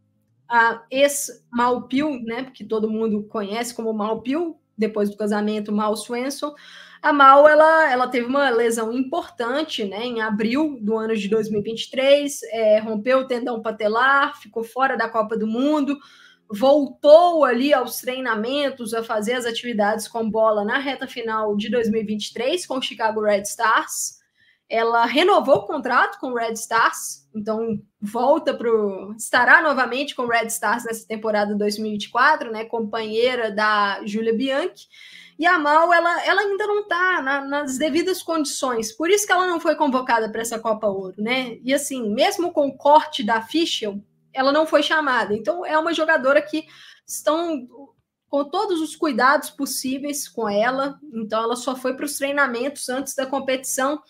a 0.49 0.85
ex-Malpil, 0.91 2.21
né, 2.23 2.51
que 2.55 2.65
todo 2.65 2.91
mundo 2.91 3.25
conhece 3.25 3.75
como 3.75 3.93
Malpil, 3.93 4.61
depois 4.77 5.11
do 5.11 5.17
casamento 5.17 5.73
Mal 5.73 5.97
Swenson. 5.97 6.55
A 7.03 7.13
Mal, 7.13 7.49
ela, 7.49 7.91
ela 7.91 8.09
teve 8.09 8.27
uma 8.27 8.51
lesão 8.51 8.93
importante, 8.93 9.85
né, 9.85 10.05
em 10.05 10.21
abril 10.21 10.79
do 10.81 10.97
ano 10.97 11.17
de 11.17 11.29
2023, 11.29 12.43
é, 12.45 12.79
rompeu 12.79 13.21
o 13.21 13.27
tendão 13.27 13.61
patelar, 13.61 14.41
ficou 14.41 14.63
fora 14.63 14.97
da 14.97 15.09
Copa 15.09 15.37
do 15.37 15.47
Mundo, 15.47 15.99
voltou 16.55 17.45
ali 17.45 17.75
aos 17.75 18.01
treinamentos, 18.01 18.95
a 18.95 19.03
fazer 19.03 19.35
as 19.35 19.45
atividades 19.45 20.07
com 20.07 20.31
bola 20.31 20.65
na 20.65 20.79
reta 20.79 21.07
final 21.07 21.57
de 21.57 21.69
2023 21.69 22.65
com 22.67 22.79
o 22.79 22.83
Chicago 22.83 23.23
Red 23.23 23.43
Stars. 23.43 24.23
Ela 24.69 25.05
renovou 25.05 25.57
o 25.57 25.67
contrato 25.67 26.19
com 26.19 26.29
o 26.29 26.37
Red 26.37 26.53
Stars, 26.53 27.29
então 27.35 27.79
volta 28.01 28.55
para 28.55 28.71
estará 29.19 29.61
novamente 29.61 30.15
com 30.15 30.23
o 30.23 30.29
Red 30.29 30.47
Stars 30.47 30.85
nessa 30.85 31.07
temporada 31.07 31.55
2024, 31.55 32.51
né? 32.51 32.65
Companheira 32.65 33.51
da 33.51 34.01
Julia 34.07 34.33
Bianchi. 34.33 34.87
E 35.37 35.45
a 35.47 35.59
Mal, 35.59 35.93
ela, 35.93 36.25
ela 36.25 36.43
ainda 36.43 36.67
não 36.67 36.83
está 36.83 37.21
na, 37.21 37.45
nas 37.45 37.77
devidas 37.77 38.23
condições, 38.23 38.93
por 38.93 39.11
isso 39.11 39.27
que 39.27 39.33
ela 39.33 39.49
não 39.49 39.59
foi 39.59 39.75
convocada 39.75 40.31
para 40.31 40.43
essa 40.43 40.61
Copa 40.61 40.87
Ouro, 40.87 41.17
né? 41.19 41.59
E 41.63 41.75
assim, 41.75 42.09
mesmo 42.09 42.53
com 42.53 42.69
o 42.69 42.77
corte 42.77 43.25
da 43.25 43.43
Fischel, 43.43 44.01
ela 44.35 44.53
não 44.53 44.67
foi 44.67 44.83
chamada. 44.83 45.35
Então, 45.35 45.65
é 45.65 45.79
uma 45.79 45.95
jogadora 45.95 46.43
que 46.43 46.67
estão 47.07 47.67
com 48.29 48.45
todos 48.45 48.81
os 48.81 48.97
cuidados 48.97 49.49
possíveis 49.51 50.29
com 50.29 50.49
ela. 50.49 50.99
Então, 51.13 51.43
ela 51.43 51.57
só 51.57 51.77
foi 51.77 51.95
para 51.95 52.05
os 52.05 52.17
treinamentos 52.17 52.89
antes 52.89 53.15
da 53.15 53.25
competição. 53.25 54.03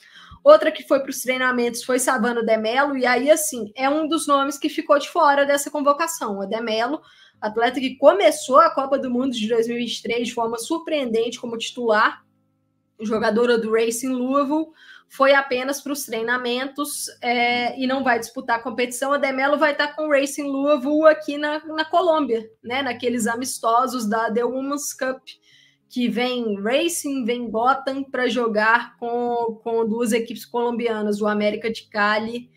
Outra 0.42 0.70
que 0.72 0.82
foi 0.86 1.00
para 1.00 1.10
os 1.10 1.20
treinamentos 1.20 1.84
foi 1.84 1.98
Savano 1.98 2.44
Demelo, 2.44 2.96
e 2.96 3.06
aí, 3.06 3.30
assim, 3.30 3.72
é 3.74 3.88
um 3.88 4.06
dos 4.06 4.26
nomes 4.26 4.58
que 4.58 4.68
ficou 4.68 4.98
de 4.98 5.08
fora 5.08 5.46
dessa 5.46 5.70
convocação. 5.70 6.40
A 6.40 6.46
Demelo, 6.46 7.00
atleta 7.40 7.80
que 7.80 7.96
começou 7.96 8.58
a 8.58 8.70
Copa 8.70 8.98
do 8.98 9.10
Mundo 9.10 9.32
de 9.32 9.48
2023 9.48 10.28
de 10.28 10.34
forma 10.34 10.58
surpreendente 10.58 11.40
como 11.40 11.56
titular, 11.56 12.24
jogadora 13.00 13.58
do 13.58 13.72
Racing 13.72 14.12
Louisville, 14.12 14.66
foi 15.14 15.32
apenas 15.32 15.80
para 15.80 15.92
os 15.92 16.04
treinamentos 16.04 17.06
é, 17.22 17.78
e 17.80 17.86
não 17.86 18.02
vai 18.02 18.18
disputar 18.18 18.58
a 18.58 18.62
competição. 18.62 19.12
A 19.12 19.16
Demelo 19.16 19.56
vai 19.56 19.70
estar 19.70 19.94
com 19.94 20.08
o 20.08 20.10
Racing 20.10 20.42
Louisville 20.42 21.06
aqui 21.06 21.38
na, 21.38 21.64
na 21.66 21.84
Colômbia, 21.84 22.50
né? 22.60 22.82
Naqueles 22.82 23.28
amistosos 23.28 24.08
da 24.08 24.28
The 24.32 24.44
Women's 24.44 24.92
Cup, 24.92 25.22
que 25.88 26.08
vem 26.08 26.60
Racing, 26.60 27.24
vem 27.24 27.48
Gotham 27.48 28.02
para 28.02 28.26
jogar 28.26 28.96
com, 28.96 29.60
com 29.62 29.88
duas 29.88 30.12
equipes 30.12 30.44
colombianas, 30.44 31.20
o 31.20 31.28
América 31.28 31.70
de 31.70 31.88
Cali 31.88 32.50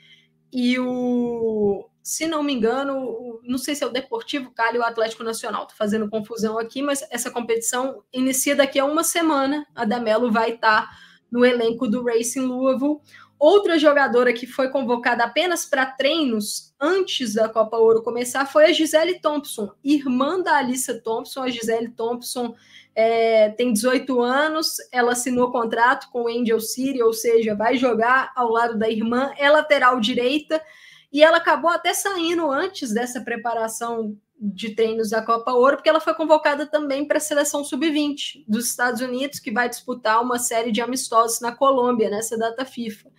e 0.51 0.79
o, 0.79 1.87
se 2.01 2.25
não 2.25 2.41
me 2.41 2.53
engano, 2.53 3.39
não 3.43 3.59
sei 3.59 3.75
se 3.75 3.83
é 3.83 3.87
o 3.87 3.91
Deportivo 3.91 4.49
Cali 4.49 4.79
ou 4.79 4.83
o 4.83 4.87
Atlético 4.87 5.23
Nacional, 5.23 5.61
estou 5.61 5.77
fazendo 5.77 6.09
confusão 6.09 6.57
aqui, 6.57 6.81
mas 6.81 7.05
essa 7.11 7.29
competição 7.29 8.01
inicia 8.11 8.55
daqui 8.55 8.79
a 8.79 8.85
uma 8.85 9.03
semana. 9.03 9.63
A 9.75 9.85
Demelo 9.85 10.31
vai 10.31 10.53
estar 10.53 10.89
no 11.31 11.45
elenco 11.45 11.87
do 11.87 12.03
Racing 12.03 12.45
Louisville. 12.45 12.99
Outra 13.39 13.77
jogadora 13.77 14.33
que 14.33 14.47
foi 14.47 14.69
convocada 14.69 15.23
apenas 15.23 15.65
para 15.65 15.85
treinos 15.85 16.73
antes 16.79 17.35
da 17.35 17.47
Copa 17.47 17.77
Ouro 17.77 18.01
começar 18.01 18.45
foi 18.47 18.65
a 18.65 18.73
Gisele 18.73 19.19
Thompson, 19.19 19.71
irmã 19.83 20.41
da 20.41 20.57
Alissa 20.57 20.99
Thompson. 20.99 21.43
A 21.43 21.49
Gisele 21.49 21.89
Thompson 21.89 22.55
é, 22.95 23.49
tem 23.49 23.71
18 23.71 24.21
anos, 24.21 24.77
ela 24.91 25.11
assinou 25.11 25.51
contrato 25.51 26.09
com 26.11 26.23
o 26.23 26.27
Angel 26.27 26.59
City, 26.59 26.99
ou 27.03 27.13
seja, 27.13 27.53
vai 27.53 27.77
jogar 27.77 28.31
ao 28.35 28.49
lado 28.49 28.75
da 28.75 28.89
irmã, 28.89 29.31
é 29.37 29.47
lateral 29.51 29.99
direita, 29.99 30.59
e 31.13 31.23
ela 31.23 31.37
acabou 31.37 31.69
até 31.69 31.93
saindo 31.93 32.49
antes 32.49 32.91
dessa 32.91 33.21
preparação 33.21 34.17
de 34.39 34.75
treinos 34.75 35.09
da 35.09 35.21
Copa 35.21 35.51
Ouro, 35.51 35.77
porque 35.77 35.89
ela 35.89 35.99
foi 35.99 36.13
convocada 36.13 36.65
também 36.65 37.05
para 37.07 37.17
a 37.17 37.21
seleção 37.21 37.63
sub-20 37.63 38.43
dos 38.47 38.67
Estados 38.67 39.01
Unidos, 39.01 39.39
que 39.39 39.51
vai 39.51 39.67
disputar 39.67 40.21
uma 40.21 40.37
série 40.37 40.71
de 40.71 40.81
amistosos 40.81 41.39
na 41.39 41.51
Colômbia 41.51 42.09
nessa 42.09 42.37
data 42.37 42.63
FIFA. 42.63 43.09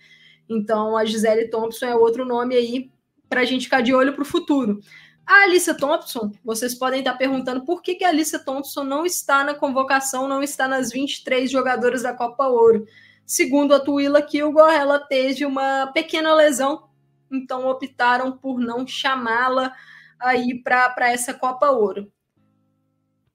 Então, 0.47 0.95
a 0.95 1.05
Gisele 1.05 1.49
Thompson 1.49 1.85
é 1.85 1.95
outro 1.95 2.25
nome 2.25 2.55
aí 2.55 2.91
para 3.27 3.41
a 3.41 3.45
gente 3.45 3.65
ficar 3.65 3.81
de 3.81 3.93
olho 3.93 4.13
para 4.13 4.21
o 4.21 4.25
futuro. 4.25 4.79
A 5.25 5.43
Alissa 5.43 5.75
Thompson, 5.75 6.31
vocês 6.43 6.73
podem 6.73 6.99
estar 6.99 7.15
perguntando 7.15 7.63
por 7.63 7.81
que, 7.81 7.95
que 7.95 8.03
a 8.03 8.09
Alissa 8.09 8.39
Thompson 8.39 8.83
não 8.83 9.05
está 9.05 9.43
na 9.43 9.53
convocação, 9.53 10.27
não 10.27 10.41
está 10.41 10.67
nas 10.67 10.91
23 10.91 11.51
jogadoras 11.51 12.01
da 12.01 12.13
Copa 12.13 12.47
Ouro. 12.47 12.85
Segundo 13.25 13.75
a 13.75 13.79
Tuila 13.79 14.21
Kilgore, 14.21 14.73
ela 14.73 14.99
teve 14.99 15.45
uma 15.45 15.87
pequena 15.93 16.33
lesão 16.33 16.89
então 17.31 17.67
optaram 17.67 18.31
por 18.31 18.59
não 18.59 18.87
chamá-la 18.87 19.73
aí 20.19 20.61
para 20.61 21.11
essa 21.11 21.33
Copa 21.33 21.69
Ouro. 21.71 22.11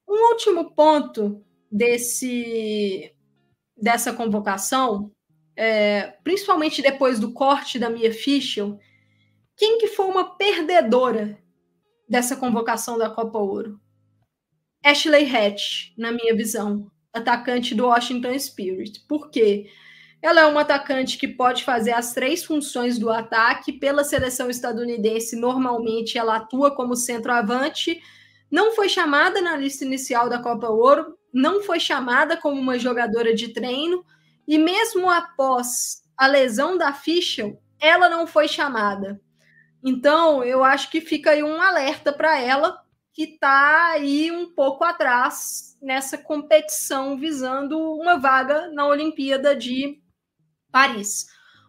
Um 0.08 0.32
último 0.32 0.74
ponto 0.74 1.44
desse 1.70 3.10
dessa 3.76 4.12
convocação, 4.12 5.10
é, 5.56 6.16
principalmente 6.22 6.80
depois 6.80 7.18
do 7.18 7.32
corte 7.32 7.78
da 7.78 7.90
Mia 7.90 8.12
Fischel, 8.12 8.78
quem 9.56 9.78
que 9.78 9.88
foi 9.88 10.06
uma 10.06 10.36
perdedora 10.36 11.38
dessa 12.08 12.36
convocação 12.36 12.96
da 12.96 13.10
Copa 13.10 13.38
Ouro? 13.38 13.80
Ashley 14.84 15.24
Hatch, 15.34 15.92
na 15.96 16.12
minha 16.12 16.34
visão, 16.36 16.90
atacante 17.12 17.74
do 17.74 17.86
Washington 17.86 18.38
Spirit. 18.38 19.00
Por 19.08 19.30
quê? 19.30 19.70
Ela 20.24 20.40
é 20.40 20.46
uma 20.46 20.62
atacante 20.62 21.18
que 21.18 21.28
pode 21.28 21.64
fazer 21.64 21.92
as 21.92 22.14
três 22.14 22.42
funções 22.42 22.98
do 22.98 23.10
ataque. 23.10 23.74
Pela 23.74 24.02
seleção 24.02 24.48
estadunidense, 24.48 25.36
normalmente 25.36 26.16
ela 26.16 26.36
atua 26.36 26.74
como 26.74 26.96
centroavante. 26.96 28.00
Não 28.50 28.74
foi 28.74 28.88
chamada 28.88 29.42
na 29.42 29.54
lista 29.54 29.84
inicial 29.84 30.30
da 30.30 30.38
Copa 30.38 30.70
Ouro, 30.70 31.18
não 31.30 31.62
foi 31.62 31.78
chamada 31.78 32.38
como 32.38 32.58
uma 32.58 32.78
jogadora 32.78 33.34
de 33.34 33.52
treino, 33.52 34.02
e 34.48 34.56
mesmo 34.56 35.10
após 35.10 36.02
a 36.16 36.26
lesão 36.26 36.78
da 36.78 36.90
Fischel, 36.94 37.60
ela 37.78 38.08
não 38.08 38.26
foi 38.26 38.48
chamada. 38.48 39.20
Então, 39.84 40.42
eu 40.42 40.64
acho 40.64 40.90
que 40.90 41.02
fica 41.02 41.32
aí 41.32 41.42
um 41.42 41.60
alerta 41.60 42.14
para 42.14 42.40
ela, 42.40 42.80
que 43.12 43.24
está 43.24 43.88
aí 43.88 44.30
um 44.30 44.54
pouco 44.54 44.84
atrás 44.84 45.76
nessa 45.82 46.16
competição 46.16 47.18
visando 47.18 47.78
uma 47.78 48.16
vaga 48.16 48.70
na 48.72 48.86
Olimpíada 48.86 49.54
de 49.54 50.02
Paris. 50.74 51.28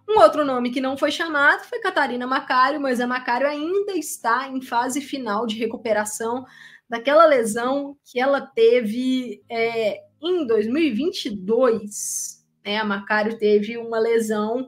Um 0.10 0.20
outro 0.20 0.43
nome 0.43 0.72
que 0.72 0.82
não 0.82 0.97
foi 0.97 1.12
chamado 1.12 1.64
foi 1.66 1.78
Catarina 1.80 2.26
Macário, 2.26 2.82
mas 2.82 2.99
a 2.99 3.06
Macário 3.06 3.47
ainda 3.47 3.91
está 3.93 4.49
em 4.49 4.64
fase 4.64 4.99
final 4.99 5.45
de 5.45 5.60
recuperação 5.60 6.43
daquela 6.89 7.28
lesão 7.28 7.95
que 8.03 8.20
ela 8.20 8.41
teve 8.41 9.43
é, 9.47 10.01
em 10.20 10.47
2022. 10.47 12.43
Né? 12.66 12.78
A 12.78 12.84
Macário 12.84 13.38
teve 13.38 13.78
uma 13.78 13.99
lesão 13.99 14.68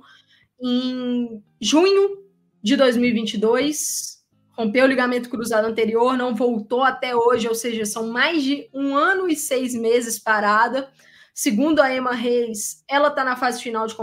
em 0.61 1.43
junho 1.59 2.23
de 2.61 2.75
2022, 2.75 4.23
rompeu 4.51 4.85
o 4.85 4.87
ligamento 4.87 5.29
cruzado 5.29 5.65
anterior, 5.65 6.15
não 6.15 6.35
voltou 6.35 6.83
até 6.83 7.15
hoje, 7.15 7.47
ou 7.47 7.55
seja, 7.55 7.85
são 7.85 8.09
mais 8.09 8.43
de 8.43 8.69
um 8.71 8.95
ano 8.95 9.27
e 9.27 9.35
seis 9.35 9.73
meses 9.73 10.19
parada. 10.19 10.91
Segundo 11.33 11.79
a 11.81 11.95
Emma 11.95 12.13
Reis, 12.13 12.83
ela 12.87 13.07
está 13.07 13.23
na 13.23 13.35
fase 13.35 13.63
final 13.63 13.87
de, 13.87 13.95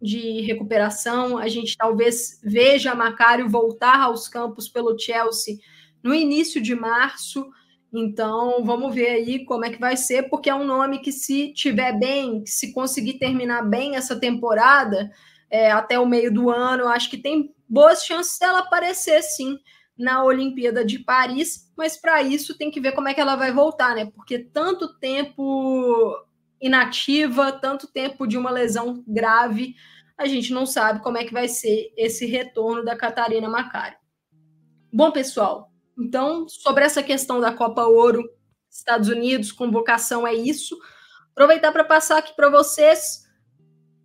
de 0.00 0.40
recuperação. 0.42 1.38
A 1.38 1.48
gente 1.48 1.76
talvez 1.76 2.40
veja 2.42 2.94
Macário 2.94 3.48
voltar 3.48 4.00
aos 4.00 4.28
campos 4.28 4.68
pelo 4.68 4.98
Chelsea 4.98 5.56
no 6.02 6.14
início 6.14 6.60
de 6.60 6.74
março. 6.74 7.48
Então, 7.92 8.64
vamos 8.64 8.94
ver 8.94 9.08
aí 9.08 9.44
como 9.44 9.64
é 9.64 9.70
que 9.70 9.80
vai 9.80 9.96
ser, 9.96 10.28
porque 10.28 10.50
é 10.50 10.54
um 10.54 10.64
nome 10.64 10.98
que, 10.98 11.10
se 11.10 11.52
tiver 11.54 11.98
bem, 11.98 12.44
se 12.46 12.72
conseguir 12.72 13.14
terminar 13.14 13.62
bem 13.62 13.96
essa 13.96 14.18
temporada, 14.18 15.10
é, 15.50 15.70
até 15.70 15.98
o 15.98 16.06
meio 16.06 16.32
do 16.32 16.50
ano, 16.50 16.86
acho 16.88 17.08
que 17.08 17.16
tem 17.16 17.54
boas 17.68 18.04
chances 18.04 18.38
dela 18.38 18.60
aparecer, 18.60 19.22
sim, 19.22 19.58
na 19.96 20.22
Olimpíada 20.22 20.84
de 20.84 20.98
Paris, 20.98 21.72
mas 21.76 21.96
para 21.96 22.22
isso 22.22 22.56
tem 22.56 22.70
que 22.70 22.80
ver 22.80 22.92
como 22.92 23.08
é 23.08 23.14
que 23.14 23.20
ela 23.20 23.36
vai 23.36 23.52
voltar, 23.52 23.94
né? 23.94 24.06
Porque 24.14 24.38
tanto 24.38 24.96
tempo 24.98 26.14
inativa, 26.60 27.52
tanto 27.52 27.86
tempo 27.86 28.26
de 28.26 28.36
uma 28.36 28.50
lesão 28.50 29.04
grave, 29.06 29.74
a 30.16 30.26
gente 30.26 30.52
não 30.52 30.66
sabe 30.66 31.00
como 31.00 31.16
é 31.16 31.24
que 31.24 31.32
vai 31.32 31.48
ser 31.48 31.92
esse 31.96 32.26
retorno 32.26 32.84
da 32.84 32.96
Catarina 32.96 33.48
Macari. 33.48 33.96
Bom, 34.92 35.12
pessoal, 35.12 35.70
então 35.96 36.48
sobre 36.48 36.84
essa 36.84 37.02
questão 37.02 37.40
da 37.40 37.52
Copa 37.52 37.84
Ouro, 37.84 38.22
Estados 38.70 39.08
Unidos, 39.08 39.52
convocação 39.52 40.26
é 40.26 40.34
isso. 40.34 40.76
Aproveitar 41.32 41.72
para 41.72 41.84
passar 41.84 42.18
aqui 42.18 42.34
para 42.34 42.50
vocês 42.50 43.26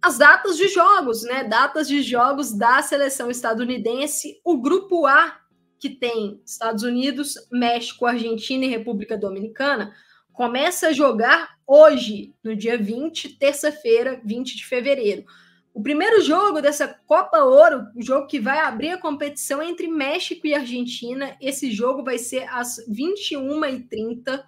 as 0.01 0.17
datas 0.17 0.57
de 0.57 0.67
jogos, 0.67 1.23
né? 1.23 1.43
Datas 1.43 1.87
de 1.87 2.01
jogos 2.01 2.51
da 2.51 2.81
seleção 2.81 3.31
estadunidense. 3.31 4.39
O 4.43 4.61
grupo 4.61 5.05
A 5.05 5.39
que 5.83 5.89
tem 5.89 6.41
Estados 6.45 6.81
Unidos, 6.83 7.35
México, 7.51 8.05
Argentina 8.05 8.63
e 8.63 8.69
República 8.69 9.17
Dominicana, 9.17 9.93
começa 10.31 10.87
a 10.87 10.93
jogar 10.93 11.52
hoje, 11.67 12.33
no 12.43 12.55
dia 12.55 12.77
20, 12.77 13.37
terça-feira, 13.37 14.21
20 14.23 14.55
de 14.55 14.65
fevereiro. 14.65 15.25
O 15.73 15.81
primeiro 15.81 16.21
jogo 16.21 16.61
dessa 16.61 16.87
Copa 16.87 17.39
Ouro, 17.43 17.87
o 17.95 18.01
jogo 18.01 18.27
que 18.27 18.39
vai 18.39 18.59
abrir 18.59 18.89
a 18.89 18.97
competição 18.97 19.61
entre 19.61 19.87
México 19.87 20.45
e 20.45 20.53
Argentina. 20.53 21.35
Esse 21.41 21.71
jogo 21.71 22.03
vai 22.03 22.19
ser 22.19 22.47
às 22.49 22.77
21h30. 22.87 24.43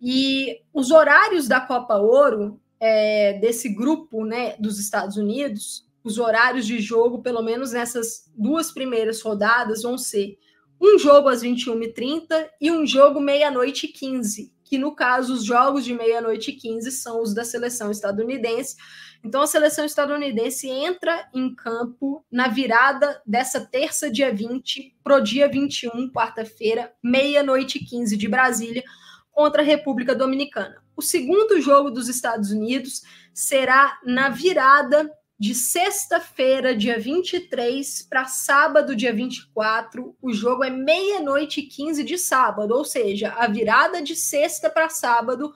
E 0.00 0.60
os 0.72 0.90
horários 0.90 1.46
da 1.46 1.60
Copa 1.60 1.96
Ouro, 1.96 2.58
é, 2.80 3.34
desse 3.34 3.68
grupo 3.68 4.24
né, 4.24 4.56
dos 4.58 4.80
Estados 4.80 5.18
Unidos, 5.18 5.86
os 6.02 6.18
horários 6.18 6.66
de 6.66 6.80
jogo, 6.80 7.22
pelo 7.22 7.42
menos 7.42 7.72
nessas 7.72 8.30
duas 8.34 8.72
primeiras 8.72 9.20
rodadas, 9.20 9.82
vão 9.82 9.98
ser 9.98 10.38
um 10.80 10.98
jogo 10.98 11.28
às 11.28 11.42
21h30 11.42 12.48
e 12.60 12.72
um 12.72 12.84
jogo 12.84 13.20
meia-noite 13.20 13.86
e 13.86 13.92
15, 13.92 14.52
que 14.72 14.78
no 14.78 14.96
caso 14.96 15.34
os 15.34 15.44
jogos 15.44 15.84
de 15.84 15.92
meia-noite 15.92 16.50
e 16.50 16.54
15 16.54 16.90
são 16.92 17.20
os 17.20 17.34
da 17.34 17.44
seleção 17.44 17.90
estadunidense. 17.90 18.74
Então 19.22 19.42
a 19.42 19.46
seleção 19.46 19.84
estadunidense 19.84 20.66
entra 20.66 21.28
em 21.34 21.54
campo 21.54 22.24
na 22.32 22.48
virada 22.48 23.20
dessa 23.26 23.60
terça, 23.60 24.10
dia 24.10 24.34
20, 24.34 24.96
pro 25.04 25.20
dia 25.20 25.46
21, 25.46 26.10
quarta-feira, 26.10 26.90
meia-noite 27.02 27.76
e 27.76 27.84
15 27.84 28.16
de 28.16 28.26
Brasília, 28.26 28.82
contra 29.30 29.60
a 29.60 29.64
República 29.64 30.14
Dominicana. 30.14 30.82
O 30.96 31.02
segundo 31.02 31.60
jogo 31.60 31.90
dos 31.90 32.08
Estados 32.08 32.50
Unidos 32.50 33.02
será 33.34 34.00
na 34.06 34.30
virada 34.30 35.06
de 35.42 35.56
sexta-feira, 35.56 36.72
dia 36.72 37.00
23, 37.00 38.06
para 38.08 38.26
sábado, 38.26 38.94
dia 38.94 39.12
24. 39.12 40.16
O 40.22 40.32
jogo 40.32 40.62
é 40.62 40.70
meia-noite 40.70 41.58
e 41.58 41.66
15 41.66 42.04
de 42.04 42.16
sábado, 42.16 42.70
ou 42.70 42.84
seja, 42.84 43.30
a 43.30 43.48
virada 43.48 44.00
de 44.00 44.14
sexta 44.14 44.70
para 44.70 44.88
sábado 44.88 45.52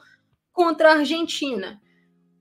contra 0.53 0.91
a 0.91 0.99
Argentina. 0.99 1.80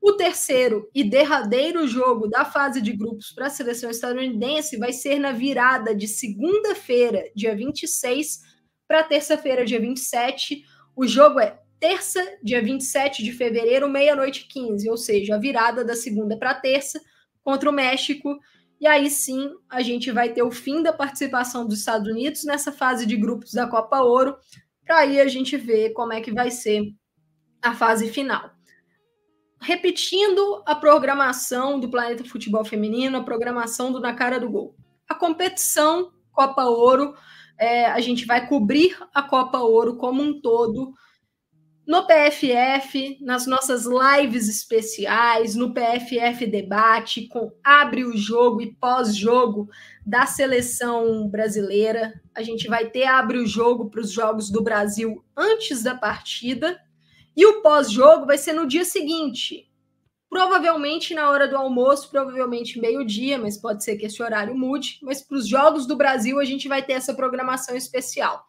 O 0.02 0.14
terceiro 0.14 0.90
e 0.92 1.04
derradeiro 1.04 1.86
jogo 1.86 2.26
da 2.26 2.44
fase 2.44 2.80
de 2.80 2.92
grupos 2.92 3.30
para 3.30 3.46
a 3.46 3.50
seleção 3.50 3.90
estadunidense 3.90 4.76
vai 4.76 4.92
ser 4.92 5.20
na 5.20 5.30
virada 5.30 5.94
de 5.94 6.08
segunda-feira, 6.08 7.30
dia 7.32 7.54
26, 7.54 8.40
para 8.88 9.04
terça-feira, 9.04 9.64
dia 9.64 9.78
27. 9.78 10.64
O 10.96 11.06
jogo 11.06 11.38
é 11.38 11.56
terça, 11.78 12.20
dia 12.42 12.60
27 12.60 13.22
de 13.22 13.30
fevereiro, 13.30 13.88
meia-noite 13.88 14.48
15, 14.48 14.90
ou 14.90 14.96
seja, 14.96 15.36
a 15.36 15.38
virada 15.38 15.84
da 15.84 15.94
segunda 15.94 16.36
para 16.36 16.52
terça 16.52 17.00
contra 17.46 17.70
o 17.70 17.72
México. 17.72 18.36
E 18.80 18.88
aí 18.88 19.08
sim 19.08 19.52
a 19.70 19.80
gente 19.80 20.10
vai 20.10 20.32
ter 20.32 20.42
o 20.42 20.50
fim 20.50 20.82
da 20.82 20.92
participação 20.92 21.64
dos 21.64 21.78
Estados 21.78 22.08
Unidos 22.08 22.44
nessa 22.44 22.72
fase 22.72 23.06
de 23.06 23.16
grupos 23.16 23.52
da 23.52 23.68
Copa 23.68 24.00
Ouro, 24.00 24.36
para 24.84 24.98
aí 24.98 25.20
a 25.20 25.28
gente 25.28 25.56
ver 25.56 25.92
como 25.92 26.12
é 26.12 26.20
que 26.20 26.32
vai 26.32 26.50
ser 26.50 26.82
a 27.62 27.72
fase 27.72 28.08
final. 28.08 28.50
Repetindo 29.60 30.62
a 30.66 30.74
programação 30.74 31.78
do 31.78 31.88
Planeta 31.88 32.24
Futebol 32.24 32.64
Feminino, 32.64 33.16
a 33.16 33.22
programação 33.22 33.92
do 33.92 34.00
Na 34.00 34.12
Cara 34.12 34.40
do 34.40 34.50
Gol. 34.50 34.74
A 35.08 35.14
competição 35.14 36.12
Copa 36.32 36.64
Ouro, 36.64 37.14
é, 37.58 37.86
a 37.86 38.00
gente 38.00 38.26
vai 38.26 38.48
cobrir 38.48 38.98
a 39.14 39.22
Copa 39.22 39.58
Ouro 39.58 39.96
como 39.96 40.20
um 40.20 40.40
todo 40.40 40.92
no 41.86 42.04
PFF, 42.04 43.16
nas 43.20 43.46
nossas 43.46 43.84
lives 43.86 44.48
especiais, 44.48 45.54
no 45.54 45.72
PFF 45.72 46.44
Debate, 46.46 47.28
com 47.28 47.52
abre 47.62 48.04
o 48.04 48.16
jogo 48.16 48.60
e 48.60 48.74
pós-jogo 48.74 49.68
da 50.04 50.26
seleção 50.26 51.28
brasileira. 51.28 52.20
A 52.34 52.42
gente 52.42 52.66
vai 52.66 52.90
ter 52.90 53.04
abre 53.04 53.38
o 53.38 53.46
jogo 53.46 53.88
para 53.88 54.00
os 54.00 54.10
jogos 54.10 54.50
do 54.50 54.62
Brasil 54.62 55.24
antes 55.36 55.84
da 55.84 55.94
partida. 55.94 56.76
E 57.36 57.46
o 57.46 57.62
pós-jogo 57.62 58.26
vai 58.26 58.36
ser 58.36 58.54
no 58.54 58.66
dia 58.66 58.84
seguinte. 58.84 59.70
Provavelmente 60.28 61.14
na 61.14 61.30
hora 61.30 61.46
do 61.46 61.56
almoço, 61.56 62.10
provavelmente 62.10 62.80
meio-dia, 62.80 63.38
mas 63.38 63.56
pode 63.56 63.84
ser 63.84 63.96
que 63.96 64.06
esse 64.06 64.20
horário 64.20 64.56
mude. 64.56 64.98
Mas 65.02 65.22
para 65.22 65.36
os 65.36 65.46
jogos 65.46 65.86
do 65.86 65.96
Brasil, 65.96 66.40
a 66.40 66.44
gente 66.44 66.66
vai 66.66 66.82
ter 66.82 66.94
essa 66.94 67.14
programação 67.14 67.76
especial. 67.76 68.44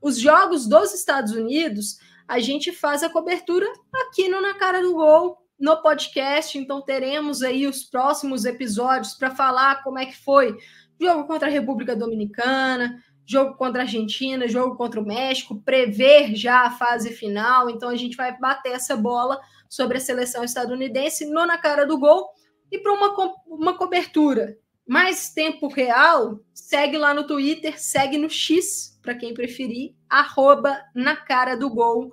Os 0.00 0.18
jogos 0.18 0.66
dos 0.66 0.94
Estados 0.94 1.32
Unidos 1.32 1.98
a 2.30 2.38
gente 2.38 2.70
faz 2.70 3.02
a 3.02 3.10
cobertura 3.10 3.66
aqui 3.92 4.28
no 4.28 4.40
Na 4.40 4.54
Cara 4.54 4.80
do 4.80 4.94
Gol, 4.94 5.36
no 5.58 5.82
podcast. 5.82 6.56
Então 6.56 6.80
teremos 6.80 7.42
aí 7.42 7.66
os 7.66 7.82
próximos 7.82 8.44
episódios 8.44 9.14
para 9.14 9.34
falar 9.34 9.82
como 9.82 9.98
é 9.98 10.06
que 10.06 10.16
foi 10.16 10.56
jogo 11.00 11.26
contra 11.26 11.48
a 11.48 11.50
República 11.50 11.96
Dominicana, 11.96 13.02
jogo 13.26 13.56
contra 13.56 13.82
a 13.82 13.84
Argentina, 13.84 14.46
jogo 14.46 14.76
contra 14.76 15.00
o 15.00 15.04
México, 15.04 15.60
prever 15.64 16.36
já 16.36 16.60
a 16.60 16.70
fase 16.70 17.10
final. 17.10 17.68
Então 17.68 17.88
a 17.88 17.96
gente 17.96 18.16
vai 18.16 18.38
bater 18.38 18.74
essa 18.74 18.96
bola 18.96 19.40
sobre 19.68 19.98
a 19.98 20.00
seleção 20.00 20.44
estadunidense 20.44 21.26
no 21.26 21.44
Na 21.44 21.58
Cara 21.58 21.84
do 21.84 21.98
Gol 21.98 22.28
e 22.70 22.78
para 22.78 22.92
uma, 22.92 23.12
uma 23.48 23.76
cobertura 23.76 24.56
mais 24.86 25.32
tempo 25.32 25.66
real, 25.66 26.38
segue 26.54 26.96
lá 26.96 27.12
no 27.12 27.26
Twitter, 27.26 27.74
segue 27.76 28.16
no 28.16 28.30
X, 28.30 28.89
para 29.02 29.14
quem 29.14 29.34
preferir, 29.34 29.94
arroba 30.08 30.82
na 30.94 31.16
cara 31.16 31.56
do 31.56 31.70
gol, 31.70 32.12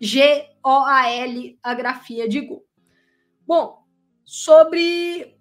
G-O-A-L, 0.00 1.58
a 1.62 1.74
grafia 1.74 2.28
de 2.28 2.40
gol. 2.40 2.64
Bom, 3.46 3.82
sobre 4.24 5.36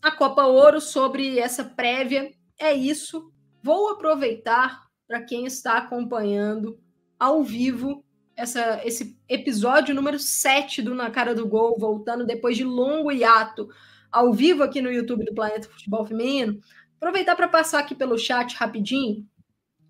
a 0.00 0.10
Copa 0.10 0.44
Ouro, 0.46 0.80
sobre 0.80 1.38
essa 1.38 1.64
prévia, 1.64 2.32
é 2.58 2.72
isso. 2.72 3.30
Vou 3.62 3.90
aproveitar 3.90 4.86
para 5.06 5.22
quem 5.22 5.46
está 5.46 5.76
acompanhando 5.76 6.80
ao 7.18 7.44
vivo 7.44 8.04
essa, 8.34 8.80
esse 8.84 9.16
episódio 9.28 9.94
número 9.94 10.18
7 10.18 10.82
do 10.82 10.94
Na 10.94 11.10
Cara 11.10 11.34
do 11.34 11.46
Gol, 11.46 11.76
voltando 11.78 12.26
depois 12.26 12.56
de 12.56 12.64
longo 12.64 13.12
hiato 13.12 13.68
ao 14.10 14.32
vivo 14.32 14.62
aqui 14.62 14.80
no 14.80 14.90
YouTube 14.92 15.24
do 15.24 15.34
Planeta 15.34 15.68
Futebol 15.68 16.04
Feminino. 16.04 16.60
Aproveitar 16.96 17.36
para 17.36 17.48
passar 17.48 17.80
aqui 17.80 17.94
pelo 17.94 18.18
chat 18.18 18.54
rapidinho. 18.54 19.26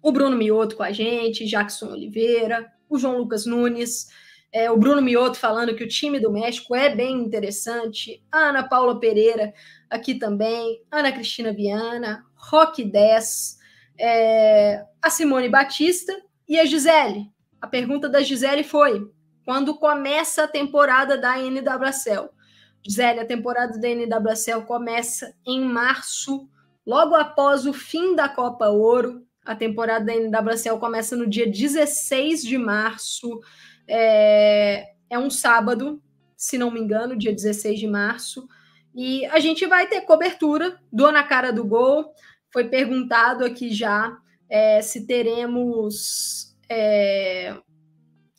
O 0.02 0.10
Bruno 0.10 0.36
Mioto 0.36 0.76
com 0.76 0.82
a 0.82 0.92
gente, 0.92 1.46
Jackson 1.46 1.92
Oliveira, 1.92 2.70
o 2.88 2.98
João 2.98 3.18
Lucas 3.18 3.46
Nunes, 3.46 4.08
é, 4.52 4.70
o 4.70 4.76
Bruno 4.76 5.00
Mioto 5.00 5.38
falando 5.38 5.74
que 5.74 5.84
o 5.84 5.88
time 5.88 6.20
do 6.20 6.30
México 6.30 6.74
é 6.74 6.94
bem 6.94 7.20
interessante, 7.20 8.22
a 8.30 8.50
Ana 8.50 8.62
Paula 8.62 9.00
Pereira 9.00 9.54
aqui 9.88 10.14
também, 10.14 10.82
Ana 10.90 11.10
Cristina 11.10 11.52
Viana, 11.52 12.24
Roque 12.34 12.84
10, 12.84 13.58
é, 13.98 14.84
a 15.00 15.08
Simone 15.08 15.48
Batista 15.48 16.12
e 16.46 16.58
a 16.58 16.66
Gisele. 16.66 17.30
A 17.60 17.66
pergunta 17.66 18.08
da 18.08 18.20
Gisele 18.20 18.62
foi: 18.64 19.10
quando 19.44 19.74
começa 19.76 20.44
a 20.44 20.48
temporada 20.48 21.16
da 21.16 21.38
NWSL? 21.38 22.28
Gisele, 22.84 23.20
a 23.20 23.26
temporada 23.26 23.78
da 23.78 23.88
NWSL 23.88 24.66
começa 24.66 25.32
em 25.46 25.64
março, 25.64 26.48
logo 26.84 27.14
após 27.14 27.64
o 27.64 27.72
fim 27.72 28.14
da 28.14 28.28
Copa 28.28 28.68
Ouro. 28.68 29.24
A 29.44 29.54
temporada 29.56 30.04
da 30.04 30.14
NWSL 30.14 30.78
começa 30.78 31.16
no 31.16 31.28
dia 31.28 31.46
16 31.46 32.42
de 32.42 32.56
março. 32.58 33.40
É, 33.88 34.92
é 35.10 35.18
um 35.18 35.30
sábado, 35.30 36.00
se 36.36 36.56
não 36.56 36.70
me 36.70 36.80
engano, 36.80 37.16
dia 37.16 37.32
16 37.32 37.78
de 37.78 37.86
março. 37.86 38.46
E 38.94 39.24
a 39.26 39.40
gente 39.40 39.66
vai 39.66 39.86
ter 39.86 40.02
cobertura 40.02 40.78
do 40.92 41.10
Na 41.10 41.24
Cara 41.24 41.52
do 41.52 41.64
Gol. 41.64 42.12
Foi 42.52 42.68
perguntado 42.68 43.44
aqui 43.44 43.72
já 43.72 44.16
é, 44.48 44.82
se 44.82 45.06
teremos 45.06 46.54
é, 46.68 47.56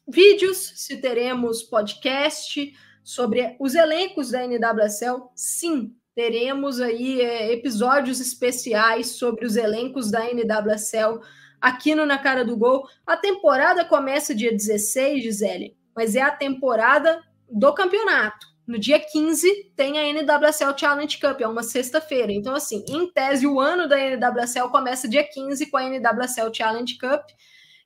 vídeos, 0.07 0.73
se 0.75 0.97
teremos 0.97 1.63
podcast 1.63 2.71
sobre 3.03 3.55
os 3.59 3.75
elencos 3.75 4.31
da 4.31 4.47
NWSL. 4.47 5.29
Sim, 5.35 5.95
teremos 6.15 6.79
aí 6.79 7.21
é, 7.21 7.51
episódios 7.51 8.19
especiais 8.19 9.17
sobre 9.17 9.45
os 9.45 9.55
elencos 9.55 10.11
da 10.11 10.25
NWSL 10.25 11.19
aqui 11.59 11.95
no 11.95 12.05
Na 12.05 12.17
Cara 12.17 12.43
do 12.43 12.57
Gol. 12.57 12.87
A 13.05 13.17
temporada 13.17 13.85
começa 13.85 14.35
dia 14.35 14.51
16, 14.51 15.23
Gisele, 15.23 15.75
mas 15.95 16.15
é 16.15 16.21
a 16.21 16.31
temporada 16.31 17.21
do 17.49 17.73
campeonato. 17.73 18.53
No 18.65 18.79
dia 18.79 18.99
15 18.99 19.73
tem 19.75 19.99
a 19.99 20.03
NWSL 20.03 20.77
Challenge 20.77 21.19
Cup, 21.19 21.41
é 21.41 21.47
uma 21.47 21.63
sexta-feira. 21.63 22.31
Então, 22.31 22.55
assim, 22.55 22.83
em 22.87 23.11
tese, 23.11 23.45
o 23.45 23.59
ano 23.59 23.89
da 23.89 23.97
NWSL 23.97 24.69
começa 24.69 25.07
dia 25.07 25.23
15 25.23 25.65
com 25.69 25.77
a 25.77 25.83
NWSL 25.83 26.53
Challenge 26.53 26.97
Cup, 26.97 27.25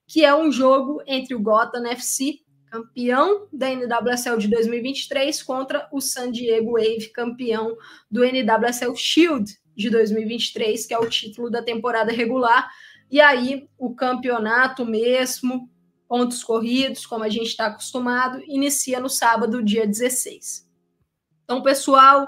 que 0.08 0.24
é 0.24 0.36
um 0.36 0.52
jogo 0.52 1.02
entre 1.08 1.34
o 1.34 1.42
Gotham 1.42 1.86
FC, 1.88 2.42
campeão 2.70 3.48
da 3.52 3.70
NWSL 3.70 4.38
de 4.38 4.48
2023, 4.48 5.42
contra 5.44 5.88
o 5.92 6.00
San 6.02 6.32
Diego 6.32 6.74
Wave, 6.74 7.12
campeão 7.14 7.78
do 8.10 8.24
NWSL 8.24 8.96
Shield 8.96 9.58
de 9.76 9.90
2023, 9.90 10.86
que 10.86 10.94
é 10.94 11.00
o 11.00 11.10
título 11.10 11.50
da 11.50 11.62
temporada 11.62 12.12
regular. 12.12 12.70
E 13.10 13.22
aí 13.22 13.68
o 13.78 13.96
campeonato 13.96 14.86
mesmo, 14.86 15.70
pontos 16.08 16.44
corridos, 16.44 17.06
como 17.06 17.24
a 17.24 17.30
gente 17.30 17.48
está 17.48 17.68
acostumado, 17.68 18.42
inicia 18.46 19.00
no 19.00 19.10
sábado, 19.10 19.64
dia 19.64 19.88
16. 19.88 20.68
Então, 21.44 21.62
pessoal, 21.62 22.28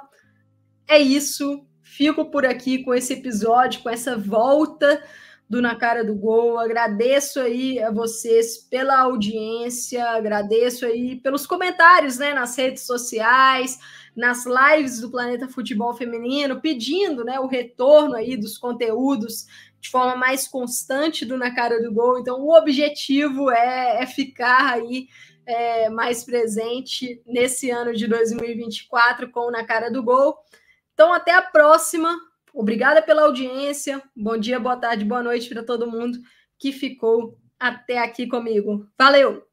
é 0.87 0.99
isso. 0.99 1.65
Fico 1.81 2.29
por 2.29 2.45
aqui 2.45 2.83
com 2.83 2.93
esse 2.93 3.13
episódio, 3.13 3.81
com 3.81 3.89
essa 3.89 4.15
volta 4.15 5.03
do 5.49 5.61
Na 5.61 5.75
Cara 5.75 6.03
do 6.03 6.13
Gol. 6.13 6.59
Agradeço 6.59 7.39
aí 7.39 7.81
a 7.81 7.89
vocês 7.89 8.57
pela 8.57 8.99
audiência, 8.99 10.07
agradeço 10.11 10.85
aí 10.85 11.15
pelos 11.15 11.47
comentários 11.47 12.19
né, 12.19 12.33
nas 12.33 12.55
redes 12.55 12.83
sociais, 12.83 13.79
nas 14.15 14.45
lives 14.45 14.99
do 14.99 15.09
Planeta 15.09 15.47
Futebol 15.47 15.93
Feminino, 15.95 16.61
pedindo 16.61 17.23
né, 17.23 17.39
o 17.39 17.47
retorno 17.47 18.15
aí 18.15 18.37
dos 18.37 18.57
conteúdos 18.57 19.47
de 19.79 19.89
forma 19.89 20.15
mais 20.15 20.47
constante 20.47 21.25
do 21.25 21.37
Na 21.37 21.55
Cara 21.55 21.81
do 21.81 21.91
Gol. 21.91 22.19
Então, 22.19 22.39
o 22.41 22.55
objetivo 22.55 23.49
é, 23.49 24.03
é 24.03 24.05
ficar 24.05 24.73
aí 24.73 25.07
é, 25.45 25.89
mais 25.89 26.23
presente 26.23 27.23
nesse 27.25 27.71
ano 27.71 27.95
de 27.95 28.05
2024 28.05 29.31
com 29.31 29.47
o 29.47 29.51
Na 29.51 29.65
Cara 29.65 29.89
do 29.89 30.03
Gol. 30.03 30.37
Então, 30.93 31.11
até 31.11 31.33
a 31.33 31.41
próxima. 31.41 32.15
Obrigada 32.53 33.01
pela 33.01 33.23
audiência. 33.23 34.01
Bom 34.15 34.37
dia, 34.37 34.59
boa 34.59 34.77
tarde, 34.77 35.05
boa 35.05 35.23
noite 35.23 35.49
para 35.49 35.63
todo 35.63 35.89
mundo 35.89 36.19
que 36.57 36.71
ficou 36.71 37.37
até 37.59 37.99
aqui 37.99 38.27
comigo. 38.27 38.87
Valeu! 38.97 39.48